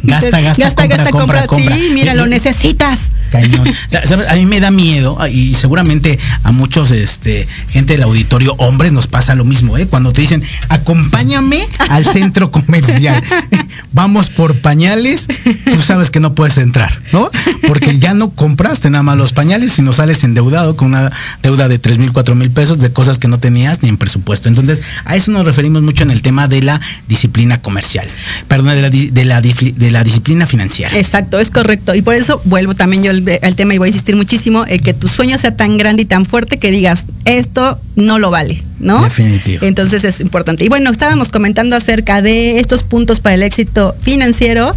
Gasta, 0.02 0.40
gasta, 0.40 0.64
gasta, 0.64 0.86
gasta, 0.86 1.10
compra, 1.10 1.46
Sí, 1.56 1.90
mira, 1.92 2.14
lo 2.14 2.26
necesitas. 2.26 3.00
A 4.28 4.34
mí 4.34 4.46
me 4.46 4.60
da 4.60 4.70
miedo 4.70 5.16
ah, 5.20 5.28
y 5.28 5.54
seguramente 5.54 6.18
a 6.42 6.52
muchos 6.52 6.90
este, 6.90 7.46
gente 7.68 7.94
del 7.94 8.02
auditorio, 8.04 8.54
hombres, 8.58 8.92
nos 8.92 9.06
pasa 9.06 9.34
lo 9.34 9.44
mismo, 9.44 9.76
¿eh? 9.76 9.86
Cuando 9.86 10.12
te 10.12 10.20
dicen, 10.20 10.42
acompáñame 10.68 11.66
al 11.90 12.04
centro 12.04 12.50
comercial, 12.50 13.20
vamos 13.92 14.28
por 14.28 14.60
pañales, 14.60 15.26
tú 15.64 15.82
sabes 15.82 16.10
que 16.10 16.20
no 16.20 16.34
puedes 16.34 16.58
entrar, 16.58 17.00
¿no? 17.12 17.30
Porque 17.66 17.98
ya 17.98 18.14
no 18.14 18.30
compraste 18.30 18.90
nada 18.90 19.02
más 19.02 19.16
los 19.16 19.32
pañales, 19.32 19.72
sino 19.72 19.92
sales 19.92 20.22
endeudado 20.24 20.76
con 20.76 20.88
una 20.88 21.12
deuda 21.42 21.68
de 21.68 21.78
3 21.78 21.98
mil, 21.98 22.12
4 22.12 22.34
mil 22.34 22.50
pesos 22.50 22.78
de 22.78 22.92
cosas 22.92 23.18
que 23.18 23.28
no 23.28 23.38
tenías 23.38 23.82
ni 23.82 23.88
en 23.88 23.96
presupuesto. 23.96 24.48
Entonces, 24.48 24.82
a 25.04 25.16
eso 25.16 25.30
nos 25.32 25.44
referimos 25.44 25.82
mucho 25.82 26.04
en 26.04 26.10
el 26.10 26.22
tema 26.22 26.48
de 26.48 26.62
la 26.62 26.80
disciplina 27.08 27.60
comercial, 27.60 28.06
perdón, 28.48 28.74
de 28.74 28.82
la, 28.82 28.90
de 28.90 29.24
la, 29.24 29.40
de 29.60 29.90
la 29.90 30.04
disciplina 30.04 30.46
financiera. 30.46 30.96
Exacto, 30.96 31.38
es 31.38 31.50
correcto. 31.50 31.94
Y 31.94 32.02
por 32.02 32.14
eso 32.14 32.40
vuelvo 32.44 32.74
también 32.74 33.02
yo 33.02 33.10
al, 33.10 33.56
tema 33.56 33.74
y 33.74 33.78
voy 33.78 33.86
a 33.86 33.88
insistir 33.88 34.16
muchísimo, 34.16 34.64
el 34.64 34.80
que 34.80 34.94
tu 34.94 35.08
sueño 35.08 35.38
sea 35.38 35.56
tan 35.56 35.76
grande 35.78 36.02
y 36.02 36.06
tan 36.06 36.24
fuerte 36.24 36.58
que 36.58 36.70
digas, 36.70 37.06
esto 37.24 37.78
no 37.94 38.18
lo 38.18 38.30
vale, 38.30 38.62
¿no? 38.78 39.02
Definitivo. 39.02 39.64
Entonces 39.64 40.04
es 40.04 40.20
importante. 40.20 40.64
Y 40.64 40.68
bueno, 40.68 40.90
estábamos 40.90 41.30
comentando 41.30 41.76
acerca 41.76 42.22
de 42.22 42.60
estos 42.60 42.82
puntos 42.82 43.20
para 43.20 43.34
el 43.34 43.42
éxito 43.42 43.94
financiero 44.02 44.72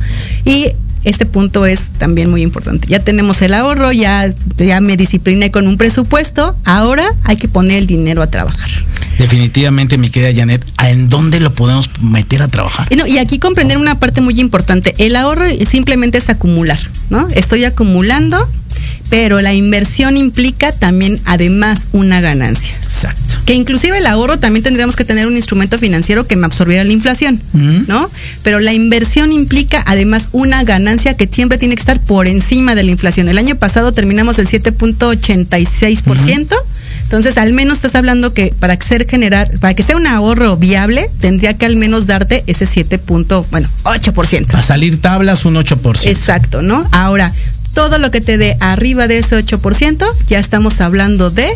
y 0.46 0.74
este 1.04 1.26
punto 1.26 1.66
es 1.66 1.92
también 1.98 2.30
muy 2.30 2.42
importante. 2.42 2.88
Ya 2.88 3.00
tenemos 3.00 3.42
el 3.42 3.54
ahorro, 3.54 3.92
ya, 3.92 4.30
ya 4.58 4.82
me 4.82 4.98
discipliné 4.98 5.52
con 5.52 5.68
un 5.68 5.78
presupuesto, 5.78 6.56
ahora 6.66 7.14
hay 7.24 7.38
que 7.38 7.48
poner 7.48 7.78
el 7.78 7.88
dinero 7.88 8.22
a 8.22 8.28
trabajar. 8.28 8.70
Definitivamente, 9.18 9.98
mi 9.98 10.10
querida 10.10 10.34
Janet, 10.34 10.66
¿en 10.82 11.10
dónde 11.10 11.42
lo 11.42 11.54
podemos 11.54 11.90
meter 12.02 12.42
a 12.42 12.48
trabajar? 12.48 12.88
Y, 12.90 12.96
no, 12.96 13.06
y 13.06 13.18
aquí 13.18 13.38
comprender 13.38 13.78
una 13.78 14.00
parte 14.00 14.22
muy 14.22 14.40
importante. 14.40 14.96
El 14.98 15.18
ahorro 15.18 15.46
simplemente 15.66 16.18
es 16.18 16.30
acumular, 16.30 16.80
¿no? 17.10 17.28
Estoy 17.30 17.66
acumulando 17.66 18.50
pero 19.10 19.42
la 19.42 19.54
inversión 19.54 20.16
implica 20.18 20.72
también 20.72 21.20
además 21.26 21.88
una 21.92 22.22
ganancia. 22.22 22.78
Exacto. 22.84 23.40
Que 23.46 23.56
inclusive 23.56 23.98
el 23.98 24.06
ahorro 24.06 24.38
también 24.40 24.64
tendríamos 24.64 24.96
que 24.96 25.04
tener 25.06 25.26
un 25.28 25.36
instrumento 25.36 25.78
financiero 25.78 26.26
que 26.28 26.36
me 26.36 26.46
absorbiera 26.46 26.84
la 26.84 26.92
inflación, 26.94 27.42
¿no? 27.88 28.10
Pero 28.44 28.60
la 28.60 28.74
inversión 28.74 29.32
implica 29.32 29.82
además 29.86 30.30
una 30.32 30.64
ganancia 30.64 31.16
que 31.16 31.28
siempre 31.28 31.58
tiene 31.58 31.74
que 31.76 31.82
estar 31.82 32.00
por 32.00 32.28
encima 32.28 32.76
de 32.76 32.84
la 32.84 32.92
inflación. 32.92 33.28
El 33.30 33.40
año 33.40 33.56
pasado 33.56 33.92
terminamos 33.92 34.38
el 34.40 34.48
7.86%. 34.48 36.56
Entonces, 37.04 37.38
al 37.40 37.54
menos 37.54 37.78
estás 37.78 37.96
hablando 37.96 38.36
que 38.36 38.54
para 38.60 38.80
ser 38.80 39.10
generar, 39.10 39.50
para 39.60 39.74
que 39.74 39.82
sea 39.82 39.96
un 39.96 40.06
ahorro 40.06 40.56
viable, 40.58 41.10
tendría 41.20 41.56
que 41.56 41.66
al 41.66 41.76
menos 41.76 42.06
darte 42.06 42.44
ese 42.46 42.68
7. 42.68 43.02
bueno, 43.50 43.68
8%. 43.84 44.54
A 44.54 44.62
salir 44.62 45.02
tablas 45.02 45.44
un 45.46 45.56
8%. 45.56 46.06
Exacto, 46.06 46.62
¿no? 46.62 46.88
Ahora, 46.92 47.34
todo 47.74 47.98
lo 47.98 48.12
que 48.12 48.22
te 48.22 48.38
dé 48.38 48.58
arriba 48.60 49.08
de 49.08 49.20
ese 49.20 49.38
8%, 49.38 50.06
ya 50.28 50.40
estamos 50.40 50.82
hablando 50.82 51.30
de 51.30 51.48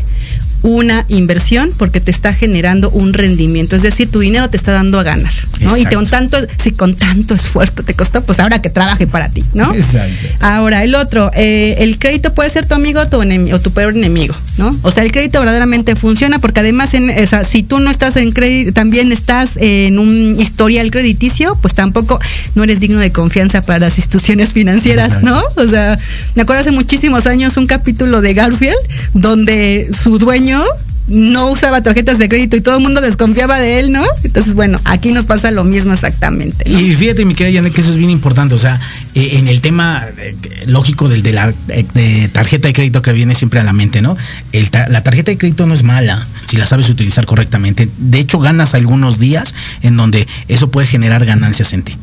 una 0.64 1.06
inversión 1.10 1.72
porque 1.78 2.00
te 2.00 2.10
está 2.10 2.34
generando 2.34 2.90
un 2.90 3.14
rendimiento, 3.14 3.76
es 3.76 3.84
decir, 3.84 4.10
tu 4.10 4.20
dinero 4.20 4.50
te 4.50 4.56
está 4.56 4.72
dando 4.72 4.98
a 4.98 5.04
ganar, 5.04 5.34
¿no? 5.60 5.78
Y 5.78 5.86
con 5.86 6.08
tanto, 6.08 6.38
si 6.62 6.72
con 6.72 6.96
tanto 6.96 7.34
esfuerzo 7.34 7.84
te 7.84 7.94
costó, 7.94 8.24
pues 8.24 8.40
ahora 8.40 8.62
que 8.62 8.70
trabaje 8.70 9.06
para 9.06 9.28
ti, 9.28 9.44
¿no? 9.54 9.74
Exacto. 9.76 10.28
Ahora, 10.40 10.84
el 10.84 10.96
otro, 10.96 11.30
eh, 11.36 11.76
el 11.80 12.00
crédito 12.00 12.34
puede 12.34 12.50
ser 12.50 12.66
tu 12.66 12.76
amigo 12.76 13.02
o 13.02 13.08
tu, 13.08 13.20
o 13.20 13.60
tu 13.60 13.72
peor 13.72 13.94
enemigo, 13.94 14.34
¿no? 14.58 14.70
O 14.84 14.92
sea, 14.92 15.04
el 15.04 15.12
crédito 15.12 15.40
verdaderamente 15.40 15.96
funciona 15.96 16.40
porque 16.40 16.60
además, 16.60 16.94
en, 16.94 17.10
o 17.10 17.28
sea, 17.28 17.44
si 17.44 17.64
tú 17.64 17.80
no 17.80 17.90
estás 17.90 18.16
en 18.18 18.32
crédito, 18.32 18.74
también 18.74 19.12
estás 19.12 19.58
en 19.58 20.00
un 20.00 20.36
historial 20.40 20.92
crediticio, 20.92 21.58
pues 21.62 21.74
tampoco 21.74 22.20
no 22.56 22.64
eres 22.64 22.80
digno 22.80 23.00
de 23.00 23.12
confianza 23.12 23.62
para 23.62 23.80
las 23.80 23.98
instituciones 23.98 24.54
financieras, 24.54 25.24
¿no? 25.24 25.42
O 25.56 25.68
sea, 25.68 25.98
me 26.36 26.44
acuerdo 26.44 26.62
hace 26.62 26.72
muchísimos 26.72 27.26
años 27.26 27.58
un 27.58 27.68
capítulo 27.68 28.22
de 28.22 28.34
Garfield 28.34 28.78
donde 29.14 29.90
su 29.94 30.20
dueño 30.20 30.64
no 31.08 31.52
usaba 31.52 31.82
tarjetas 31.82 32.18
de 32.18 32.30
crédito 32.30 32.56
y 32.56 32.62
todo 32.62 32.78
el 32.78 32.84
mundo 32.84 33.02
desconfiaba 33.02 33.60
de 33.60 33.80
él, 33.80 33.92
¿no? 33.92 34.06
Entonces, 34.24 34.54
bueno, 34.54 34.80
aquí 34.86 35.12
nos 35.12 35.26
pasa 35.26 35.52
lo 35.52 35.64
mismo 35.64 35.94
exactamente. 35.94 36.70
Y 36.70 36.96
fíjate, 36.96 37.26
mi 37.26 37.36
querida 37.36 37.58
Janet, 37.58 37.74
que 37.74 37.82
eso 37.82 37.92
es 37.92 37.98
bien 37.98 38.10
importante. 38.10 38.56
O 38.56 38.60
sea, 38.60 38.80
eh, 39.16 39.32
en 39.34 39.48
el 39.48 39.62
tema 39.62 40.06
eh, 40.18 40.36
lógico 40.66 41.10
del 41.10 41.22
de 41.22 41.34
la 41.34 41.54
eh, 41.70 42.30
tarjeta 42.32 42.68
de 42.68 42.74
crédito 42.74 43.02
que 43.02 43.12
viene 43.12 43.36
siempre 43.36 43.60
a 43.60 43.64
la 43.64 43.74
mente, 43.74 44.02
¿no? 44.02 44.16
la 44.90 45.04
tarjeta 45.04 45.32
de 45.32 45.38
crédito 45.38 45.66
no 45.66 45.74
es 45.74 45.84
mala 45.84 46.26
si 46.46 46.58
la 46.58 46.66
sabes 46.66 46.90
utilizar 46.90 47.26
correctamente. 47.26 47.90
De 47.98 48.20
hecho, 48.20 48.40
ganas 48.40 48.74
algunos 48.74 49.20
días 49.20 49.54
en 49.82 49.98
donde 49.98 50.28
eso 50.48 50.72
puede 50.72 50.88
generar 50.88 51.26
ganancias 51.26 51.74
en 51.74 51.84
ti. 51.84 51.98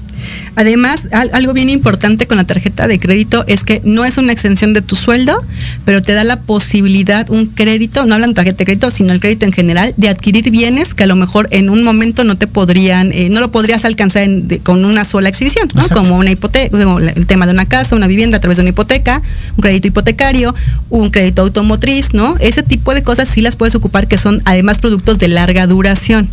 Además, 0.57 1.09
algo 1.13 1.53
bien 1.53 1.71
importante 1.71 2.27
con 2.27 2.39
la 2.39 2.45
tarjeta 2.45 2.87
de 2.87 2.99
crédito 2.99 3.45
es 3.47 3.65
que 3.65 3.81
no 3.85 4.05
es 4.05 4.19
una 4.19 4.33
extensión 4.33 4.73
de 4.73 4.83
tu 4.83 4.97
sueldo, 4.97 5.43
pero 5.85 6.03
te 6.03 6.13
da 6.13 6.25
la 6.25 6.41
posibilidad, 6.41 7.29
un 7.31 7.47
crédito, 7.47 8.05
no 8.07 8.15
hablan 8.15 8.31
de 8.31 8.35
tarjeta 8.35 8.59
de 8.59 8.65
crédito, 8.65 8.91
sino 8.91 9.13
el 9.13 9.21
crédito 9.21 9.47
en 9.47 9.53
general, 9.53 9.95
de 9.97 10.09
adquirir 10.09 10.51
bienes 10.51 10.95
que 10.95 11.05
a 11.05 11.07
lo 11.07 11.17
mejor 11.17 11.49
en 11.51 11.71
un 11.71 11.83
momento 11.83 12.25
no 12.25 12.37
te 12.37 12.47
podrían, 12.47 13.13
eh, 13.13 13.29
no 13.31 13.41
lo 13.41 13.51
podrías 13.51 13.85
alcanzar 13.85 14.27
con 14.63 14.85
una 14.85 15.05
sola 15.05 15.29
exhibición, 15.29 15.69
¿no? 15.75 15.89
Como 15.89 16.19
una 16.19 16.31
hipoteca, 16.31 16.77
el 17.17 17.27
tema 17.27 17.47
de 17.47 17.53
una 17.53 17.67
casa, 17.67 17.97
una 17.97 18.07
vivienda 18.07 18.39
a 18.39 18.41
través 18.41 18.57
de 18.57 18.63
una 18.63 18.71
hipoteca, 18.71 19.23
un 19.57 19.63
crédito 19.63 19.89
hipotecario, 19.89 20.55
un 20.91 21.11
crédito 21.11 21.43
automotriz, 21.43 22.13
¿no? 22.13 22.37
Ese 22.41 22.63
tipo 22.63 22.95
de 22.95 23.03
cosas 23.03 23.29
sí 23.29 23.41
las 23.41 23.57
puedes 23.57 23.75
ocupar 23.75 24.09
que 24.09 24.19
son 24.19 24.43
además 24.45 24.79
productos 24.79 25.19
de 25.19 25.29
larga 25.29 25.67
duración. 25.67 26.29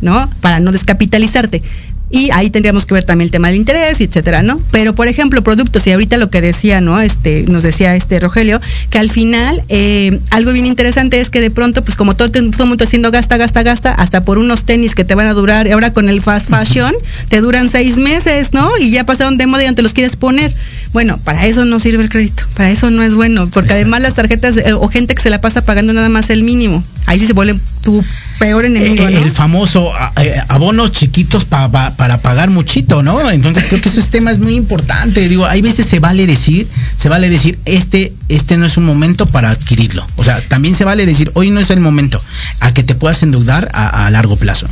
¿no? 0.00 0.30
Para 0.40 0.60
no 0.60 0.72
descapitalizarte. 0.72 1.62
Y 2.10 2.30
ahí 2.32 2.50
tendríamos 2.50 2.86
que 2.86 2.94
ver 2.94 3.04
también 3.04 3.26
el 3.26 3.30
tema 3.30 3.48
del 3.48 3.56
interés, 3.56 4.00
etcétera, 4.00 4.42
¿no? 4.42 4.60
Pero, 4.72 4.94
por 4.94 5.06
ejemplo, 5.06 5.42
productos, 5.42 5.86
y 5.86 5.92
ahorita 5.92 6.16
lo 6.16 6.28
que 6.28 6.40
decía, 6.40 6.80
¿no? 6.80 7.00
Este, 7.00 7.44
nos 7.44 7.62
decía 7.62 7.94
este 7.94 8.18
Rogelio, 8.18 8.60
que 8.90 8.98
al 8.98 9.10
final, 9.10 9.62
eh, 9.68 10.18
algo 10.30 10.52
bien 10.52 10.66
interesante 10.66 11.20
es 11.20 11.30
que 11.30 11.40
de 11.40 11.50
pronto, 11.50 11.84
pues 11.84 11.96
como 11.96 12.16
todo, 12.16 12.30
todo 12.30 12.66
mundo 12.66 12.84
haciendo 12.84 13.10
gasta, 13.10 13.36
gasta, 13.36 13.62
gasta, 13.62 13.92
hasta 13.94 14.24
por 14.24 14.38
unos 14.38 14.64
tenis 14.64 14.94
que 14.94 15.04
te 15.04 15.14
van 15.14 15.28
a 15.28 15.34
durar, 15.34 15.70
ahora 15.70 15.92
con 15.92 16.08
el 16.08 16.20
fast 16.20 16.50
fashion, 16.50 16.94
te 17.28 17.40
duran 17.40 17.70
seis 17.70 17.96
meses, 17.96 18.52
¿no? 18.52 18.70
Y 18.80 18.90
ya 18.90 19.04
pasaron 19.04 19.38
de 19.38 19.46
moda 19.46 19.62
y 19.62 19.66
ya 19.66 19.72
te 19.74 19.82
los 19.82 19.94
quieres 19.94 20.16
poner. 20.16 20.52
Bueno, 20.92 21.18
para 21.22 21.46
eso 21.46 21.64
no 21.64 21.78
sirve 21.78 22.02
el 22.02 22.08
crédito, 22.08 22.42
para 22.56 22.70
eso 22.70 22.90
no 22.90 23.04
es 23.04 23.14
bueno, 23.14 23.46
porque 23.46 23.74
además 23.74 24.00
las 24.00 24.14
tarjetas 24.14 24.56
eh, 24.56 24.72
o 24.72 24.88
gente 24.88 25.14
que 25.14 25.22
se 25.22 25.30
la 25.30 25.40
pasa 25.40 25.62
pagando 25.62 25.92
nada 25.92 26.08
más 26.08 26.30
el 26.30 26.42
mínimo, 26.42 26.82
ahí 27.06 27.18
sí 27.18 27.26
se 27.26 27.32
vuelve 27.32 27.58
tu 27.82 28.04
peor 28.38 28.64
enemigo. 28.64 29.06
Eh, 29.06 29.22
el 29.22 29.32
famoso 29.32 29.92
eh, 30.16 30.40
abonos 30.48 30.92
chiquitos 30.92 31.44
para 31.44 32.18
pagar 32.22 32.50
muchito, 32.50 33.02
¿no? 33.02 33.30
Entonces 33.30 33.66
creo 33.68 33.80
que 33.80 33.88
ese 33.88 34.02
tema 34.02 34.30
es 34.30 34.38
muy 34.38 34.54
importante. 34.54 35.28
Digo, 35.28 35.46
hay 35.46 35.60
veces 35.60 35.86
se 35.86 35.98
vale 35.98 36.26
decir, 36.26 36.68
se 36.96 37.08
vale 37.08 37.28
decir, 37.28 37.58
este, 37.66 38.12
este 38.28 38.56
no 38.56 38.66
es 38.66 38.76
un 38.76 38.84
momento 38.84 39.26
para 39.26 39.50
adquirirlo. 39.50 40.06
O 40.16 40.24
sea, 40.24 40.40
también 40.48 40.74
se 40.74 40.84
vale 40.84 41.04
decir, 41.06 41.30
hoy 41.34 41.50
no 41.50 41.60
es 41.60 41.70
el 41.70 41.80
momento, 41.80 42.20
a 42.60 42.72
que 42.72 42.82
te 42.82 42.94
puedas 42.94 43.22
endeudar 43.22 43.70
a, 43.72 44.10
largo 44.10 44.36
plazo. 44.36 44.66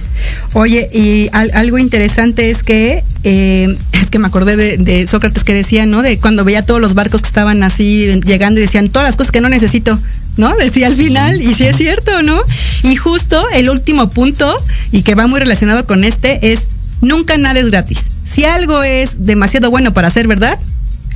Oye, 0.55 0.89
y 0.93 1.29
algo 1.33 1.79
interesante 1.79 2.51
es 2.51 2.62
que, 2.62 3.05
es 3.22 4.11
que 4.11 4.18
me 4.18 4.26
acordé 4.26 4.57
de, 4.57 4.79
de 4.79 5.07
Sócrates 5.07 5.45
que 5.45 5.55
decía, 5.55 5.87
¿no? 5.87 6.03
cuando 6.20 6.45
veía 6.45 6.62
todos 6.62 6.81
los 6.81 6.95
barcos 6.95 7.22
que 7.22 7.29
estaban 7.29 7.62
así 7.62 8.20
llegando 8.24 8.61
y 8.61 8.62
decían 8.62 8.89
todas 8.89 9.09
las 9.09 9.16
cosas 9.16 9.31
que 9.31 9.41
no 9.41 9.49
necesito, 9.49 9.99
¿no? 10.39 10.55
Decía 10.57 10.86
al 10.86 10.95
final, 10.95 11.43
y 11.43 11.53
sí 11.53 11.66
es 11.66 11.76
cierto, 11.76 12.22
¿no? 12.22 12.41
Y 12.82 12.97
justo 12.97 13.45
el 13.53 13.68
último 13.68 14.09
punto, 14.09 14.51
y 14.93 15.03
que 15.03 15.14
va 15.14 15.26
muy 15.26 15.41
relacionado 15.41 15.84
con 15.84 16.05
este, 16.05 16.53
es 16.53 16.68
nunca 17.03 17.36
nada 17.36 17.61
es 17.61 17.68
gratis. 17.70 18.07
Si 18.24 18.45
algo 18.45 18.82
es 18.82 19.26
demasiado 19.26 19.70
bueno 19.70 19.93
para 19.93 20.11
ser 20.11 20.26
verdad, 20.26 20.59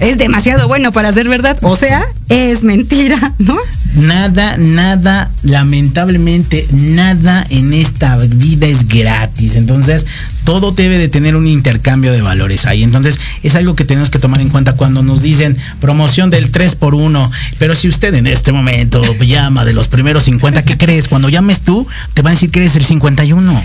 es 0.00 0.18
demasiado 0.18 0.68
bueno 0.68 0.90
para 0.92 1.12
ser 1.12 1.28
verdad, 1.28 1.56
o 1.62 1.76
sea, 1.76 2.02
es 2.28 2.64
mentira, 2.64 3.34
¿no? 3.38 3.56
Nada, 3.94 4.56
nada, 4.56 5.30
lamentablemente, 5.42 6.66
nada 6.72 7.46
en 7.50 7.74
esta 7.74 8.16
vida 8.16 8.66
es 8.66 8.88
gratis. 8.88 9.54
Entonces, 9.54 10.06
todo 10.44 10.72
debe 10.72 10.98
de 10.98 11.08
tener 11.08 11.36
un 11.36 11.46
intercambio 11.46 12.12
de 12.12 12.20
valores 12.20 12.66
ahí. 12.66 12.82
Entonces, 12.82 13.18
es 13.42 13.54
algo 13.56 13.76
que 13.76 13.84
tenemos 13.84 14.10
que 14.10 14.18
tomar 14.18 14.40
en 14.40 14.48
cuenta 14.48 14.74
cuando 14.74 15.02
nos 15.02 15.22
dicen 15.22 15.56
promoción 15.80 16.30
del 16.30 16.50
3 16.50 16.74
por 16.74 16.94
1 16.94 17.30
Pero 17.58 17.74
si 17.74 17.88
usted 17.88 18.14
en 18.14 18.26
este 18.26 18.52
momento 18.52 19.02
llama 19.20 19.64
de 19.64 19.72
los 19.72 19.88
primeros 19.88 20.24
50, 20.24 20.64
¿qué 20.64 20.76
crees? 20.76 21.08
Cuando 21.08 21.28
llames 21.28 21.60
tú, 21.60 21.86
te 22.14 22.22
va 22.22 22.30
a 22.30 22.32
decir 22.32 22.50
que 22.50 22.60
eres 22.60 22.76
el 22.76 22.84
51. 22.84 23.64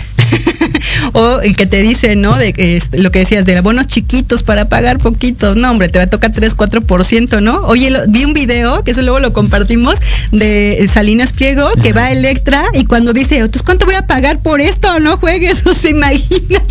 o 1.12 1.40
el 1.40 1.56
que 1.56 1.66
te 1.66 1.82
dice, 1.82 2.16
¿no? 2.16 2.36
De 2.36 2.54
este, 2.56 2.98
lo 2.98 3.10
que 3.10 3.20
decías, 3.20 3.44
de 3.44 3.60
bonos 3.60 3.86
chiquitos 3.86 4.42
para 4.42 4.68
pagar 4.68 4.98
poquitos. 4.98 5.56
No, 5.56 5.70
hombre, 5.70 5.88
te 5.88 5.98
va 5.98 6.04
a 6.04 6.10
tocar 6.10 6.32
3, 6.32 6.56
4%, 6.56 7.42
¿no? 7.42 7.60
Oye, 7.66 7.92
vi 8.08 8.24
un 8.24 8.34
video, 8.34 8.84
que 8.84 8.92
eso 8.92 9.02
luego 9.02 9.20
lo 9.20 9.32
compartimos, 9.32 9.96
de 10.32 10.88
Salinas 10.92 11.32
Pliego, 11.32 11.68
que 11.82 11.92
va 11.92 12.06
a 12.06 12.12
Electra 12.12 12.62
y 12.74 12.84
cuando 12.84 13.12
dice, 13.12 13.36
entonces, 13.36 13.62
¿cuánto 13.62 13.86
voy 13.86 13.94
a 13.94 14.06
pagar 14.06 14.40
por 14.40 14.60
esto? 14.60 15.00
No 15.00 15.16
juegues, 15.16 15.58
o 15.66 15.74
sea, 15.74 15.90
imagínate, 15.90 16.67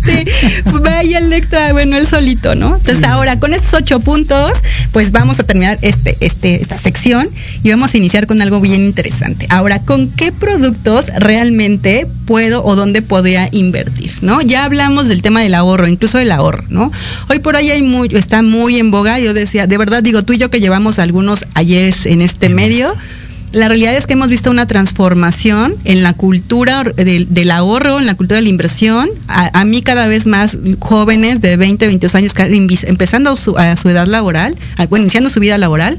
vaya 0.82 1.18
Electra, 1.18 1.72
bueno, 1.72 1.96
él 1.96 2.06
solito, 2.06 2.54
¿no? 2.54 2.76
Entonces, 2.76 3.04
ahora, 3.04 3.38
con 3.38 3.52
estos 3.52 3.74
ocho 3.74 4.00
puntos, 4.00 4.52
pues 4.92 5.12
vamos 5.12 5.38
a 5.40 5.42
terminar 5.42 5.78
este, 5.82 6.16
este, 6.20 6.60
esta 6.60 6.78
sección 6.78 7.28
y 7.62 7.70
vamos 7.70 7.94
a 7.94 7.96
iniciar 7.96 8.26
con 8.26 8.40
algo 8.42 8.60
bien 8.60 8.84
interesante. 8.84 9.46
Ahora, 9.50 9.80
¿con 9.80 10.08
qué 10.10 10.32
productos 10.32 11.06
realmente 11.18 12.06
puedo 12.26 12.64
o 12.64 12.76
dónde 12.76 13.02
podría 13.02 13.48
invertir? 13.52 13.98
¿no? 14.22 14.40
Ya 14.42 14.64
hablamos 14.64 15.08
del 15.08 15.22
tema 15.22 15.42
del 15.42 15.54
ahorro, 15.54 15.88
incluso 15.88 16.18
del 16.18 16.30
ahorro, 16.32 16.64
¿no? 16.68 16.92
Hoy 17.28 17.38
por 17.38 17.56
ahí 17.56 17.70
hay 17.70 17.82
muy, 17.82 18.08
está 18.12 18.42
muy 18.42 18.78
en 18.78 18.90
boga, 18.90 19.18
yo 19.18 19.34
decía, 19.34 19.66
de 19.66 19.78
verdad 19.78 20.02
digo, 20.02 20.22
tú 20.22 20.32
y 20.32 20.38
yo 20.38 20.50
que 20.50 20.60
llevamos 20.60 20.98
algunos 20.98 21.44
ayeres 21.54 22.06
en 22.06 22.22
este 22.22 22.48
medio, 22.48 22.94
la 23.52 23.68
realidad 23.68 23.96
es 23.96 24.06
que 24.06 24.12
hemos 24.14 24.30
visto 24.30 24.50
una 24.50 24.66
transformación 24.66 25.74
en 25.84 26.02
la 26.02 26.12
cultura 26.12 26.84
del, 26.84 27.50
ahorro, 27.50 27.98
en 27.98 28.06
la 28.06 28.14
cultura 28.14 28.36
de 28.36 28.42
la 28.42 28.48
inversión. 28.48 29.08
A, 29.28 29.64
mí 29.64 29.82
cada 29.82 30.06
vez 30.06 30.26
más 30.26 30.58
jóvenes 30.78 31.40
de 31.40 31.56
20, 31.56 31.86
22 31.86 32.14
años, 32.14 32.32
empezando 32.84 33.30
a 33.56 33.76
su 33.76 33.88
edad 33.88 34.06
laboral, 34.06 34.54
bueno, 34.88 35.04
iniciando 35.04 35.30
su 35.30 35.40
vida 35.40 35.58
laboral, 35.58 35.98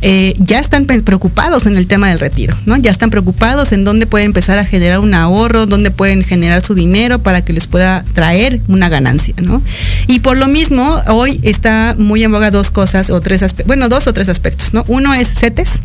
eh, 0.00 0.34
ya 0.38 0.60
están 0.60 0.86
preocupados 0.86 1.66
en 1.66 1.76
el 1.76 1.88
tema 1.88 2.08
del 2.08 2.20
retiro, 2.20 2.56
¿no? 2.66 2.76
Ya 2.76 2.92
están 2.92 3.10
preocupados 3.10 3.72
en 3.72 3.82
dónde 3.82 4.06
pueden 4.06 4.26
empezar 4.26 4.56
a 4.60 4.64
generar 4.64 5.00
un 5.00 5.12
ahorro, 5.12 5.66
dónde 5.66 5.90
pueden 5.90 6.22
generar 6.22 6.60
su 6.60 6.74
dinero 6.74 7.18
para 7.18 7.44
que 7.44 7.52
les 7.52 7.66
pueda 7.66 8.04
traer 8.14 8.60
una 8.68 8.88
ganancia, 8.88 9.34
¿no? 9.42 9.60
Y 10.06 10.20
por 10.20 10.36
lo 10.36 10.46
mismo, 10.46 11.02
hoy 11.08 11.40
está 11.42 11.96
muy 11.98 12.22
en 12.22 12.30
boga 12.30 12.52
dos 12.52 12.70
cosas 12.70 13.10
o 13.10 13.20
tres 13.20 13.42
aspectos, 13.42 13.66
bueno, 13.66 13.88
dos 13.88 14.06
o 14.06 14.12
tres 14.12 14.28
aspectos, 14.28 14.72
¿no? 14.72 14.84
Uno 14.86 15.14
es 15.14 15.28
CETES, 15.34 15.80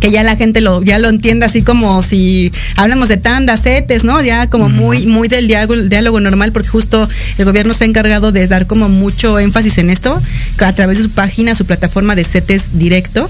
que 0.00 0.10
ya 0.10 0.22
la 0.22 0.36
gente 0.36 0.60
lo, 0.60 0.82
ya 0.82 0.98
lo 0.98 1.08
entienda 1.08 1.46
así 1.46 1.62
como 1.62 2.02
si 2.02 2.50
hablamos 2.76 3.08
de 3.08 3.16
tandas, 3.16 3.60
setes, 3.60 4.04
¿no? 4.04 4.22
Ya 4.22 4.48
como 4.48 4.68
muy, 4.68 5.06
muy 5.06 5.28
del 5.28 5.48
diálogo, 5.48 5.76
diálogo 5.76 6.20
normal, 6.20 6.52
porque 6.52 6.68
justo 6.68 7.08
el 7.38 7.44
gobierno 7.44 7.74
se 7.74 7.84
ha 7.84 7.86
encargado 7.86 8.32
de 8.32 8.46
dar 8.46 8.66
como 8.66 8.88
mucho 8.88 9.38
énfasis 9.38 9.78
en 9.78 9.90
esto, 9.90 10.20
a 10.58 10.72
través 10.72 10.98
de 10.98 11.04
su 11.04 11.10
página, 11.10 11.54
su 11.54 11.66
plataforma 11.66 12.14
de 12.14 12.24
setes 12.24 12.78
directo 12.78 13.28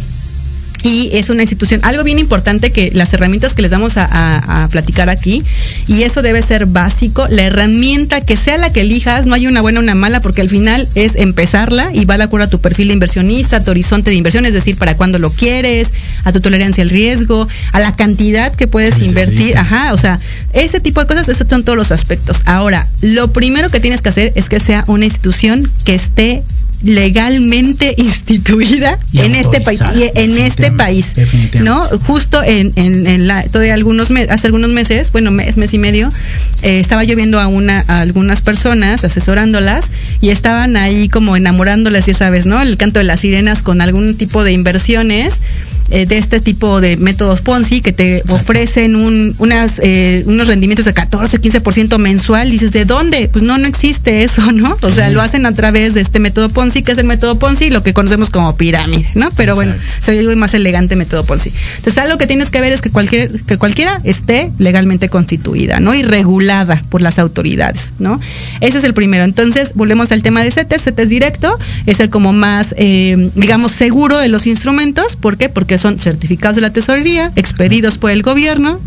y 0.83 1.11
es 1.13 1.31
una 1.31 1.43
institución, 1.43 1.81
algo 1.85 2.05
bien 2.05 2.19
importante 2.19 2.73
que 2.73 2.91
las 2.95 3.13
herramientas 3.13 3.55
que 3.55 3.63
les 3.63 3.71
damos 3.71 3.95
a, 3.97 4.69
platicar 4.71 5.09
aquí, 5.09 5.43
y 5.87 6.03
eso 6.03 6.23
debe 6.23 6.43
ser 6.43 6.67
básico, 6.67 7.27
la 7.29 7.43
herramienta 7.45 8.21
que 8.21 8.37
sea 8.37 8.59
la 8.59 8.73
que 8.73 8.83
elijas, 8.83 9.27
no 9.27 9.35
hay 9.35 9.47
una 9.47 9.61
buena 9.61 9.81
o 9.81 9.83
una 9.83 9.95
mala, 9.95 10.21
porque 10.21 10.41
al 10.41 10.49
final 10.49 10.89
es 10.95 11.17
empezarla 11.17 11.91
y 11.93 12.05
va 12.05 12.19
de 12.19 12.25
acuerdo 12.25 12.47
a 12.47 12.51
tu 12.51 12.61
perfil 12.61 12.89
de 12.89 12.95
inversionista, 12.95 13.57
a 13.57 13.61
tu 13.61 13.71
horizonte 13.71 14.11
de 14.11 14.17
inversión, 14.17 14.47
es 14.47 14.55
decir, 14.55 14.77
para 14.77 14.97
cuándo 14.97 15.19
lo 15.19 15.31
quieres, 15.31 15.93
a 16.25 16.33
tu 16.33 16.41
tolerancia 16.41 16.83
al 16.83 16.91
riesgo, 16.91 17.49
a 17.73 17.81
la 17.81 17.93
cantidad 17.93 18.55
que 18.55 18.69
puedes 18.69 19.01
invertir, 19.01 19.57
ajá, 19.57 19.93
o 19.93 19.99
sea, 19.99 20.19
ese 20.53 20.81
tipo 20.81 21.01
de 21.01 21.07
cosas, 21.07 21.29
esos 21.29 21.47
son 21.49 21.65
todos 21.65 21.77
los 21.77 21.93
aspectos. 21.93 22.43
Ahora, 22.45 22.87
lo 23.03 23.33
primero 23.33 23.71
que 23.71 23.81
tienes 23.81 24.03
que 24.03 24.09
hacer 24.09 24.33
es 24.35 24.49
que 24.49 24.61
sea 24.61 24.85
una 24.87 25.05
institución 25.05 25.71
que 25.85 25.95
esté 25.95 26.43
legalmente 26.83 27.95
instituida 27.97 28.99
en 29.13 29.35
este 29.35 29.61
país 29.61 29.81
en 30.15 30.39
este 30.39 30.73
país 30.73 31.13
no 31.61 31.83
justo 32.07 32.43
en, 32.43 32.73
en, 32.77 33.27
la 33.27 33.43
todavía 33.45 33.75
algunos 33.75 34.11
meses 34.11 34.31
hace 34.31 34.47
algunos 34.47 34.71
meses 34.71 35.13
bueno 35.13 35.31
mes 35.31 35.57
mes 35.57 35.75
y 35.75 35.79
medio 35.79 36.09
eh, 36.63 36.79
estaba 36.79 37.05
yo 37.05 37.17
viendo 37.17 37.39
a 37.39 37.49
una 37.49 37.85
a 37.87 38.01
algunas 38.01 38.41
personas 38.41 39.05
asesorándolas 39.05 39.91
y 40.21 40.31
estaban 40.31 40.77
ahí 40.77 41.09
como 41.09 41.37
enamorándolas 41.37 42.07
ya 42.07 42.15
sabes 42.15 42.47
no 42.47 42.63
el 42.63 42.77
canto 42.79 43.01
de 43.01 43.05
las 43.05 43.21
sirenas 43.21 43.63
con 43.63 43.81
algún 43.83 44.17
tipo 44.17 44.43
de 44.43 44.53
inversiones 44.53 45.39
eh, 45.91 46.07
de 46.07 46.19
este 46.19 46.41
tipo 46.41 46.81
de 46.81 46.97
métodos 46.97 47.41
Ponzi 47.41 47.81
que 47.81 47.93
te 47.93 48.23
ofrecen 48.29 48.97
un, 48.97 49.35
unas, 49.39 49.81
eh, 49.83 50.23
unos 50.27 50.49
rendimientos 50.49 50.87
de 50.87 50.93
14, 50.93 51.41
15% 51.41 51.99
mensual. 51.99 52.51
Dices, 52.51 52.73
¿de 52.73 52.85
dónde? 52.85 53.29
Pues 53.33 53.45
no, 53.45 53.59
no 53.59 53.67
existe 53.67 54.23
eso, 54.23 54.53
¿no? 54.53 54.77
O 54.83 54.91
sea, 54.91 55.11
lo 55.11 55.21
hacen 55.21 55.47
a 55.47 55.53
través 55.53 55.95
de 55.95 56.01
este 56.01 56.19
método 56.19 56.49
Ponzi, 56.49 56.83
que 56.83 56.93
es 56.93 56.99
el 56.99 57.07
método 57.07 57.39
Ponzi, 57.39 57.71
lo 57.71 57.83
que 57.83 57.93
conocemos 57.93 58.31
como 58.31 58.57
pirámide, 58.57 59.07
¿no? 59.15 59.31
Pero 59.37 59.55
bueno, 59.55 59.75
soy 60.01 60.19
el 60.19 60.37
más 60.37 60.55
elegante 60.55 60.97
método 60.97 61.25
Ponzi. 61.25 61.51
Entonces, 61.77 61.99
algo 61.99 62.19
que 62.19 62.27
tienes 62.27 62.51
que 62.51 62.61
ver 62.61 62.73
es 62.73 62.81
que, 62.81 62.91
cualquier, 62.91 63.31
que 63.43 63.59
cualquiera 63.59 64.01
esté 64.05 64.53
legalmente 64.59 65.09
constituida, 65.09 65.81
¿no? 65.81 65.95
Y 65.95 66.03
regulada 66.03 66.83
por 66.89 67.03
las 67.03 67.19
autoridades, 67.19 67.93
¿no? 67.99 68.21
Ese 68.61 68.79
es 68.79 68.85
el 68.85 68.95
primero. 68.95 69.25
Entonces, 69.25 69.73
volvemos 69.75 70.13
al 70.13 70.23
tema 70.23 70.43
de 70.43 70.51
CETES. 70.51 70.83
CETES 70.83 71.09
directo 71.09 71.59
es 71.87 72.01
el 72.01 72.11
como 72.11 72.33
más, 72.33 72.75
eh, 72.79 73.31
digamos, 73.35 73.73
seguro 73.73 74.19
de 74.19 74.29
los 74.29 74.47
instrumentos. 74.47 75.17
¿Por 75.17 75.37
qué? 75.37 75.49
Porque 75.49 75.79
son 75.81 75.99
certificados 75.99 76.57
de 76.57 76.63
la 76.63 76.73
tesorería, 76.73 77.33
expedidos 77.37 77.99
por 77.99 78.11
el 78.11 78.23
gobierno, 78.23 78.81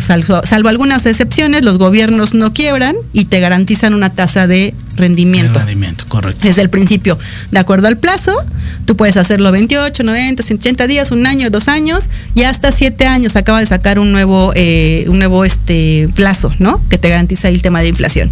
salvo, 0.00 0.40
salvo, 0.44 0.68
algunas 0.68 1.06
excepciones, 1.06 1.62
los 1.62 1.78
gobiernos 1.78 2.34
no 2.34 2.52
quiebran 2.52 2.96
y 3.12 3.26
te 3.26 3.40
garantizan 3.40 3.94
una 3.94 4.10
tasa 4.10 4.46
de 4.46 4.74
rendimiento. 4.96 5.58
rendimiento, 5.58 6.04
correcto. 6.08 6.40
Desde 6.42 6.62
el 6.62 6.70
principio, 6.70 7.18
de 7.50 7.58
acuerdo 7.58 7.86
al 7.86 7.98
plazo, 7.98 8.34
tú 8.84 8.96
puedes 8.96 9.16
hacerlo 9.16 9.52
28, 9.52 10.02
90, 10.02 10.42
180 10.42 10.86
días, 10.86 11.10
un 11.10 11.26
año, 11.26 11.50
dos 11.50 11.68
años 11.68 12.08
y 12.34 12.42
hasta 12.42 12.72
siete 12.72 13.06
años 13.06 13.36
acaba 13.36 13.60
de 13.60 13.66
sacar 13.66 13.98
un 13.98 14.12
nuevo, 14.12 14.52
eh, 14.54 15.04
un 15.08 15.18
nuevo 15.18 15.44
este 15.44 16.08
plazo, 16.14 16.52
¿no? 16.58 16.82
Que 16.88 16.98
te 16.98 17.08
garantiza 17.08 17.48
el 17.48 17.62
tema 17.62 17.80
de 17.80 17.88
inflación. 17.88 18.30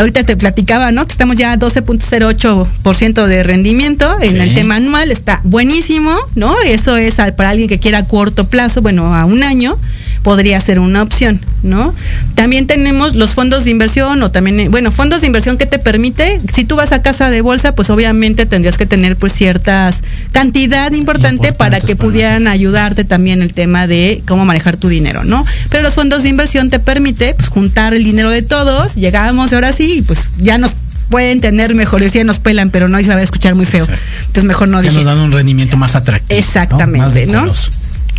Ahorita 0.00 0.24
te 0.24 0.36
platicaba, 0.36 0.92
¿no? 0.92 1.06
Que 1.06 1.12
estamos 1.12 1.36
ya 1.36 1.52
a 1.52 1.58
12.08% 1.58 3.26
de 3.26 3.42
rendimiento 3.42 4.16
en 4.20 4.40
el 4.40 4.54
tema 4.54 4.76
anual, 4.76 5.10
está 5.10 5.40
buenísimo, 5.44 6.16
¿no? 6.34 6.58
Eso 6.60 6.96
es 6.96 7.16
para 7.36 7.50
alguien 7.50 7.68
que 7.68 7.78
quiera 7.78 7.98
a 7.98 8.06
corto 8.06 8.48
plazo, 8.48 8.82
bueno, 8.82 9.14
a 9.14 9.24
un 9.24 9.42
año 9.42 9.78
podría 10.22 10.60
ser 10.60 10.78
una 10.78 11.02
opción, 11.02 11.40
¿no? 11.62 11.94
También 12.34 12.66
tenemos 12.66 13.14
los 13.14 13.34
fondos 13.34 13.64
de 13.64 13.70
inversión 13.70 14.22
o 14.22 14.30
también, 14.30 14.70
bueno, 14.70 14.90
fondos 14.90 15.22
de 15.22 15.26
inversión 15.26 15.56
que 15.56 15.66
te 15.66 15.78
permite, 15.78 16.40
si 16.52 16.64
tú 16.64 16.76
vas 16.76 16.92
a 16.92 17.02
casa 17.02 17.30
de 17.30 17.40
bolsa, 17.40 17.74
pues 17.74 17.90
obviamente 17.90 18.46
tendrías 18.46 18.76
que 18.76 18.86
tener 18.86 19.16
pues 19.16 19.32
ciertas 19.32 20.02
cantidad 20.32 20.92
importante 20.92 21.52
para 21.52 21.80
que 21.80 21.96
pudieran 21.96 22.48
ayudarte 22.48 23.04
también 23.04 23.42
el 23.42 23.54
tema 23.54 23.86
de 23.86 24.22
cómo 24.26 24.44
manejar 24.44 24.76
tu 24.76 24.88
dinero, 24.88 25.24
¿no? 25.24 25.44
Pero 25.70 25.82
los 25.82 25.94
fondos 25.94 26.22
de 26.22 26.28
inversión 26.28 26.70
te 26.70 26.78
permite 26.78 27.34
pues 27.34 27.48
juntar 27.48 27.94
el 27.94 28.04
dinero 28.04 28.30
de 28.30 28.42
todos, 28.42 28.94
llegamos 28.94 29.52
ahora 29.52 29.72
sí 29.72 29.98
y 29.98 30.02
pues 30.02 30.32
ya 30.38 30.58
nos 30.58 30.74
pueden 31.08 31.40
tener 31.40 31.74
mejor, 31.74 32.00
decía 32.00 32.24
nos 32.24 32.38
pelan, 32.38 32.70
pero 32.70 32.88
no 32.88 32.98
y 33.00 33.04
se 33.04 33.10
va 33.10 33.16
a 33.16 33.22
escuchar 33.22 33.54
muy 33.54 33.66
feo. 33.66 33.84
Entonces 33.84 34.44
mejor 34.44 34.68
no 34.68 34.80
que 34.80 34.90
nos 34.90 35.04
dan 35.04 35.18
un 35.18 35.32
rendimiento 35.32 35.76
más 35.76 35.94
atractivo. 35.94 36.38
Exactamente, 36.38 37.26
¿no? 37.26 37.44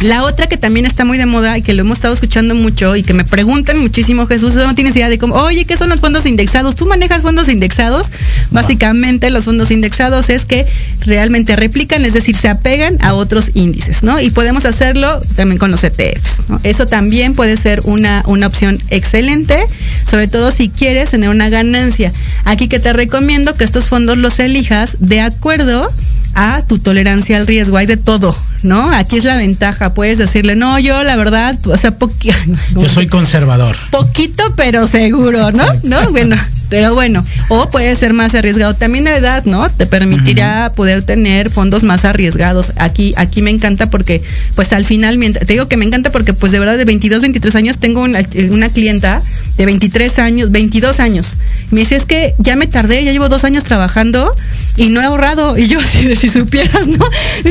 La 0.02 0.24
otra 0.24 0.48
que 0.48 0.58
también 0.58 0.88
está 0.88 1.06
muy 1.06 1.20
de 1.20 1.28
moda 1.28 1.56
y 1.60 1.62
que 1.62 1.74
lo 1.74 1.82
hemos 1.82 2.00
estado 2.00 2.14
escuchando 2.14 2.56
mucho 2.56 2.96
y 2.96 3.04
que 3.04 3.14
me 3.14 3.24
preguntan 3.24 3.78
muchísimo, 3.78 4.26
Jesús, 4.26 4.56
no 4.56 4.74
tienes 4.74 4.96
idea 4.96 5.10
de 5.10 5.20
cómo, 5.20 5.36
oye, 5.36 5.66
¿qué 5.66 5.78
son 5.78 5.90
los 5.90 6.00
fondos 6.00 6.26
indexados? 6.26 6.76
¿Tú 6.76 6.88
manejas 6.88 7.22
fondos 7.22 7.50
indexados? 7.50 8.08
Básicamente 8.50 9.30
los 9.30 9.46
fondos 9.46 9.70
indexados 9.70 10.30
es 10.30 10.46
que 10.46 10.66
realmente 11.02 11.56
replican, 11.56 12.04
es 12.04 12.14
decir, 12.14 12.36
se 12.36 12.50
apegan 12.50 12.98
a 13.02 13.14
otros 13.14 13.52
índices, 13.54 14.02
¿no? 14.02 14.20
Y 14.20 14.32
podemos 14.32 14.66
hacerlo 14.66 15.20
también 15.36 15.60
con 15.60 15.70
los 15.70 15.84
ETFs, 15.84 16.50
¿no? 16.50 16.60
Eso 16.64 16.88
también 16.88 17.36
puede 17.36 17.56
ser 17.56 17.82
una, 17.84 18.24
una 18.26 18.48
opción 18.48 18.80
excelente, 18.90 19.64
sobre 20.10 20.28
todo 20.28 20.52
si 20.52 20.70
quieres 20.70 21.12
tener 21.12 21.30
una 21.30 21.50
ganancia. 21.50 22.12
Aquí 22.44 22.68
que 22.68 22.80
te 22.80 22.92
recomiendo 22.92 23.54
que 23.54 23.64
estos 23.64 23.88
fondos 23.88 24.18
los 24.18 24.40
elijas 24.40 24.98
de 25.00 25.22
acuerdo 25.22 25.92
a 26.36 26.64
tu 26.68 26.80
tolerancia 26.80 27.38
al 27.38 27.48
riesgo. 27.48 27.78
Hay 27.78 27.86
de 27.86 27.98
todo, 27.98 28.36
¿no? 28.64 28.92
Aquí 28.92 29.18
es 29.18 29.24
la 29.24 29.38
ventaja. 29.38 29.94
Puedes 29.94 30.18
decirle, 30.18 30.56
no, 30.56 30.80
yo 30.80 31.04
la 31.04 31.16
verdad, 31.16 31.58
o 31.66 31.78
sea, 31.78 31.98
poquito. 31.98 32.36
Yo 32.76 32.90
soy 32.90 33.08
conservador. 33.08 33.76
Poquito, 33.90 34.54
pero 34.56 34.88
seguro, 34.88 35.52
¿no? 35.52 35.66
¿No? 35.84 36.10
Bueno, 36.12 36.36
pero 36.70 36.94
bueno. 36.94 37.26
O 37.50 37.70
puede 37.70 37.94
ser 37.96 38.14
más 38.14 38.34
arriesgado. 38.34 38.74
También 38.74 39.04
la 39.04 39.18
edad, 39.18 39.44
¿no? 39.46 39.70
Te 39.70 39.86
permitirá 39.86 40.72
poder 40.76 41.04
tener 41.04 41.50
fondos 41.50 41.84
más 41.84 42.06
arriesgados. 42.06 42.74
Aquí, 42.78 43.14
aquí 43.18 43.42
me 43.42 43.52
encanta 43.52 43.90
porque, 43.90 44.22
pues 44.56 44.72
al 44.74 44.86
final, 44.86 45.20
te 45.34 45.46
digo 45.46 45.68
que 45.68 45.78
me 45.78 45.86
encanta 45.86 46.12
porque, 46.12 46.34
pues 46.34 46.52
de 46.52 46.60
verdad, 46.60 46.78
de 46.78 46.86
22, 46.86 47.22
23 47.22 47.56
años, 47.56 47.78
tengo 47.78 48.02
una, 48.02 48.22
una 48.50 48.70
clienta 48.70 49.22
de 49.58 49.66
23 49.66 50.20
años, 50.20 50.52
22 50.52 51.00
años. 51.00 51.38
Me 51.72 51.82
dice, 51.82 51.96
es 51.96 52.06
que 52.06 52.36
ya 52.38 52.56
me 52.56 52.68
tardé, 52.68 53.04
ya 53.04 53.12
llevo 53.12 53.30
dos 53.30 53.44
años 53.44 53.64
trabajando 53.64 54.34
y 54.76 54.90
no 54.90 55.02
he 55.02 55.06
ahorrado. 55.06 55.58
Y 55.62 55.68
yo, 55.68 55.80
si, 55.80 56.21
si 56.22 56.30
supieras, 56.30 56.86
¿no? 56.88 57.04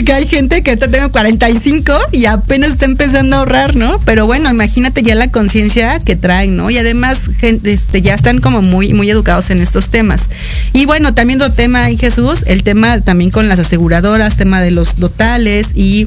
Que 0.04 0.12
hay 0.12 0.26
gente 0.28 0.62
que 0.62 0.76
tengo 0.76 1.10
45 1.10 1.92
y 2.12 2.26
apenas 2.26 2.70
está 2.70 2.84
empezando 2.84 3.34
a 3.34 3.38
ahorrar, 3.40 3.74
¿no? 3.74 4.00
Pero 4.04 4.26
bueno, 4.26 4.48
imagínate 4.48 5.02
ya 5.02 5.16
la 5.16 5.32
conciencia 5.32 5.98
que 5.98 6.14
traen, 6.14 6.56
¿no? 6.56 6.70
Y 6.70 6.78
además 6.78 7.22
gente, 7.38 7.72
este, 7.72 8.00
ya 8.00 8.14
están 8.14 8.40
como 8.40 8.62
muy, 8.62 8.92
muy 8.92 9.10
educados 9.10 9.50
en 9.50 9.60
estos 9.60 9.88
temas. 9.88 10.28
Y 10.72 10.86
bueno, 10.86 11.14
también 11.14 11.42
otro 11.42 11.52
tema 11.52 11.88
Jesús, 11.88 12.44
el 12.46 12.62
tema 12.62 13.00
también 13.00 13.32
con 13.32 13.48
las 13.48 13.58
aseguradoras, 13.58 14.36
tema 14.36 14.60
de 14.60 14.70
los 14.70 14.94
totales 14.94 15.70
y 15.74 16.06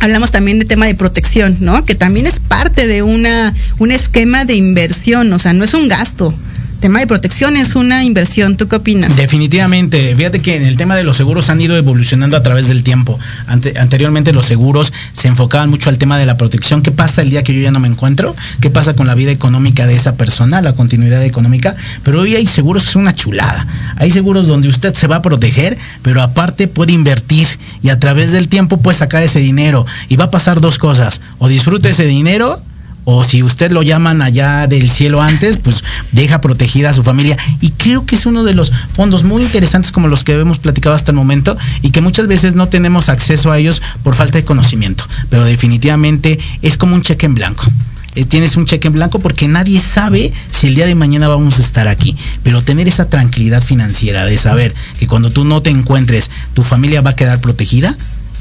hablamos 0.00 0.30
también 0.30 0.58
de 0.58 0.64
tema 0.64 0.86
de 0.86 0.94
protección, 0.94 1.58
¿no? 1.60 1.84
Que 1.84 1.94
también 1.94 2.26
es 2.26 2.40
parte 2.40 2.86
de 2.86 3.02
una, 3.02 3.52
un 3.78 3.92
esquema 3.92 4.46
de 4.46 4.54
inversión, 4.54 5.30
o 5.34 5.38
sea, 5.38 5.52
no 5.52 5.64
es 5.64 5.74
un 5.74 5.88
gasto 5.88 6.34
tema 6.84 7.00
de 7.00 7.06
protección 7.06 7.56
es 7.56 7.76
una 7.76 8.04
inversión. 8.04 8.58
¿Tú 8.58 8.68
qué 8.68 8.76
opinas? 8.76 9.16
Definitivamente. 9.16 10.14
Fíjate 10.14 10.40
que 10.40 10.56
en 10.56 10.66
el 10.66 10.76
tema 10.76 10.94
de 10.96 11.02
los 11.02 11.16
seguros 11.16 11.48
han 11.48 11.58
ido 11.58 11.78
evolucionando 11.78 12.36
a 12.36 12.42
través 12.42 12.68
del 12.68 12.82
tiempo. 12.82 13.18
anteriormente 13.46 14.34
los 14.34 14.44
seguros 14.44 14.92
se 15.14 15.28
enfocaban 15.28 15.70
mucho 15.70 15.88
al 15.88 15.96
tema 15.96 16.18
de 16.18 16.26
la 16.26 16.36
protección. 16.36 16.82
¿Qué 16.82 16.90
pasa 16.90 17.22
el 17.22 17.30
día 17.30 17.42
que 17.42 17.54
yo 17.54 17.62
ya 17.62 17.70
no 17.70 17.80
me 17.80 17.88
encuentro? 17.88 18.36
¿Qué 18.60 18.68
pasa 18.68 18.92
con 18.92 19.06
la 19.06 19.14
vida 19.14 19.30
económica 19.30 19.86
de 19.86 19.94
esa 19.94 20.16
persona, 20.16 20.60
la 20.60 20.74
continuidad 20.74 21.24
económica? 21.24 21.74
Pero 22.02 22.20
hoy 22.20 22.36
hay 22.36 22.44
seguros 22.44 22.86
es 22.86 22.96
una 22.96 23.14
chulada. 23.14 23.66
Hay 23.96 24.10
seguros 24.10 24.46
donde 24.46 24.68
usted 24.68 24.92
se 24.92 25.06
va 25.06 25.16
a 25.16 25.22
proteger, 25.22 25.78
pero 26.02 26.20
aparte 26.20 26.68
puede 26.68 26.92
invertir 26.92 27.46
y 27.82 27.88
a 27.88 27.98
través 27.98 28.30
del 28.30 28.48
tiempo 28.48 28.76
puede 28.76 28.98
sacar 28.98 29.22
ese 29.22 29.40
dinero. 29.40 29.86
Y 30.10 30.16
va 30.16 30.26
a 30.26 30.30
pasar 30.30 30.60
dos 30.60 30.76
cosas. 30.76 31.22
O 31.38 31.48
disfrute 31.48 31.88
ese 31.88 32.04
dinero 32.04 32.60
o 33.04 33.24
si 33.24 33.42
usted 33.42 33.70
lo 33.70 33.82
llaman 33.82 34.22
allá 34.22 34.66
del 34.66 34.90
cielo 34.90 35.20
antes, 35.20 35.58
pues 35.58 35.84
deja 36.12 36.40
protegida 36.40 36.90
a 36.90 36.94
su 36.94 37.02
familia. 37.02 37.36
Y 37.60 37.70
creo 37.70 38.06
que 38.06 38.16
es 38.16 38.26
uno 38.26 38.44
de 38.44 38.54
los 38.54 38.72
fondos 38.92 39.24
muy 39.24 39.42
interesantes 39.42 39.92
como 39.92 40.08
los 40.08 40.24
que 40.24 40.38
hemos 40.38 40.58
platicado 40.58 40.94
hasta 40.94 41.12
el 41.12 41.16
momento 41.16 41.56
y 41.82 41.90
que 41.90 42.00
muchas 42.00 42.26
veces 42.26 42.54
no 42.54 42.68
tenemos 42.68 43.08
acceso 43.08 43.52
a 43.52 43.58
ellos 43.58 43.82
por 44.02 44.14
falta 44.14 44.38
de 44.38 44.44
conocimiento. 44.44 45.06
Pero 45.30 45.44
definitivamente 45.44 46.38
es 46.62 46.76
como 46.76 46.94
un 46.94 47.02
cheque 47.02 47.26
en 47.26 47.34
blanco. 47.34 47.64
Eh, 48.16 48.24
tienes 48.24 48.56
un 48.56 48.64
cheque 48.64 48.88
en 48.88 48.94
blanco 48.94 49.18
porque 49.18 49.48
nadie 49.48 49.80
sabe 49.80 50.32
si 50.50 50.68
el 50.68 50.76
día 50.76 50.86
de 50.86 50.94
mañana 50.94 51.28
vamos 51.28 51.58
a 51.58 51.62
estar 51.62 51.88
aquí. 51.88 52.16
Pero 52.42 52.62
tener 52.62 52.88
esa 52.88 53.10
tranquilidad 53.10 53.62
financiera 53.62 54.24
de 54.24 54.38
saber 54.38 54.74
que 54.98 55.06
cuando 55.06 55.30
tú 55.30 55.44
no 55.44 55.62
te 55.62 55.70
encuentres, 55.70 56.30
tu 56.54 56.62
familia 56.62 57.02
va 57.02 57.10
a 57.10 57.16
quedar 57.16 57.40
protegida, 57.40 57.96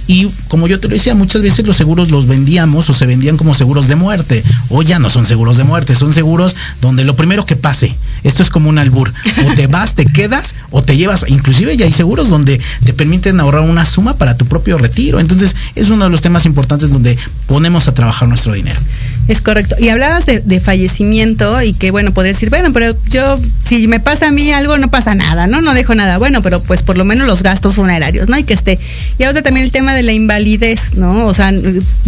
y 0.08 0.28
como 0.47 0.68
yo 0.68 0.80
te 0.80 0.88
lo 0.88 0.93
decía, 0.93 1.16
muchas 1.16 1.41
veces 1.41 1.66
los 1.66 1.78
seguros 1.78 2.12
los 2.12 2.28
vendíamos 2.28 2.89
o 2.89 2.93
se 2.93 3.06
vendían 3.06 3.38
como 3.38 3.54
seguros 3.54 3.88
de 3.88 3.95
muerte. 3.95 4.43
O 4.70 4.82
ya 4.82 4.99
no 4.99 5.10
son 5.10 5.26
seguros 5.26 5.58
de 5.58 5.64
muerte, 5.64 5.95
son 5.95 6.14
seguros 6.14 6.56
donde 6.82 7.04
lo 7.04 7.16
primero 7.16 7.45
que 7.45 7.56
pase. 7.56 7.95
Esto 8.24 8.43
es 8.43 8.49
como 8.49 8.70
un 8.70 8.78
albur. 8.78 9.14
O 9.45 9.54
te 9.56 9.68
vas, 9.68 9.95
te 9.95 10.06
quedas 10.06 10.56
o 10.72 10.82
te 10.82 10.97
llevas. 10.97 11.26
Inclusive 11.28 11.76
ya 11.78 11.86
hay 11.86 11.91
seguros 11.91 12.30
donde 12.30 12.60
te 12.86 12.93
permiten 12.93 13.39
ahorrar 13.39 13.64
una 13.64 13.86
suma 13.86 14.18
para 14.18 14.38
tu 14.38 14.45
propio 14.45 14.78
retiro. 14.78 15.20
Entonces 15.20 15.56
es 15.76 15.89
uno 15.89 16.06
de 16.06 16.12
los 16.12 16.22
temas 16.22 16.45
importantes 16.45 16.89
donde 16.89 17.18
ponemos 17.47 17.88
a 17.88 17.93
trabajar 17.93 18.28
nuestro 18.28 18.54
dinero. 18.54 18.80
Es 19.28 19.41
correcto. 19.41 19.76
Y 19.80 19.89
hablabas 19.89 20.26
de, 20.26 20.60
fallecimiento 20.60 21.62
y 21.62 21.74
que, 21.74 21.91
bueno, 21.91 22.14
podrías 22.14 22.36
decir, 22.36 22.49
bueno, 22.49 22.74
pero 22.74 22.95
yo, 23.10 23.39
si 23.66 23.88
me 23.88 23.99
pasa 23.99 24.28
a 24.28 24.32
mí 24.32 24.51
algo, 24.51 24.78
no 24.78 24.89
pasa 24.89 25.16
nada, 25.16 25.47
¿no? 25.47 25.62
No 25.62 25.74
dejo 25.74 25.95
nada. 25.95 26.18
Bueno, 26.18 26.41
pero 26.41 26.62
pues 26.62 26.84
por 26.84 26.97
lo 26.97 27.06
menos 27.06 27.28
los 27.28 27.41
gastos 27.41 27.76
funerarios, 27.76 28.28
¿no? 28.28 28.38
Y 28.38 28.43
que 28.43 28.54
esté. 28.54 28.80
Y 29.18 29.24
ahora 29.24 29.41
también 29.41 29.66
el 29.66 29.72
tema 29.72 29.93
de 29.94 30.04
la 30.04 30.12
invalidez, 30.12 30.96
¿no? 30.96 31.28
O 31.28 31.34
sea, 31.34 31.54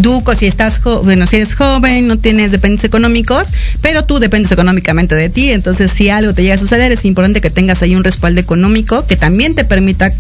tú, 0.02 0.24
si 0.36 0.46
estás, 0.46 0.82
bueno, 1.04 1.28
si 1.28 1.38
eres 1.38 1.56
joven, 1.56 2.08
no 2.08 2.18
tienes 2.18 2.52
dependientes 2.52 2.86
económicos, 2.86 3.50
pero 3.82 4.04
tú 4.04 4.20
dependes 4.20 4.52
económicamente 4.52 5.16
de 5.16 5.30
ti. 5.30 5.52
Entonces, 5.52 5.92
si 5.92 6.10
algo 6.10 6.34
te 6.34 6.42
llega 6.42 6.56
a 6.56 6.58
suceder, 6.58 6.92
es 6.92 7.06
importante 7.06 7.42
que 7.42 7.50
tengas 7.50 7.82
ahí 7.82 7.96
un 7.96 8.04
respaldo 8.04 8.40
económico 8.40 9.06
que 9.08 9.16
también 9.16 9.56
te 9.56 9.64
permita 9.64 10.12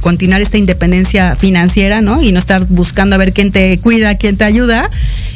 continuar 0.00 0.40
esta 0.40 0.58
independencia 0.58 1.36
financiera, 1.36 2.00
¿no? 2.00 2.22
Y 2.22 2.32
no 2.32 2.38
estar 2.38 2.66
buscando 2.66 3.14
a 3.14 3.18
ver 3.18 3.32
quién 3.32 3.52
te 3.52 3.78
cuida, 3.78 4.16
quién 4.16 4.36
te 4.36 4.44
ayuda. 4.44 4.90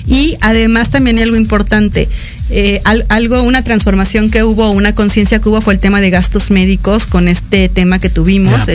Y 0.07 0.37
además 0.41 0.91
también 0.91 1.18
hay 1.18 1.24
algo 1.24 1.37
importante, 1.37 2.09
eh, 2.49 2.80
algo, 3.09 3.42
una 3.42 3.62
transformación 3.62 4.30
que 4.30 4.44
hubo, 4.44 4.70
una 4.70 4.94
conciencia 4.94 5.40
que 5.40 5.49
hubo 5.49 5.61
fue 5.61 5.74
el 5.74 5.80
tema 5.80 6.01
de 6.01 6.11
gastos 6.11 6.51
médicos 6.51 7.07
con 7.07 7.26
este 7.26 7.68
tema 7.68 7.99
que 7.99 8.09
tuvimos. 8.09 8.68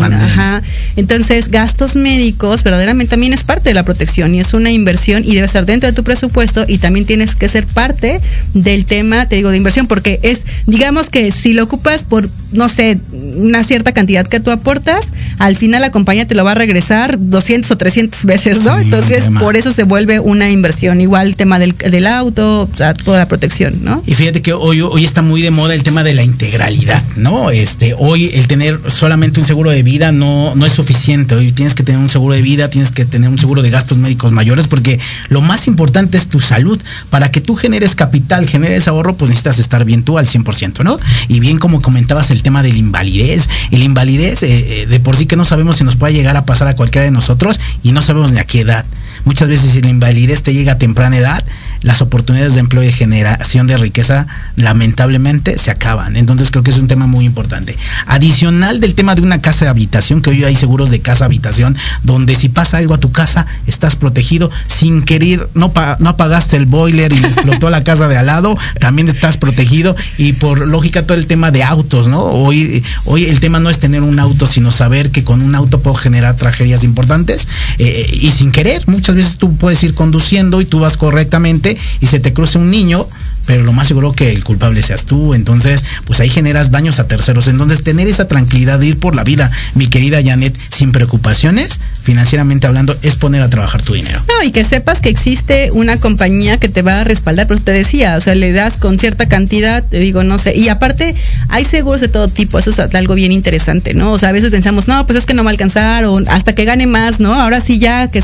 Entonces, 0.96 1.50
gastos 1.50 1.96
médicos 1.96 2.64
verdaderamente 2.64 3.12
también 3.12 3.34
es 3.34 3.44
parte 3.44 3.70
de 3.70 3.74
la 3.74 3.84
protección 3.84 4.36
y 4.36 4.40
es 4.40 4.54
una 4.54 4.72
inversión 4.72 5.24
y 5.26 5.36
debe 5.36 5.46
estar 5.46 5.66
dentro 5.66 5.90
de 5.90 5.94
tu 5.94 6.04
presupuesto 6.04 6.66
y 6.68 6.80
también 6.80 7.06
tienes 7.06 7.36
que 7.36 7.48
ser 7.48 7.66
parte 7.66 8.20
del 8.54 8.86
tema, 8.86 9.26
te 9.28 9.38
digo, 9.38 9.52
de 9.52 9.58
inversión, 9.58 9.88
porque 9.88 10.20
es, 10.24 10.42
digamos 10.66 11.10
que 11.10 11.32
si 11.32 11.54
lo 11.54 11.64
ocupas 11.64 12.04
por, 12.04 12.30
no 12.52 12.68
sé, 12.68 13.00
una 13.38 13.64
cierta 13.64 13.94
cantidad 13.94 14.28
que 14.28 14.40
tú 14.40 14.52
aportas, 14.52 15.12
al 15.40 15.56
final 15.56 15.82
la 15.82 15.92
compañía 15.92 16.28
te 16.28 16.36
lo 16.36 16.44
va 16.44 16.52
a 16.52 16.56
regresar 16.56 17.18
200 17.20 17.72
o 17.72 17.78
300 17.78 18.26
veces, 18.26 18.64
¿no? 18.66 18.80
Entonces, 18.80 19.26
por 19.40 19.56
eso 19.56 19.72
se 19.72 19.84
vuelve 19.84 20.20
una 20.20 20.50
inversión. 20.50 21.00
Igual 21.00 21.28
el 21.28 21.36
tema 21.36 21.60
del, 21.60 21.76
del 21.78 22.08
auto, 22.08 22.70
o 22.72 22.76
sea, 22.76 22.94
toda 22.94 23.20
la 23.20 23.28
protección. 23.28 23.61
Y 24.06 24.16
fíjate 24.16 24.42
que 24.42 24.54
hoy, 24.54 24.82
hoy 24.82 25.04
está 25.04 25.22
muy 25.22 25.42
de 25.42 25.52
moda 25.52 25.76
el 25.76 25.84
tema 25.84 26.04
de 26.04 26.14
la 26.14 26.24
integralidad, 26.24 27.04
¿no? 27.16 27.52
Este, 27.52 27.94
hoy 27.98 28.32
el 28.34 28.48
tener 28.48 28.80
solamente 28.88 29.40
un 29.40 29.46
seguro 29.46 29.70
de 29.70 29.84
vida 29.84 30.12
no, 30.12 30.56
no 30.56 30.66
es 30.66 30.74
suficiente. 30.74 31.36
Hoy 31.36 31.52
tienes 31.52 31.76
que 31.76 31.84
tener 31.84 32.00
un 32.00 32.10
seguro 32.10 32.34
de 32.34 32.42
vida, 32.42 32.70
tienes 32.70 32.92
que 32.92 33.06
tener 33.06 33.30
un 33.30 33.38
seguro 33.38 33.62
de 33.62 33.70
gastos 33.70 33.98
médicos 33.98 34.32
mayores, 34.32 34.68
porque 34.68 35.00
lo 35.30 35.42
más 35.42 35.68
importante 35.68 36.18
es 36.18 36.28
tu 36.28 36.40
salud. 36.40 36.82
Para 37.10 37.32
que 37.32 37.42
tú 37.42 37.56
generes 37.56 37.96
capital, 37.96 38.48
generes 38.48 38.88
ahorro, 38.88 39.16
pues 39.16 39.30
necesitas 39.30 39.60
estar 39.60 39.86
bien 39.86 40.04
tú 40.04 40.18
al 40.18 40.26
100%, 40.26 40.84
¿no? 40.84 41.00
Y 41.28 41.40
bien 41.40 41.60
como 41.60 41.82
comentabas 41.82 42.32
el 42.32 42.44
tema 42.44 42.64
de 42.64 42.72
la 42.72 42.80
invalidez, 42.80 43.50
el 43.72 43.84
invalidez 43.84 44.44
eh, 44.44 44.82
eh, 44.82 44.86
de 44.88 45.00
por 45.00 45.18
sí 45.18 45.26
que 45.26 45.36
no 45.36 45.46
sabemos 45.46 45.78
si 45.78 45.84
nos 45.84 45.96
puede 45.96 46.14
llegar 46.14 46.38
a 46.38 46.46
pasar 46.46 46.68
a 46.68 46.76
cualquiera 46.76 47.06
de 47.06 47.12
nosotros 47.12 47.60
y 47.84 47.92
no 47.92 48.02
sabemos 48.02 48.32
ni 48.32 48.40
a 48.40 48.44
qué 48.44 48.62
edad. 48.62 48.86
muchas 49.26 49.48
veces 49.48 49.72
si 49.72 49.82
la 49.82 49.90
invalidez 49.90 50.42
te 50.44 50.54
llega 50.54 50.74
a 50.74 50.78
temprana 50.78 51.18
edad, 51.18 51.44
las 51.82 52.02
oportunidades 52.02 52.54
de 52.54 52.60
empleo 52.60 52.84
y 52.84 52.92
generación 52.92 53.68
de 53.68 53.78
riqueza 53.78 54.28
lamentablemente 54.56 55.58
se 55.58 55.72
acaban. 55.72 56.16
Entonces 56.16 56.52
creo 56.52 56.64
que 56.64 56.72
es 56.72 56.78
un 56.78 56.88
tema 56.88 57.08
muy 57.08 57.26
importante. 57.26 57.78
Adicional 58.06 58.80
del 58.80 58.96
tema 58.96 59.16
de 59.16 59.22
una 59.22 59.42
casa 59.42 59.66
de 59.66 59.72
habitación, 59.72 60.22
que 60.22 60.30
hoy 60.30 60.44
hay 60.44 60.56
seguros 60.56 60.90
de 60.92 61.02
casa 61.02 61.26
habitación, 61.26 61.76
donde 62.04 62.36
si 62.36 62.50
pasa 62.50 62.78
algo 62.78 62.94
a 62.94 63.00
tu 63.00 63.12
casa, 63.12 63.48
estás 63.68 63.96
protegido 63.96 64.52
sin 64.68 65.02
querer, 65.02 65.50
no, 65.54 65.74
no 66.00 66.10
apagaste 66.10 66.58
el 66.58 66.66
boiler 66.66 67.12
y 67.14 67.18
explotó 67.18 67.70
la 67.70 67.84
casa 67.84 68.08
de 68.08 68.18
al 68.18 68.28
lado, 68.28 68.58
también 68.80 69.10
estás 69.10 69.38
protegido. 69.38 69.96
Y 70.18 70.34
por 70.34 70.68
lógica 70.68 71.04
todo 71.04 71.18
el 71.18 71.26
tema 71.26 71.52
de 71.52 71.64
autos, 71.64 72.08
¿no? 72.08 72.24
Hoy, 72.24 72.84
hoy 73.06 73.26
el 73.26 73.40
tema 73.40 73.60
no 73.60 73.70
es 73.70 73.80
tener 73.80 74.02
un 74.02 74.20
auto, 74.20 74.46
sino 74.48 74.72
saber 74.72 75.12
que 75.12 75.24
con 75.24 75.42
un 75.42 75.56
auto 75.56 75.80
puedo 75.80 75.96
generar 75.96 76.36
tragedias 76.36 76.84
importantes 76.84 77.48
eh, 77.80 78.10
y 78.14 78.30
sin 78.32 78.52
querer. 78.52 78.88
Muchas 78.88 79.16
veces 79.16 79.38
tú 79.38 79.56
puedes 79.56 79.84
ir 79.84 79.94
conduciendo 79.94 80.62
y 80.62 80.66
tú 80.66 80.80
vas 80.80 80.98
correctamente 80.98 81.71
y 82.00 82.08
se 82.08 82.20
te 82.20 82.34
cruce 82.34 82.58
un 82.58 82.70
niño, 82.70 83.08
pero 83.46 83.64
lo 83.64 83.74
más 83.74 83.88
seguro 83.88 84.14
que 84.14 84.32
el 84.32 84.44
culpable 84.44 84.84
seas 84.84 85.06
tú. 85.06 85.34
Entonces, 85.34 85.84
pues 86.06 86.20
ahí 86.20 86.30
generas 86.30 86.72
daños 86.72 87.00
a 87.00 87.08
terceros. 87.08 87.48
Entonces, 87.48 87.84
tener 87.84 88.08
esa 88.08 88.28
tranquilidad 88.28 88.80
de 88.80 88.88
ir 88.88 89.00
por 89.00 89.16
la 89.16 89.24
vida, 89.24 89.52
mi 89.76 89.88
querida 89.88 90.22
Janet, 90.24 90.58
sin 90.70 90.92
preocupaciones, 90.92 91.80
financieramente 92.02 92.68
hablando, 92.68 92.98
es 93.04 93.16
poner 93.16 93.42
a 93.42 93.50
trabajar 93.50 93.82
tu 93.82 93.94
dinero. 93.94 94.24
No, 94.28 94.46
y 94.46 94.52
que 94.52 94.64
sepas 94.64 95.02
que 95.02 95.10
existe 95.10 95.70
una 95.72 95.98
compañía 95.98 96.58
que 96.58 96.70
te 96.70 96.82
va 96.82 97.02
a 97.02 97.04
respaldar, 97.04 97.48
pero 97.48 97.60
te 97.60 97.72
decía, 97.72 98.16
o 98.18 98.22
sea, 98.22 98.36
le 98.36 98.52
das 98.52 98.78
con 98.78 98.98
cierta 99.00 99.28
cantidad, 99.28 99.84
te 99.84 100.00
digo, 100.00 100.24
no 100.24 100.38
sé, 100.38 100.56
y 100.56 100.70
aparte 100.70 101.16
hay 101.50 101.66
seguros 101.66 102.02
de 102.02 102.08
todo 102.08 102.28
tipo, 102.28 102.58
eso 102.58 102.72
es 102.72 102.80
algo 102.80 103.14
bien 103.16 103.32
interesante, 103.32 103.94
¿no? 103.94 104.12
O 104.12 104.20
sea, 104.20 104.30
a 104.30 104.32
veces 104.32 104.52
pensamos, 104.52 104.88
no, 104.88 105.06
pues 105.06 105.18
es 105.18 105.26
que 105.26 105.34
no 105.34 105.44
va 105.44 105.50
a 105.50 105.54
alcanzar, 105.54 106.06
o 106.06 106.20
hasta 106.28 106.56
que 106.56 106.66
gane 106.66 106.88
más, 106.88 107.20
¿no? 107.20 107.34
Ahora 107.34 107.62
sí 107.62 107.78
ya, 107.78 108.10
que 108.10 108.24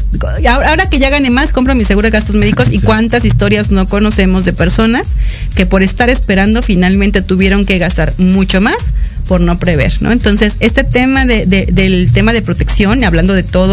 ahora 0.49 0.89
que 0.89 0.99
ya 0.99 1.09
gane 1.09 1.30
más, 1.30 1.51
compro 1.51 1.75
mi 1.75 1.86
seguro 1.86 2.07
de 2.07 2.11
gastos 2.11 2.36
médicos 2.36 2.69
y 2.71 2.80
cuántas 2.80 3.25
historias 3.25 3.69
no 3.69 3.86
conocemos 3.86 4.45
de 4.45 4.53
personas 4.53 5.07
que 5.55 5.65
por 5.65 5.84
estar 5.84 6.09
esperando 6.09 6.61
finalmente 6.61 7.21
tuvieron 7.21 7.65
que 7.65 7.78
gastar 7.78 8.13
mucho 8.17 8.61
más 8.61 8.93
por 9.28 9.41
no 9.41 9.59
prever, 9.59 9.93
¿no? 10.01 10.11
Entonces, 10.11 10.55
este 10.61 10.84
tema 10.84 11.25
de, 11.25 11.45
del 11.45 12.11
tema 12.13 12.34
de 12.34 12.41
protección, 12.41 13.03
hablando 13.03 13.34
de 13.34 13.43
todo, 13.43 13.66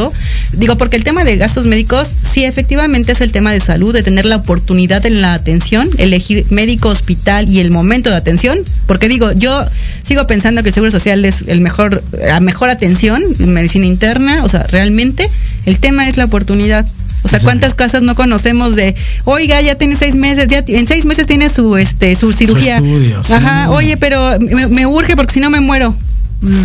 digo, 0.53 0.76
porque 0.76 0.97
el 0.97 1.05
tema 1.05 1.24
de 1.24 1.36
gastos 1.36 1.66
médicos, 1.66 2.11
sí, 2.32 2.45
efectivamente 2.45 3.12
es 3.12 3.20
el 3.20 3.32
tema 3.32 3.53
de 3.53 3.61
salud, 3.61 3.92
de 3.92 4.03
tener 4.03 4.26
la 4.26 4.36
oportunidad 4.36 5.05
en 5.07 5.20
la 5.20 5.34
atención, 5.34 5.88
elegir 5.99 6.47
médico, 6.51 6.88
hospital 6.88 7.49
y 7.49 7.61
el 7.61 7.70
momento 7.70 8.11
de 8.11 8.16
atención, 8.16 8.59
porque 8.86 9.09
digo, 9.09 9.32
yo 9.32 9.64
sigo 10.03 10.26
pensando 10.26 10.62
que 10.62 10.68
el 10.68 10.74
Seguro 10.74 10.90
Social 10.90 11.24
es 11.24 11.49
el 11.49 11.61
mejor, 11.61 12.03
la 12.12 12.40
mejor 12.40 12.70
atención, 12.70 13.22
medicina 13.38 13.86
interna, 13.86 14.45
o 14.45 14.49
sea, 14.49 14.64
realmente 14.64 15.28
el 15.66 15.78
tema 15.78 16.09
es 16.09 16.16
la 16.16 16.24
oportunidad. 16.26 16.86
O 17.24 17.28
sea, 17.28 17.40
¿cuántas 17.40 17.72
casas 17.72 18.03
no 18.03 18.14
conocemos 18.14 18.76
de, 18.76 18.95
oiga, 19.24 19.59
ya 19.62 19.76
tiene 19.76 19.97
seis 19.97 20.14
meses, 20.14 20.47
ya 20.47 20.62
en 20.66 20.86
seis 20.86 21.07
meses 21.07 21.26
tiene 21.26 21.49
su 21.49 21.78
este 21.78 22.14
su 22.16 22.34
cirugía? 22.34 22.82
Ajá, 23.30 23.70
oye, 23.70 23.97
pero 23.97 24.38
me, 24.38 24.86
urge 24.86 25.16
porque 25.16 25.32
si 25.32 25.40
no 25.40 25.49
me 25.49 25.61
muero 25.61 25.97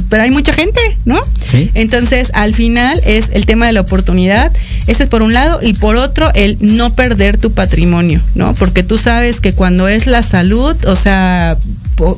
pero 0.10 0.24
hay 0.24 0.32
mucha 0.32 0.54
gente, 0.54 0.80
¿no? 1.06 1.20
Sí. 1.48 1.72
Entonces, 1.74 2.32
al 2.34 2.54
final 2.54 3.00
es 3.06 3.30
el 3.34 3.46
tema 3.46 3.66
de 3.68 3.74
la 3.74 3.82
oportunidad. 3.82 4.52
Ese 4.88 5.04
es 5.04 5.10
por 5.10 5.22
un 5.22 5.34
lado. 5.34 5.60
Y 5.62 5.74
por 5.74 5.96
otro, 5.96 6.32
el 6.34 6.58
no 6.60 6.94
perder 6.94 7.38
tu 7.38 7.52
patrimonio, 7.52 8.22
¿no? 8.36 8.54
Porque 8.54 8.84
tú 8.84 8.98
sabes 8.98 9.40
que 9.40 9.54
cuando 9.54 9.88
es 9.88 10.08
la 10.08 10.22
salud, 10.22 10.76
o 10.86 10.96
sea, 10.96 11.58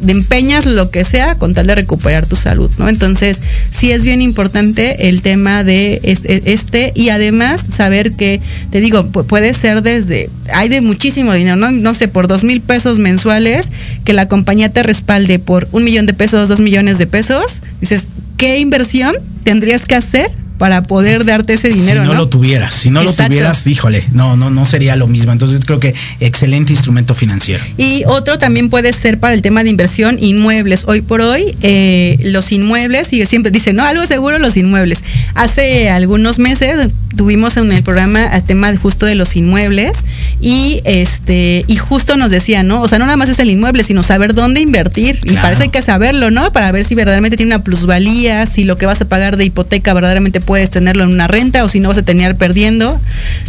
empeñas 0.07 0.65
lo 0.65 0.89
que 0.91 1.03
sea 1.03 1.35
con 1.35 1.53
tal 1.53 1.67
de 1.67 1.75
recuperar 1.75 2.27
tu 2.27 2.35
salud, 2.35 2.69
¿no? 2.77 2.89
Entonces, 2.89 3.41
sí 3.71 3.91
es 3.91 4.03
bien 4.03 4.21
importante 4.21 5.09
el 5.09 5.21
tema 5.21 5.63
de 5.63 5.99
este, 6.03 6.91
y 6.95 7.09
además 7.09 7.61
saber 7.61 8.13
que, 8.13 8.41
te 8.69 8.79
digo, 8.79 9.07
puede 9.09 9.53
ser 9.53 9.81
desde, 9.81 10.29
hay 10.53 10.69
de 10.69 10.81
muchísimo 10.81 11.33
dinero, 11.33 11.55
¿no? 11.55 11.71
No 11.71 11.93
sé, 11.93 12.07
por 12.07 12.27
dos 12.27 12.43
mil 12.43 12.61
pesos 12.61 12.99
mensuales, 12.99 13.71
que 14.03 14.13
la 14.13 14.27
compañía 14.27 14.69
te 14.69 14.83
respalde 14.83 15.39
por 15.39 15.67
un 15.71 15.83
millón 15.83 16.05
de 16.05 16.13
pesos, 16.13 16.49
dos 16.49 16.59
millones 16.59 16.97
de 16.97 17.07
pesos, 17.07 17.61
dices, 17.79 18.07
¿qué 18.37 18.59
inversión 18.59 19.15
tendrías 19.43 19.85
que 19.85 19.95
hacer 19.95 20.31
para 20.61 20.83
poder 20.83 21.25
darte 21.25 21.53
ese 21.53 21.69
dinero. 21.69 22.03
Si 22.03 22.07
no, 22.07 22.13
lo 22.13 22.29
tuvieras, 22.29 22.75
si 22.75 22.91
no 22.91 23.03
lo 23.03 23.11
tuvieras, 23.11 23.65
híjole, 23.65 24.05
no, 24.13 24.37
no, 24.37 24.51
no 24.51 24.67
sería 24.67 24.95
lo 24.95 25.07
mismo. 25.07 25.31
Entonces 25.31 25.65
creo 25.65 25.79
que 25.79 25.95
excelente 26.19 26.71
instrumento 26.71 27.15
financiero. 27.15 27.63
Y 27.79 28.03
otro 28.05 28.37
también 28.37 28.69
puede 28.69 28.93
ser 28.93 29.19
para 29.19 29.33
el 29.33 29.41
tema 29.41 29.63
de 29.63 29.71
inversión 29.71 30.17
inmuebles. 30.19 30.83
Hoy 30.85 31.01
por 31.01 31.21
hoy, 31.21 31.55
eh, 31.63 32.19
los 32.25 32.51
inmuebles, 32.51 33.11
y 33.11 33.25
siempre 33.25 33.51
dicen, 33.51 33.75
no, 33.75 33.83
algo 33.87 34.05
seguro 34.05 34.37
los 34.37 34.55
inmuebles. 34.55 34.99
Hace 35.33 35.89
algunos 35.89 36.37
meses 36.37 36.91
tuvimos 37.15 37.57
en 37.57 37.71
el 37.71 37.83
programa 37.83 38.25
el 38.25 38.43
tema 38.43 38.75
justo 38.77 39.05
de 39.05 39.15
los 39.15 39.35
inmuebles 39.35 39.97
y 40.39 40.81
este 40.85 41.65
y 41.67 41.75
justo 41.75 42.17
nos 42.17 42.31
decía, 42.31 42.63
¿no? 42.63 42.81
O 42.81 42.87
sea, 42.87 42.99
no 42.99 43.05
nada 43.05 43.17
más 43.17 43.29
es 43.29 43.39
el 43.39 43.49
inmueble, 43.49 43.83
sino 43.83 44.03
saber 44.03 44.33
dónde 44.33 44.61
invertir 44.61 45.19
y 45.23 45.33
para 45.33 45.53
eso 45.53 45.63
hay 45.63 45.69
que 45.69 45.81
saberlo, 45.81 46.31
¿no? 46.31 46.51
Para 46.53 46.71
ver 46.71 46.85
si 46.85 46.95
verdaderamente 46.95 47.37
tiene 47.37 47.55
una 47.55 47.63
plusvalía, 47.63 48.45
si 48.45 48.63
lo 48.63 48.77
que 48.77 48.85
vas 48.85 49.01
a 49.01 49.05
pagar 49.05 49.37
de 49.37 49.45
hipoteca 49.45 49.93
verdaderamente 49.93 50.39
puedes 50.51 50.69
tenerlo 50.69 51.05
en 51.05 51.11
una 51.11 51.29
renta 51.29 51.63
o 51.63 51.69
si 51.69 51.79
no 51.79 51.87
vas 51.87 51.99
a 51.99 52.01
tener 52.01 52.35
perdiendo. 52.35 52.99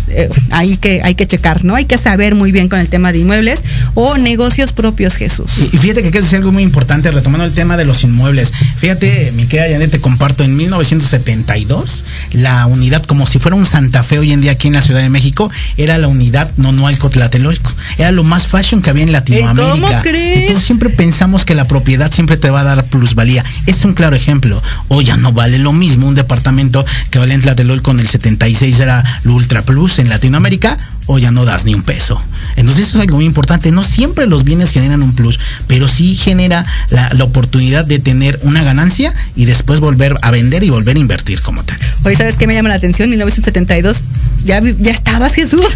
Eh, 0.06 0.28
hay 0.50 0.76
que 0.76 1.00
hay 1.02 1.16
que 1.16 1.26
checar, 1.26 1.64
¿no? 1.64 1.74
Hay 1.74 1.84
que 1.84 1.98
saber 1.98 2.36
muy 2.36 2.52
bien 2.52 2.68
con 2.68 2.78
el 2.78 2.88
tema 2.88 3.10
de 3.10 3.18
inmuebles 3.18 3.64
o 3.94 4.18
negocios 4.18 4.72
propios, 4.72 5.16
Jesús. 5.16 5.50
Y, 5.72 5.78
fíjate 5.78 6.08
que 6.08 6.20
decir 6.20 6.36
algo 6.36 6.52
muy 6.52 6.62
importante 6.62 7.10
retomando 7.10 7.44
el 7.44 7.54
tema 7.54 7.76
de 7.76 7.86
los 7.86 8.04
inmuebles. 8.04 8.52
Fíjate, 8.78 9.32
mi 9.34 9.46
querida 9.46 9.72
Janet, 9.72 9.90
te 9.90 10.00
comparto 10.00 10.44
en 10.44 10.54
1972 10.54 12.04
la 12.34 12.66
unidad 12.66 13.02
como 13.02 13.26
si 13.26 13.40
fuera 13.40 13.56
un 13.56 13.66
Santa 13.66 14.04
Fe 14.04 14.20
hoy 14.20 14.30
en 14.30 14.40
día 14.40 14.52
aquí 14.52 14.68
en 14.68 14.74
la 14.74 14.82
Ciudad 14.82 15.00
de 15.02 15.10
México 15.10 15.50
era 15.76 15.98
la 15.98 16.06
unidad 16.06 16.52
Nonualco 16.56 17.10
Tlatelolco. 17.10 17.72
Era 17.98 18.12
lo 18.12 18.22
más 18.22 18.46
fashion 18.46 18.80
que 18.80 18.90
había 18.90 19.02
en 19.02 19.10
Latinoamérica. 19.10 19.72
¿Cómo 19.72 20.02
crees? 20.02 20.46
Todos 20.46 20.62
siempre 20.62 20.88
pensamos 20.88 21.44
que 21.44 21.56
la 21.56 21.66
propiedad 21.66 22.12
siempre 22.12 22.36
te 22.36 22.48
va 22.48 22.60
a 22.60 22.64
dar 22.64 22.84
plusvalía. 22.84 23.44
Es 23.66 23.84
un 23.84 23.94
claro 23.94 24.14
ejemplo. 24.14 24.62
Hoy 24.86 25.04
ya 25.04 25.16
no 25.16 25.32
vale 25.32 25.58
lo 25.58 25.72
mismo 25.72 26.06
un 26.06 26.14
departamento 26.14 26.86
que 27.10 27.18
vale 27.18 27.34
en 27.34 27.40
Tlatelolco 27.40 27.90
en 27.90 28.00
el 28.00 28.08
76 28.08 28.80
era 28.80 29.02
Ultra 29.24 29.62
Plus 29.62 29.98
en 29.98 30.08
Latinoamérica 30.08 30.76
o 31.06 31.18
ya 31.18 31.30
no 31.30 31.44
das 31.44 31.64
ni 31.64 31.74
un 31.74 31.82
peso. 31.82 32.20
Entonces 32.56 32.88
eso 32.88 32.96
es 32.96 33.02
algo 33.02 33.16
muy 33.16 33.24
importante. 33.24 33.72
No 33.72 33.82
siempre 33.82 34.26
los 34.26 34.44
bienes 34.44 34.70
generan 34.70 35.02
un 35.02 35.14
plus, 35.14 35.38
pero 35.66 35.88
sí 35.88 36.16
genera 36.16 36.64
la, 36.90 37.22
oportunidad 37.22 37.86
de 37.86 37.98
tener 37.98 38.38
una 38.42 38.62
ganancia 38.62 39.14
y 39.36 39.44
después 39.44 39.80
volver 39.80 40.16
a 40.22 40.30
vender 40.30 40.64
y 40.64 40.70
volver 40.70 40.96
a 40.96 40.98
invertir 40.98 41.40
como 41.40 41.62
tal. 41.64 41.78
Oye, 42.04 42.16
¿sabes 42.16 42.36
qué 42.36 42.46
me 42.46 42.54
llama 42.54 42.68
la 42.68 42.74
atención? 42.74 43.08
1972, 43.10 44.00
ya, 44.44 44.60
ya 44.60 44.90
estabas 44.90 45.34
Jesús. 45.34 45.66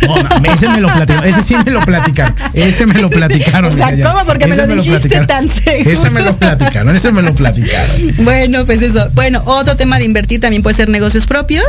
ese 0.53 0.69
me 0.69 0.81
lo 0.81 0.89
platicaron, 0.89 1.25
ese 1.29 1.43
sí 1.43 1.55
me 1.65 1.71
lo 1.71 1.81
platicaron. 1.81 2.35
Ese 2.53 2.87
me 2.87 3.01
lo 3.01 3.11
platicaron. 3.11 3.73
O 3.73 3.75
sea, 3.75 3.91
¿cómo? 3.91 4.25
Porque 4.27 4.47
me 4.47 4.57
lo 4.57 4.67
dijiste 4.67 5.09
tan 5.27 5.49
seguro. 5.49 5.91
Ese 5.91 6.11
me 6.11 6.23
lo 6.23 6.37
platicaron, 6.37 6.95
ese 6.95 7.13
me 7.13 7.23
lo 7.23 7.35
platicaron. 7.35 8.15
Bueno, 8.19 8.67
pues 8.67 8.83
eso. 8.83 9.09
Bueno, 9.15 9.41
otro 9.47 9.77
tema 9.77 9.99
de 9.99 10.05
invertir 10.05 10.41
también 10.41 10.63
puede 10.63 10.77
ser 10.77 10.89
negocios 10.89 11.27
propios, 11.27 11.65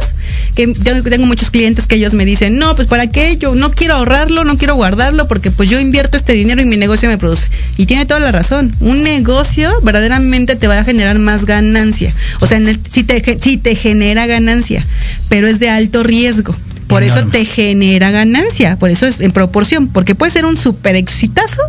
que 0.55 0.73
yo 0.73 1.03
tengo 1.03 1.25
muchos 1.25 1.51
clientes 1.51 1.87
que 1.87 1.95
ellos 1.95 2.13
me 2.13 2.25
dicen, 2.25 2.57
no, 2.57 2.75
pues 2.75 2.87
¿para 2.87 3.07
qué? 3.07 3.37
Yo 3.37 3.46
no 3.55 3.71
quiero 3.71 3.95
ahorrarlo, 3.95 4.43
no 4.43 4.57
quiero 4.57 4.75
guardarlo, 4.75 5.27
porque 5.27 5.51
pues 5.51 5.69
yo 5.69 5.79
invierto 5.79 6.17
este 6.17 6.33
dinero 6.33 6.61
y 6.61 6.65
mi 6.65 6.77
negocio 6.77 7.09
me 7.09 7.17
produce. 7.17 7.47
Y 7.77 7.85
tiene 7.85 8.05
toda 8.05 8.19
la 8.19 8.31
razón. 8.31 8.71
Un 8.79 9.03
negocio 9.03 9.69
verdaderamente 9.81 10.55
te 10.55 10.67
va 10.67 10.79
a 10.79 10.83
generar 10.83 11.17
más 11.19 11.45
ganancia. 11.45 12.13
O 12.41 12.47
sea, 12.47 12.59
si, 12.91 13.03
te, 13.03 13.39
si 13.41 13.57
te 13.57 13.75
genera 13.75 14.27
ganancia, 14.27 14.85
pero 15.29 15.47
es 15.47 15.59
de 15.59 15.69
alto 15.69 16.03
riesgo. 16.03 16.55
Por 16.87 17.03
eso 17.03 17.25
te 17.25 17.43
genera 17.43 18.11
ganancia, 18.11 18.77
por 18.77 18.89
eso 18.89 19.05
es 19.05 19.19
en 19.19 19.33
proporción, 19.33 19.89
porque 19.89 20.15
puede 20.15 20.31
ser 20.31 20.45
un 20.45 20.55
super 20.55 20.95
exitazo 20.95 21.61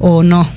o 0.00 0.24
no. 0.24 0.48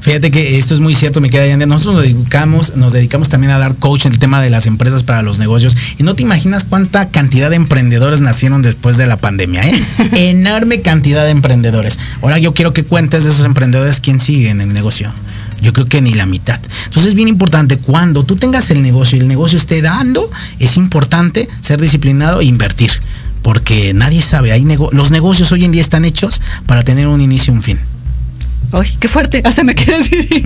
Fíjate 0.00 0.30
que 0.30 0.58
esto 0.58 0.74
es 0.74 0.80
muy 0.80 0.94
cierto, 0.94 1.20
me 1.20 1.30
queda 1.30 1.46
ya. 1.46 1.56
Nosotros 1.56 1.94
nos 1.96 2.04
dedicamos, 2.04 2.76
nos 2.76 2.92
dedicamos 2.92 3.28
también 3.28 3.52
a 3.52 3.58
dar 3.58 3.76
coach 3.76 4.06
en 4.06 4.12
el 4.12 4.18
tema 4.18 4.40
de 4.40 4.50
las 4.50 4.66
empresas 4.66 5.02
para 5.02 5.22
los 5.22 5.38
negocios. 5.38 5.76
Y 5.98 6.02
no 6.02 6.14
te 6.14 6.22
imaginas 6.22 6.64
cuánta 6.64 7.08
cantidad 7.08 7.50
de 7.50 7.56
emprendedores 7.56 8.20
nacieron 8.20 8.62
después 8.62 8.96
de 8.96 9.06
la 9.06 9.16
pandemia, 9.16 9.62
¿eh? 9.68 9.74
Enorme 10.30 10.80
cantidad 10.80 11.24
de 11.24 11.30
emprendedores. 11.30 11.98
Ahora 12.20 12.38
yo 12.38 12.54
quiero 12.54 12.72
que 12.72 12.84
cuentes 12.84 13.24
de 13.24 13.30
esos 13.30 13.46
emprendedores 13.46 14.00
quién 14.00 14.20
sigue 14.20 14.50
en 14.50 14.60
el 14.60 14.72
negocio. 14.72 15.12
Yo 15.60 15.72
creo 15.72 15.86
que 15.86 16.02
ni 16.02 16.12
la 16.12 16.26
mitad. 16.26 16.60
Entonces 16.86 17.10
es 17.10 17.14
bien 17.14 17.28
importante 17.28 17.78
cuando 17.78 18.24
tú 18.24 18.34
tengas 18.34 18.70
el 18.70 18.82
negocio 18.82 19.16
y 19.16 19.20
el 19.20 19.28
negocio 19.28 19.56
esté 19.56 19.80
dando, 19.80 20.28
es 20.58 20.76
importante 20.76 21.48
ser 21.60 21.80
disciplinado 21.80 22.40
e 22.40 22.46
invertir. 22.46 22.90
Porque 23.42 23.94
nadie 23.94 24.22
sabe, 24.22 24.52
hay 24.52 24.64
los 24.92 25.10
negocios 25.10 25.50
hoy 25.52 25.64
en 25.64 25.72
día 25.72 25.80
están 25.80 26.04
hechos 26.04 26.40
para 26.66 26.84
tener 26.84 27.06
un 27.06 27.20
inicio 27.20 27.52
y 27.52 27.56
un 27.56 27.62
fin. 27.62 27.78
Ay, 28.72 28.88
qué 28.98 29.08
fuerte, 29.08 29.42
hasta 29.44 29.64
me 29.64 29.74
quedé 29.74 29.96
así. 29.96 30.44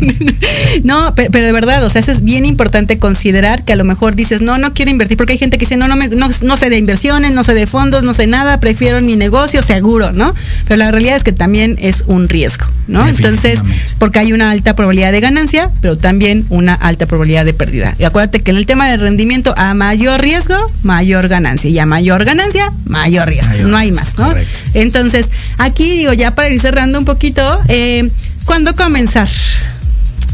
no, 0.85 1.14
pero, 1.14 1.47
de 1.47 1.53
verdad, 1.53 1.85
o 1.85 1.91
sea, 1.91 2.01
eso 2.01 2.11
es 2.11 2.24
bien 2.24 2.45
importante 2.45 2.99
considerar 2.99 3.64
que 3.64 3.72
a 3.72 3.77
lo 3.77 3.85
mejor 3.85 4.16
dices, 4.16 4.41
no, 4.41 4.59
no 4.59 4.74
quiero 4.74 4.91
invertir, 4.91 5.16
porque 5.16 5.35
hay 5.35 5.39
gente 5.39 5.59
que 5.59 5.64
dice, 5.64 5.77
no, 5.77 5.87
no, 5.87 5.97
me, 5.97 6.09
no, 6.09 6.29
no 6.43 6.57
sé 6.57 6.70
de 6.70 6.79
inversiones, 6.79 7.33
no 7.33 7.45
sé 7.45 7.55
de 7.55 7.66
fondos, 7.66 8.03
no 8.03 8.14
sé 8.14 8.27
nada, 8.27 8.59
prefiero 8.59 9.01
mi 9.01 9.16
negocio 9.16 9.62
seguro, 9.62 10.12
¿no? 10.12 10.35
Pero 10.66 10.79
la 10.79 10.91
realidad 10.91 11.16
es 11.16 11.24
que 11.24 11.33
también 11.33 11.77
es 11.81 12.05
un 12.07 12.29
riesgo, 12.29 12.66
¿no? 12.89 13.07
Entonces, 13.07 13.61
porque 13.99 14.18
hay 14.18 14.33
una 14.33 14.51
alta 14.51 14.74
probabilidad 14.74 15.12
de 15.12 15.20
ganancia, 15.20 15.70
pero 15.81 15.97
también 15.97 16.47
una 16.49 16.74
alta 16.74 17.07
probabilidad 17.07 17.45
de 17.45 17.55
pérdida. 17.55 17.95
Y 17.99 18.05
acuérdate 18.05 18.41
que 18.41 18.51
en 18.51 18.57
el 18.57 18.66
tema 18.66 18.89
del 18.89 19.01
rendimiento, 19.01 19.55
a 19.57 19.74
mayor 19.74 20.20
riesgo, 20.20 20.57
mayor 20.83 21.29
ganancia, 21.29 21.70
y 21.70 21.79
a 21.79 21.87
mayor 21.87 22.24
ganancia, 22.24 22.72
mayor 22.87 23.29
riesgo. 23.29 23.68
no 23.68 23.77
hay 23.77 23.93
más, 23.93 24.18
¿no? 24.18 24.35
Entonces, 24.74 25.31
aquí 25.59 25.85
digo, 25.91 26.12
ya 26.12 26.33
para 26.33 26.49
ir 26.49 26.61
cerrando 26.61 26.99
un 26.99 27.05
poquito, 27.05 27.43
eh, 27.68 28.11
¿Cuándo 28.47 28.74
comenzar? 28.74 29.28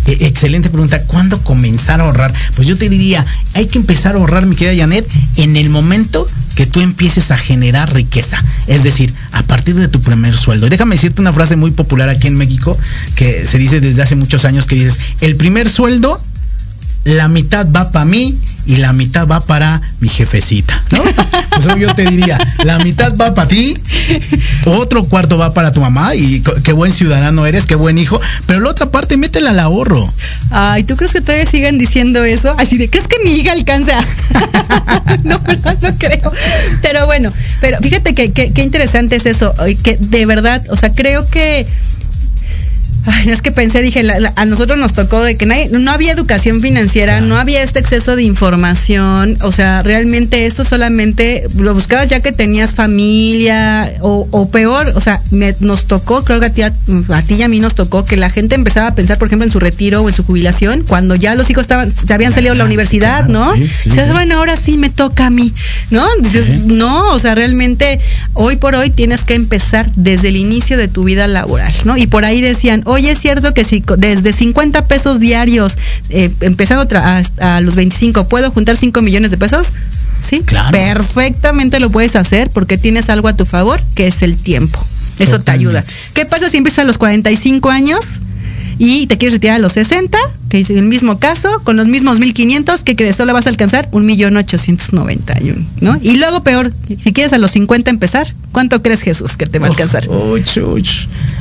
Eh, 0.07 0.19
excelente 0.21 0.69
pregunta. 0.69 1.03
¿Cuándo 1.07 1.43
comenzar 1.43 2.01
a 2.01 2.05
ahorrar? 2.05 2.33
Pues 2.55 2.69
yo 2.69 2.77
te 2.77 2.89
diría, 2.89 3.25
hay 3.55 3.67
que 3.67 3.79
empezar 3.79 4.15
a 4.15 4.19
ahorrar, 4.19 4.47
mi 4.47 4.55
querida 4.55 4.83
Janet, 4.83 5.09
en 5.37 5.57
el 5.57 5.71
momento 5.71 6.27
que 6.55 6.67
tú 6.67 6.81
empieces 6.81 7.31
a 7.31 7.37
generar 7.37 7.93
riqueza. 7.95 8.43
Es 8.67 8.85
decir, 8.85 9.15
a 9.33 9.43
partir 9.43 9.77
de 9.77 9.89
tu 9.89 10.01
primer 10.01 10.37
sueldo. 10.37 10.67
Y 10.67 10.71
déjame 10.71 10.97
decirte 10.97 11.21
una 11.21 11.33
frase 11.33 11.57
muy 11.57 11.71
popular 11.71 12.11
aquí 12.11 12.29
en 12.29 12.35
México 12.35 12.79
que 13.17 13.47
se 13.47 13.59
dice 13.59 13.81
desde 13.81 14.03
hace 14.03 14.15
muchos 14.15 14.45
años 14.45 14.67
que 14.67 14.75
dices, 14.75 15.01
el 15.21 15.37
primer 15.37 15.69
sueldo, 15.69 16.23
la 17.05 17.29
mitad 17.29 17.67
va 17.71 17.91
para 17.91 18.05
mí 18.05 18.39
y 18.65 18.77
la 18.77 18.93
mitad 18.93 19.27
va 19.27 19.41
para 19.41 19.81
mi 20.01 20.09
jefecita, 20.09 20.81
¿no? 20.93 21.03
Pues 21.53 21.77
yo 21.77 21.95
te 21.95 22.07
diría, 22.07 22.39
la 22.65 22.79
mitad 22.79 23.15
va 23.21 23.35
para 23.35 23.47
ti, 23.47 23.77
otro 24.65 25.05
cuarto 25.05 25.37
va 25.37 25.53
para 25.53 25.71
tu 25.71 25.83
mamá 25.83 26.15
y 26.15 26.43
qué 26.65 26.73
buen 26.73 26.93
ciudadano 26.93 27.45
eres, 27.45 27.67
qué 27.67 27.75
buen 27.75 27.99
hijo, 27.99 28.19
pero 28.47 28.61
la 28.61 28.71
otra 28.71 28.89
parte 28.89 29.19
métela 29.19 29.51
al 29.51 29.61
ahorro. 29.61 30.11
Ay, 30.51 30.85
¿tú 30.85 30.97
crees 30.97 31.13
que 31.13 31.21
todavía 31.21 31.45
sigan 31.45 31.77
diciendo 31.77 32.25
eso? 32.25 32.55
Así 32.59 32.79
de, 32.79 32.89
¿crees 32.89 33.07
que 33.07 33.17
mi 33.23 33.33
hija 33.33 33.53
alcanza? 33.53 34.01
no, 35.25 35.39
no, 35.47 35.73
no 35.83 35.99
creo. 35.99 36.33
Pero 36.81 37.05
bueno, 37.05 37.31
pero 37.61 37.79
fíjate 37.81 38.15
que, 38.15 38.33
qué 38.33 38.63
interesante 38.63 39.17
es 39.17 39.27
eso, 39.27 39.53
que 39.83 39.99
de 39.99 40.25
verdad, 40.25 40.65
o 40.71 40.77
sea, 40.77 40.95
creo 40.95 41.29
que 41.29 41.67
Ay, 43.05 43.31
es 43.31 43.43
que 43.43 43.51
pensé, 43.51 43.83
dije, 43.83 44.05
a 44.37 44.45
nosotros 44.45 44.79
nos 44.79 44.93
tocó 44.93 45.23
de 45.23 45.37
que 45.37 45.47
no 45.47 45.91
había 45.91 46.13
educación 46.13 46.61
financiera, 46.61 47.21
no 47.21 47.37
había 47.37 47.63
este 47.63 47.81
exceso 47.81 48.15
de 48.15 48.23
información, 48.23 49.39
o 49.43 49.51
sea, 49.51 49.83
realmente 49.83 50.47
esto 50.47 50.65
solamente 50.65 51.45
lo 51.57 51.75
buscabas 51.75 52.09
ya 52.09 52.21
que 52.21 52.31
tenías 52.31 52.75
familia 52.75 53.93
o, 54.01 54.49
peor, 54.51 54.93
o 54.95 55.01
sea, 55.01 55.21
nos 55.61 55.87
tocó, 55.87 56.25
creo 56.25 56.39
que 56.39 56.47
a 56.47 56.51
ti, 56.51 56.63
a, 56.63 56.73
ti 57.23 57.35
y 57.35 57.43
a 57.43 57.49
mí 57.49 57.59
nos 57.59 57.75
tocó 57.75 58.05
que 58.05 58.17
la 58.17 58.31
gente 58.31 58.55
empezaba 58.55 58.89
a 58.89 58.95
pensar, 58.95 59.19
por 59.19 59.27
ejemplo, 59.27 59.45
en 59.45 59.51
su 59.51 59.59
retiro 59.59 60.03
o 60.03 60.09
en 60.09 60.15
su 60.15 60.23
jubilación, 60.23 60.85
cuando 60.87 61.17
ya 61.17 61.35
los 61.35 61.51
hijos 61.51 61.63
estaban, 61.63 61.91
se 61.91 62.13
habían 62.15 62.33
salido 62.33 62.53
de 62.53 62.59
la 62.59 62.65
universidad, 62.65 63.27
¿no? 63.27 63.53
Sí, 63.55 63.91
bueno, 64.13 64.39
ahora 64.39 64.57
sí 64.57 64.79
me 64.79 64.91
toca 64.91 65.27
a 65.27 65.31
mí, 65.31 65.53
¿no? 65.91 66.07
Dices, 66.21 66.67
no, 66.67 67.09
o 67.13 67.19
sea, 67.19 67.35
realmente 67.35 67.99
hoy 68.35 68.57
por 68.57 68.77
hoy 68.77 68.91
tienes 68.91 69.25
que 69.25 69.35
empezar 69.35 69.91
desde 69.97 70.29
el 70.29 70.37
inicio 70.37 70.77
de 70.77 70.87
tu 70.87 71.03
vida 71.03 71.27
laboral, 71.27 71.73
¿no? 71.85 71.97
Y 71.97 72.07
por 72.07 72.25
ahí 72.25 72.41
decían, 72.41 72.83
oye, 72.93 73.13
es 73.13 73.19
cierto 73.19 73.55
que 73.55 73.65
si 73.65 73.83
desde 73.99 74.33
50 74.33 74.87
pesos 74.87 75.21
diarios, 75.21 75.77
eh, 76.11 76.33
empezando 76.41 76.87
a, 76.99 77.61
los 77.61 77.75
25, 77.75 78.29
¿puedo 78.29 78.51
juntar 78.51 78.77
5 78.77 79.03
millones 79.03 79.31
de 79.31 79.37
pesos? 79.37 79.73
Sí, 80.21 80.43
claro. 80.45 80.71
Perfectamente 80.71 81.81
lo 81.81 81.91
puedes 81.91 82.17
hacer 82.17 82.51
porque 82.51 82.79
tienes 82.79 83.09
algo 83.09 83.29
a 83.29 83.37
tu 83.37 83.45
favor, 83.45 83.81
que 83.95 84.07
es 84.07 84.23
el 84.23 84.37
tiempo. 84.37 84.79
Eso 85.19 85.39
te 85.39 85.51
ayuda. 85.51 85.85
¿Qué 86.15 86.25
pasa 86.27 86.49
si 86.49 86.57
empiezas 86.57 86.81
a 86.81 86.85
los 86.85 86.99
45 86.99 87.71
años? 87.71 88.21
Y 88.85 89.07
te 89.07 89.17
quieres 89.17 89.35
retirar 89.35 89.57
a 89.57 89.59
los 89.61 89.75
60, 89.75 90.19
que 90.49 90.59
es 90.59 90.69
el 90.71 90.83
mismo 90.83 91.21
caso, 91.21 91.61
con 91.63 91.77
los 91.77 91.87
mismos 91.87 92.19
1500, 92.19 92.83
que 92.83 92.97
crees 92.97 93.15
solo 93.15 93.33
vas 93.33 93.47
a 93.47 93.51
alcanzar 93.51 93.89
un 93.93 94.05
millón 94.05 94.37
ochocientos 94.37 94.93
noventa 94.93 95.39
¿no? 95.81 96.01
Y 96.03 96.17
luego 96.17 96.43
peor, 96.43 96.73
si 97.01 97.13
quieres 97.13 97.33
a 97.33 97.39
los 97.39 97.53
50 97.53 97.91
empezar, 97.91 98.35
¿cuánto 98.51 98.83
crees 98.83 99.03
Jesús 99.03 99.37
que 99.37 99.47
te 99.47 99.61
va 99.61 99.69
a 99.69 99.71
alcanzar? 99.71 100.09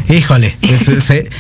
Híjole, 0.08 0.56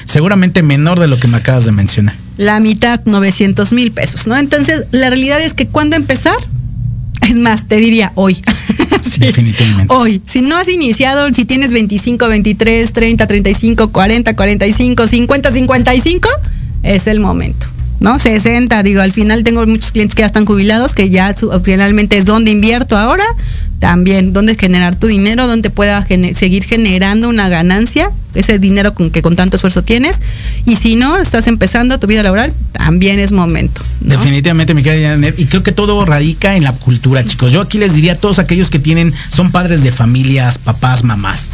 seguramente 0.05 0.63
menor 0.63 0.99
de 0.99 1.07
lo 1.07 1.19
que 1.19 1.27
me 1.27 1.37
acabas 1.37 1.65
de 1.65 1.71
mencionar. 1.71 2.15
La 2.35 2.59
mitad, 2.59 3.01
900 3.05 3.71
mil 3.71 3.91
pesos, 3.91 4.25
¿no? 4.25 4.35
Entonces, 4.37 4.85
la 4.89 5.09
realidad 5.09 5.39
es 5.39 5.53
que 5.53 5.67
cuando 5.67 5.95
empezar, 5.97 6.37
es 7.21 7.35
más, 7.35 7.67
te 7.67 7.77
diría 7.77 8.11
hoy. 8.15 8.41
Definitivamente. 9.17 9.93
Hoy, 9.93 10.21
si 10.25 10.41
no 10.41 10.57
has 10.57 10.67
iniciado, 10.67 11.31
si 11.33 11.45
tienes 11.45 11.71
25, 11.71 12.27
23, 12.27 12.93
30, 12.93 13.27
35, 13.27 13.91
40, 13.91 14.35
45, 14.35 15.07
50, 15.07 15.51
55, 15.51 16.29
es 16.83 17.07
el 17.07 17.19
momento. 17.19 17.67
¿No? 18.01 18.17
60, 18.17 18.81
digo, 18.81 18.99
al 19.01 19.11
final 19.11 19.43
tengo 19.43 19.65
muchos 19.67 19.91
clientes 19.91 20.15
que 20.15 20.23
ya 20.23 20.25
están 20.25 20.45
jubilados, 20.45 20.95
que 20.95 21.09
ya 21.11 21.33
finalmente 21.63 22.17
es 22.17 22.25
donde 22.25 22.49
invierto 22.49 22.97
ahora, 22.97 23.23
también 23.77 24.33
dónde 24.33 24.55
generar 24.55 24.95
tu 24.95 25.05
dinero, 25.05 25.45
donde 25.45 25.69
pueda 25.69 26.05
seguir 26.33 26.63
generando 26.63 27.29
una 27.29 27.47
ganancia, 27.47 28.11
ese 28.33 28.57
dinero 28.57 28.95
con 28.95 29.11
que 29.11 29.21
con 29.21 29.35
tanto 29.35 29.57
esfuerzo 29.57 29.83
tienes. 29.83 30.17
Y 30.65 30.77
si 30.77 30.95
no, 30.95 31.17
estás 31.19 31.45
empezando 31.45 31.99
tu 31.99 32.07
vida 32.07 32.23
laboral, 32.23 32.51
también 32.71 33.19
es 33.19 33.31
momento. 33.31 33.83
Definitivamente, 33.99 34.73
me 34.73 34.81
queda 34.81 35.15
Y 35.37 35.45
creo 35.45 35.61
que 35.61 35.71
todo 35.71 36.03
radica 36.03 36.55
en 36.55 36.63
la 36.63 36.73
cultura, 36.73 37.23
chicos. 37.23 37.51
Yo 37.51 37.61
aquí 37.61 37.77
les 37.77 37.93
diría 37.93 38.13
a 38.13 38.15
todos 38.15 38.39
aquellos 38.39 38.71
que 38.71 38.79
tienen, 38.79 39.13
son 39.31 39.51
padres 39.51 39.83
de 39.83 39.91
familias, 39.91 40.57
papás, 40.57 41.03
mamás. 41.03 41.51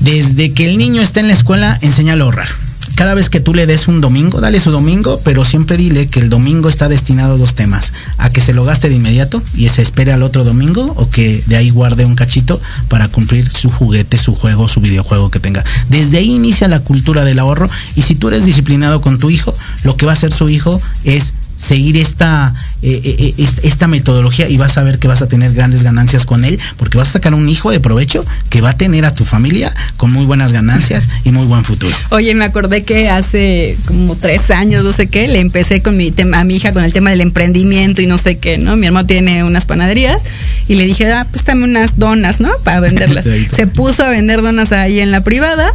Desde 0.00 0.52
que 0.52 0.64
el 0.64 0.78
niño 0.78 1.02
está 1.02 1.20
en 1.20 1.26
la 1.26 1.34
escuela, 1.34 1.78
enséñalo 1.82 2.24
a 2.24 2.26
ahorrar 2.26 2.65
cada 2.96 3.12
vez 3.12 3.28
que 3.28 3.40
tú 3.40 3.52
le 3.52 3.66
des 3.66 3.88
un 3.88 4.00
domingo, 4.00 4.40
dale 4.40 4.58
su 4.58 4.70
domingo, 4.70 5.20
pero 5.22 5.44
siempre 5.44 5.76
dile 5.76 6.08
que 6.08 6.18
el 6.18 6.30
domingo 6.30 6.70
está 6.70 6.88
destinado 6.88 7.34
a 7.34 7.36
dos 7.36 7.54
temas. 7.54 7.92
A 8.16 8.30
que 8.30 8.40
se 8.40 8.54
lo 8.54 8.64
gaste 8.64 8.88
de 8.88 8.94
inmediato 8.94 9.42
y 9.54 9.68
se 9.68 9.82
espere 9.82 10.12
al 10.12 10.22
otro 10.22 10.44
domingo 10.44 10.94
o 10.96 11.08
que 11.08 11.42
de 11.46 11.56
ahí 11.56 11.68
guarde 11.68 12.06
un 12.06 12.14
cachito 12.14 12.58
para 12.88 13.08
cumplir 13.08 13.46
su 13.48 13.68
juguete, 13.68 14.16
su 14.16 14.34
juego, 14.34 14.66
su 14.66 14.80
videojuego 14.80 15.30
que 15.30 15.40
tenga. 15.40 15.62
Desde 15.90 16.16
ahí 16.16 16.32
inicia 16.32 16.68
la 16.68 16.80
cultura 16.80 17.24
del 17.24 17.38
ahorro 17.38 17.68
y 17.96 18.02
si 18.02 18.14
tú 18.14 18.28
eres 18.28 18.46
disciplinado 18.46 19.02
con 19.02 19.18
tu 19.18 19.28
hijo, 19.28 19.52
lo 19.82 19.98
que 19.98 20.06
va 20.06 20.12
a 20.12 20.14
hacer 20.14 20.32
su 20.32 20.48
hijo 20.48 20.80
es 21.04 21.34
seguir 21.56 21.96
esta, 21.96 22.54
eh, 22.82 23.00
eh, 23.02 23.34
eh, 23.38 23.46
esta 23.62 23.86
metodología 23.86 24.48
y 24.48 24.56
vas 24.56 24.78
a 24.78 24.82
ver 24.82 24.98
que 24.98 25.08
vas 25.08 25.22
a 25.22 25.28
tener 25.28 25.52
grandes 25.52 25.82
ganancias 25.82 26.26
con 26.26 26.44
él, 26.44 26.58
porque 26.76 26.98
vas 26.98 27.08
a 27.08 27.12
sacar 27.12 27.34
un 27.34 27.48
hijo 27.48 27.70
de 27.70 27.80
provecho 27.80 28.24
que 28.50 28.60
va 28.60 28.70
a 28.70 28.76
tener 28.76 29.04
a 29.04 29.12
tu 29.12 29.24
familia 29.24 29.74
con 29.96 30.12
muy 30.12 30.26
buenas 30.26 30.52
ganancias 30.52 31.08
y 31.24 31.32
muy 31.32 31.46
buen 31.46 31.64
futuro. 31.64 31.96
Oye, 32.10 32.34
me 32.34 32.44
acordé 32.44 32.84
que 32.84 33.08
hace 33.08 33.76
como 33.86 34.16
tres 34.16 34.50
años, 34.50 34.84
no 34.84 34.92
sé 34.92 35.08
qué, 35.08 35.28
le 35.28 35.40
empecé 35.40 35.82
con 35.82 35.96
mi 35.96 36.10
tema, 36.10 36.40
a 36.40 36.44
mi 36.44 36.56
hija 36.56 36.72
con 36.72 36.84
el 36.84 36.92
tema 36.92 37.10
del 37.10 37.20
emprendimiento 37.20 38.02
y 38.02 38.06
no 38.06 38.18
sé 38.18 38.38
qué, 38.38 38.58
¿no? 38.58 38.76
Mi 38.76 38.86
hermano 38.86 39.06
tiene 39.06 39.44
unas 39.44 39.64
panaderías 39.64 40.22
y 40.68 40.74
le 40.74 40.84
dije, 40.84 41.10
ah, 41.12 41.26
pues 41.30 41.44
dame 41.44 41.64
unas 41.64 41.98
donas, 41.98 42.40
¿no? 42.40 42.50
Para 42.64 42.80
venderlas. 42.80 43.24
Se 43.54 43.66
puso 43.66 44.04
a 44.04 44.08
vender 44.08 44.42
donas 44.42 44.72
ahí 44.72 45.00
en 45.00 45.10
la 45.10 45.22
privada 45.22 45.72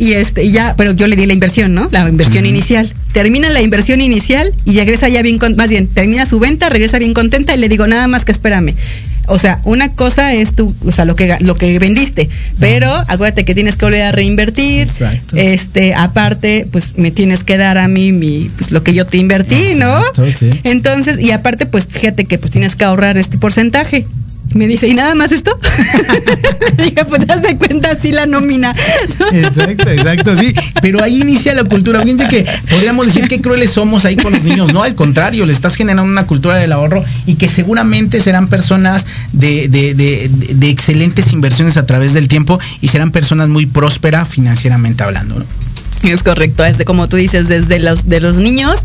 y 0.00 0.14
este 0.14 0.50
ya, 0.50 0.74
pero 0.78 0.92
yo 0.92 1.06
le 1.06 1.14
di 1.14 1.26
la 1.26 1.34
inversión, 1.34 1.74
¿no? 1.74 1.86
La 1.92 2.08
inversión 2.08 2.46
inicial. 2.46 2.90
Termina 3.12 3.50
la 3.50 3.60
inversión 3.60 4.00
inicial 4.00 4.50
y 4.64 4.78
regresa 4.78 5.10
ya 5.10 5.20
bien, 5.20 5.38
con, 5.38 5.54
más 5.56 5.68
bien, 5.68 5.88
termina 5.88 6.24
su 6.24 6.38
venta, 6.38 6.70
regresa 6.70 6.98
bien 6.98 7.12
contenta 7.12 7.54
y 7.54 7.58
le 7.58 7.68
digo 7.68 7.86
nada 7.86 8.06
más 8.06 8.24
que 8.24 8.32
espérame. 8.32 8.74
O 9.26 9.38
sea, 9.38 9.60
una 9.62 9.92
cosa 9.92 10.32
es 10.32 10.54
tu, 10.54 10.74
o 10.86 10.90
sea, 10.90 11.04
lo 11.04 11.14
que 11.14 11.36
lo 11.40 11.54
que 11.54 11.78
vendiste, 11.78 12.30
pero 12.58 12.90
acuérdate 13.08 13.44
que 13.44 13.54
tienes 13.54 13.76
que 13.76 13.84
volver 13.84 14.02
a 14.02 14.12
reinvertir. 14.12 14.88
Este, 15.34 15.92
aparte, 15.94 16.66
pues 16.72 16.96
me 16.96 17.10
tienes 17.10 17.44
que 17.44 17.58
dar 17.58 17.76
a 17.76 17.86
mí 17.86 18.10
mi 18.10 18.50
pues, 18.56 18.72
lo 18.72 18.82
que 18.82 18.94
yo 18.94 19.04
te 19.04 19.18
invertí, 19.18 19.74
¿no? 19.76 20.02
Entonces, 20.64 21.18
y 21.20 21.30
aparte, 21.32 21.66
pues 21.66 21.86
fíjate 21.86 22.24
que 22.24 22.38
pues 22.38 22.52
tienes 22.52 22.74
que 22.74 22.84
ahorrar 22.84 23.18
este 23.18 23.36
porcentaje 23.36 24.06
me 24.54 24.66
dice, 24.66 24.88
¿y 24.88 24.94
nada 24.94 25.14
más 25.14 25.32
esto? 25.32 25.56
dije, 26.76 27.04
pues 27.08 27.26
te 27.26 27.26
das 27.26 27.54
cuenta, 27.58 27.92
así 27.92 28.12
la 28.12 28.26
nómina. 28.26 28.74
exacto, 29.32 29.90
exacto, 29.90 30.36
sí. 30.36 30.54
Pero 30.80 31.02
ahí 31.02 31.20
inicia 31.20 31.54
la 31.54 31.64
cultura. 31.64 32.02
Fíjense 32.02 32.28
que 32.28 32.46
podríamos 32.68 33.06
decir 33.06 33.28
que 33.28 33.40
crueles 33.40 33.70
somos 33.70 34.04
ahí 34.04 34.16
con 34.16 34.32
los 34.32 34.42
niños. 34.42 34.72
No, 34.72 34.82
al 34.82 34.94
contrario, 34.94 35.46
le 35.46 35.52
estás 35.52 35.76
generando 35.76 36.10
una 36.10 36.26
cultura 36.26 36.58
del 36.58 36.72
ahorro 36.72 37.04
y 37.26 37.34
que 37.34 37.48
seguramente 37.48 38.20
serán 38.20 38.48
personas 38.48 39.06
de, 39.32 39.68
de, 39.68 39.94
de 39.94 40.70
excelentes 40.70 41.32
inversiones 41.32 41.76
a 41.76 41.86
través 41.86 42.12
del 42.12 42.28
tiempo 42.28 42.58
y 42.80 42.88
serán 42.88 43.10
personas 43.10 43.48
muy 43.48 43.66
prósperas 43.66 44.28
financieramente 44.28 45.02
hablando. 45.02 45.38
¿no? 45.40 45.69
Es 46.02 46.22
correcto, 46.22 46.62
desde 46.62 46.84
como 46.84 47.08
tú 47.08 47.16
dices, 47.16 47.48
desde 47.48 47.78
los 47.78 48.08
de 48.08 48.20
los 48.20 48.38
niños, 48.38 48.80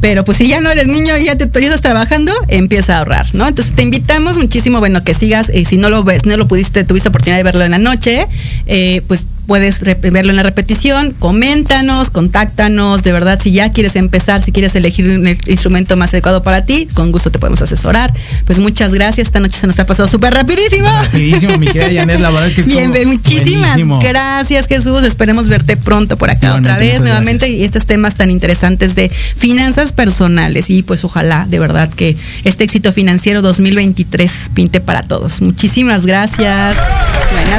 pero 0.00 0.24
pues 0.24 0.38
si 0.38 0.48
ya 0.48 0.60
no 0.60 0.70
eres 0.70 0.86
niño 0.86 1.16
y 1.18 1.24
ya 1.24 1.36
te 1.36 1.48
ya 1.60 1.66
estás 1.66 1.80
trabajando, 1.80 2.32
empieza 2.48 2.94
a 2.94 2.98
ahorrar, 2.98 3.26
¿no? 3.34 3.48
Entonces 3.48 3.74
te 3.74 3.82
invitamos 3.82 4.38
muchísimo, 4.38 4.78
bueno, 4.78 5.02
que 5.02 5.14
sigas, 5.14 5.48
eh, 5.48 5.64
si 5.64 5.76
no 5.76 5.90
lo 5.90 6.04
ves, 6.04 6.26
no 6.26 6.36
lo 6.36 6.46
pudiste, 6.46 6.84
tuviste 6.84 7.08
oportunidad 7.08 7.38
de 7.38 7.42
verlo 7.42 7.64
en 7.64 7.72
la 7.72 7.78
noche, 7.78 8.26
eh, 8.66 9.02
pues 9.08 9.26
puedes 9.40 9.80
verlo 9.80 10.30
en 10.30 10.36
la 10.36 10.42
repetición, 10.42 11.14
coméntanos, 11.18 12.10
contáctanos, 12.10 13.02
de 13.02 13.12
verdad, 13.12 13.40
si 13.42 13.50
ya 13.52 13.72
quieres 13.72 13.96
empezar, 13.96 14.42
si 14.42 14.52
quieres 14.52 14.74
elegir 14.74 15.08
un 15.08 15.26
instrumento 15.26 15.96
más 15.96 16.10
adecuado 16.10 16.42
para 16.42 16.64
ti, 16.64 16.88
con 16.94 17.12
gusto 17.12 17.30
te 17.30 17.38
podemos 17.38 17.60
asesorar. 17.62 18.12
Pues 18.44 18.58
muchas 18.58 18.92
gracias, 18.92 19.28
esta 19.28 19.40
noche 19.40 19.58
se 19.58 19.66
nos 19.66 19.78
ha 19.78 19.86
pasado 19.86 20.08
súper 20.08 20.34
rapidísimo. 20.34 20.88
Rapidísimo, 20.88 21.58
mi 21.58 21.66
querida 21.66 22.00
Janet, 22.00 22.20
la 22.20 22.30
verdad 22.30 22.52
que 22.52 22.62
Bien, 22.62 22.92
muchísimas 23.06 23.78
gracias 24.00 24.66
Jesús, 24.66 25.02
esperemos 25.04 25.48
verte 25.48 25.76
pronto 25.76 26.16
por 26.16 26.30
acá 26.30 26.54
otra 26.54 26.78
vez, 26.78 27.00
nuevamente, 27.00 27.48
y 27.48 27.64
estos 27.64 27.86
temas 27.86 28.14
tan 28.14 28.30
interesantes 28.30 28.94
de 28.94 29.08
finanzas 29.08 29.92
personales, 29.92 30.70
y 30.70 30.82
pues 30.82 31.04
ojalá, 31.04 31.46
de 31.48 31.58
verdad, 31.58 31.90
que 31.90 32.16
este 32.44 32.64
éxito 32.64 32.92
financiero 32.92 33.42
2023 33.42 34.50
pinte 34.54 34.80
para 34.80 35.02
todos. 35.02 35.40
Muchísimas 35.40 36.06
gracias. 36.06 36.76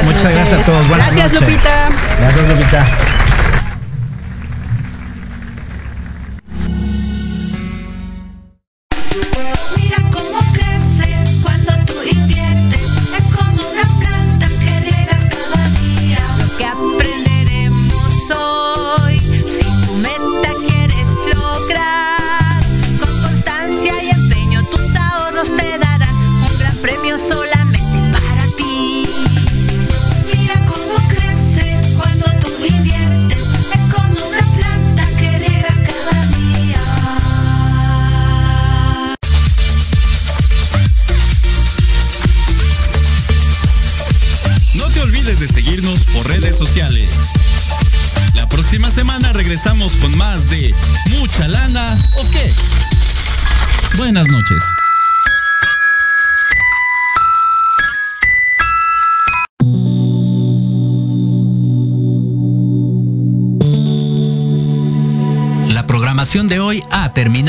Muchas 0.04 0.32
gracias 0.32 0.60
a 0.60 0.64
todos. 0.64 0.88
gracias, 0.88 1.32
Lupita. 1.32 1.88
Gracias, 2.20 2.48
Lupita. 2.48 2.86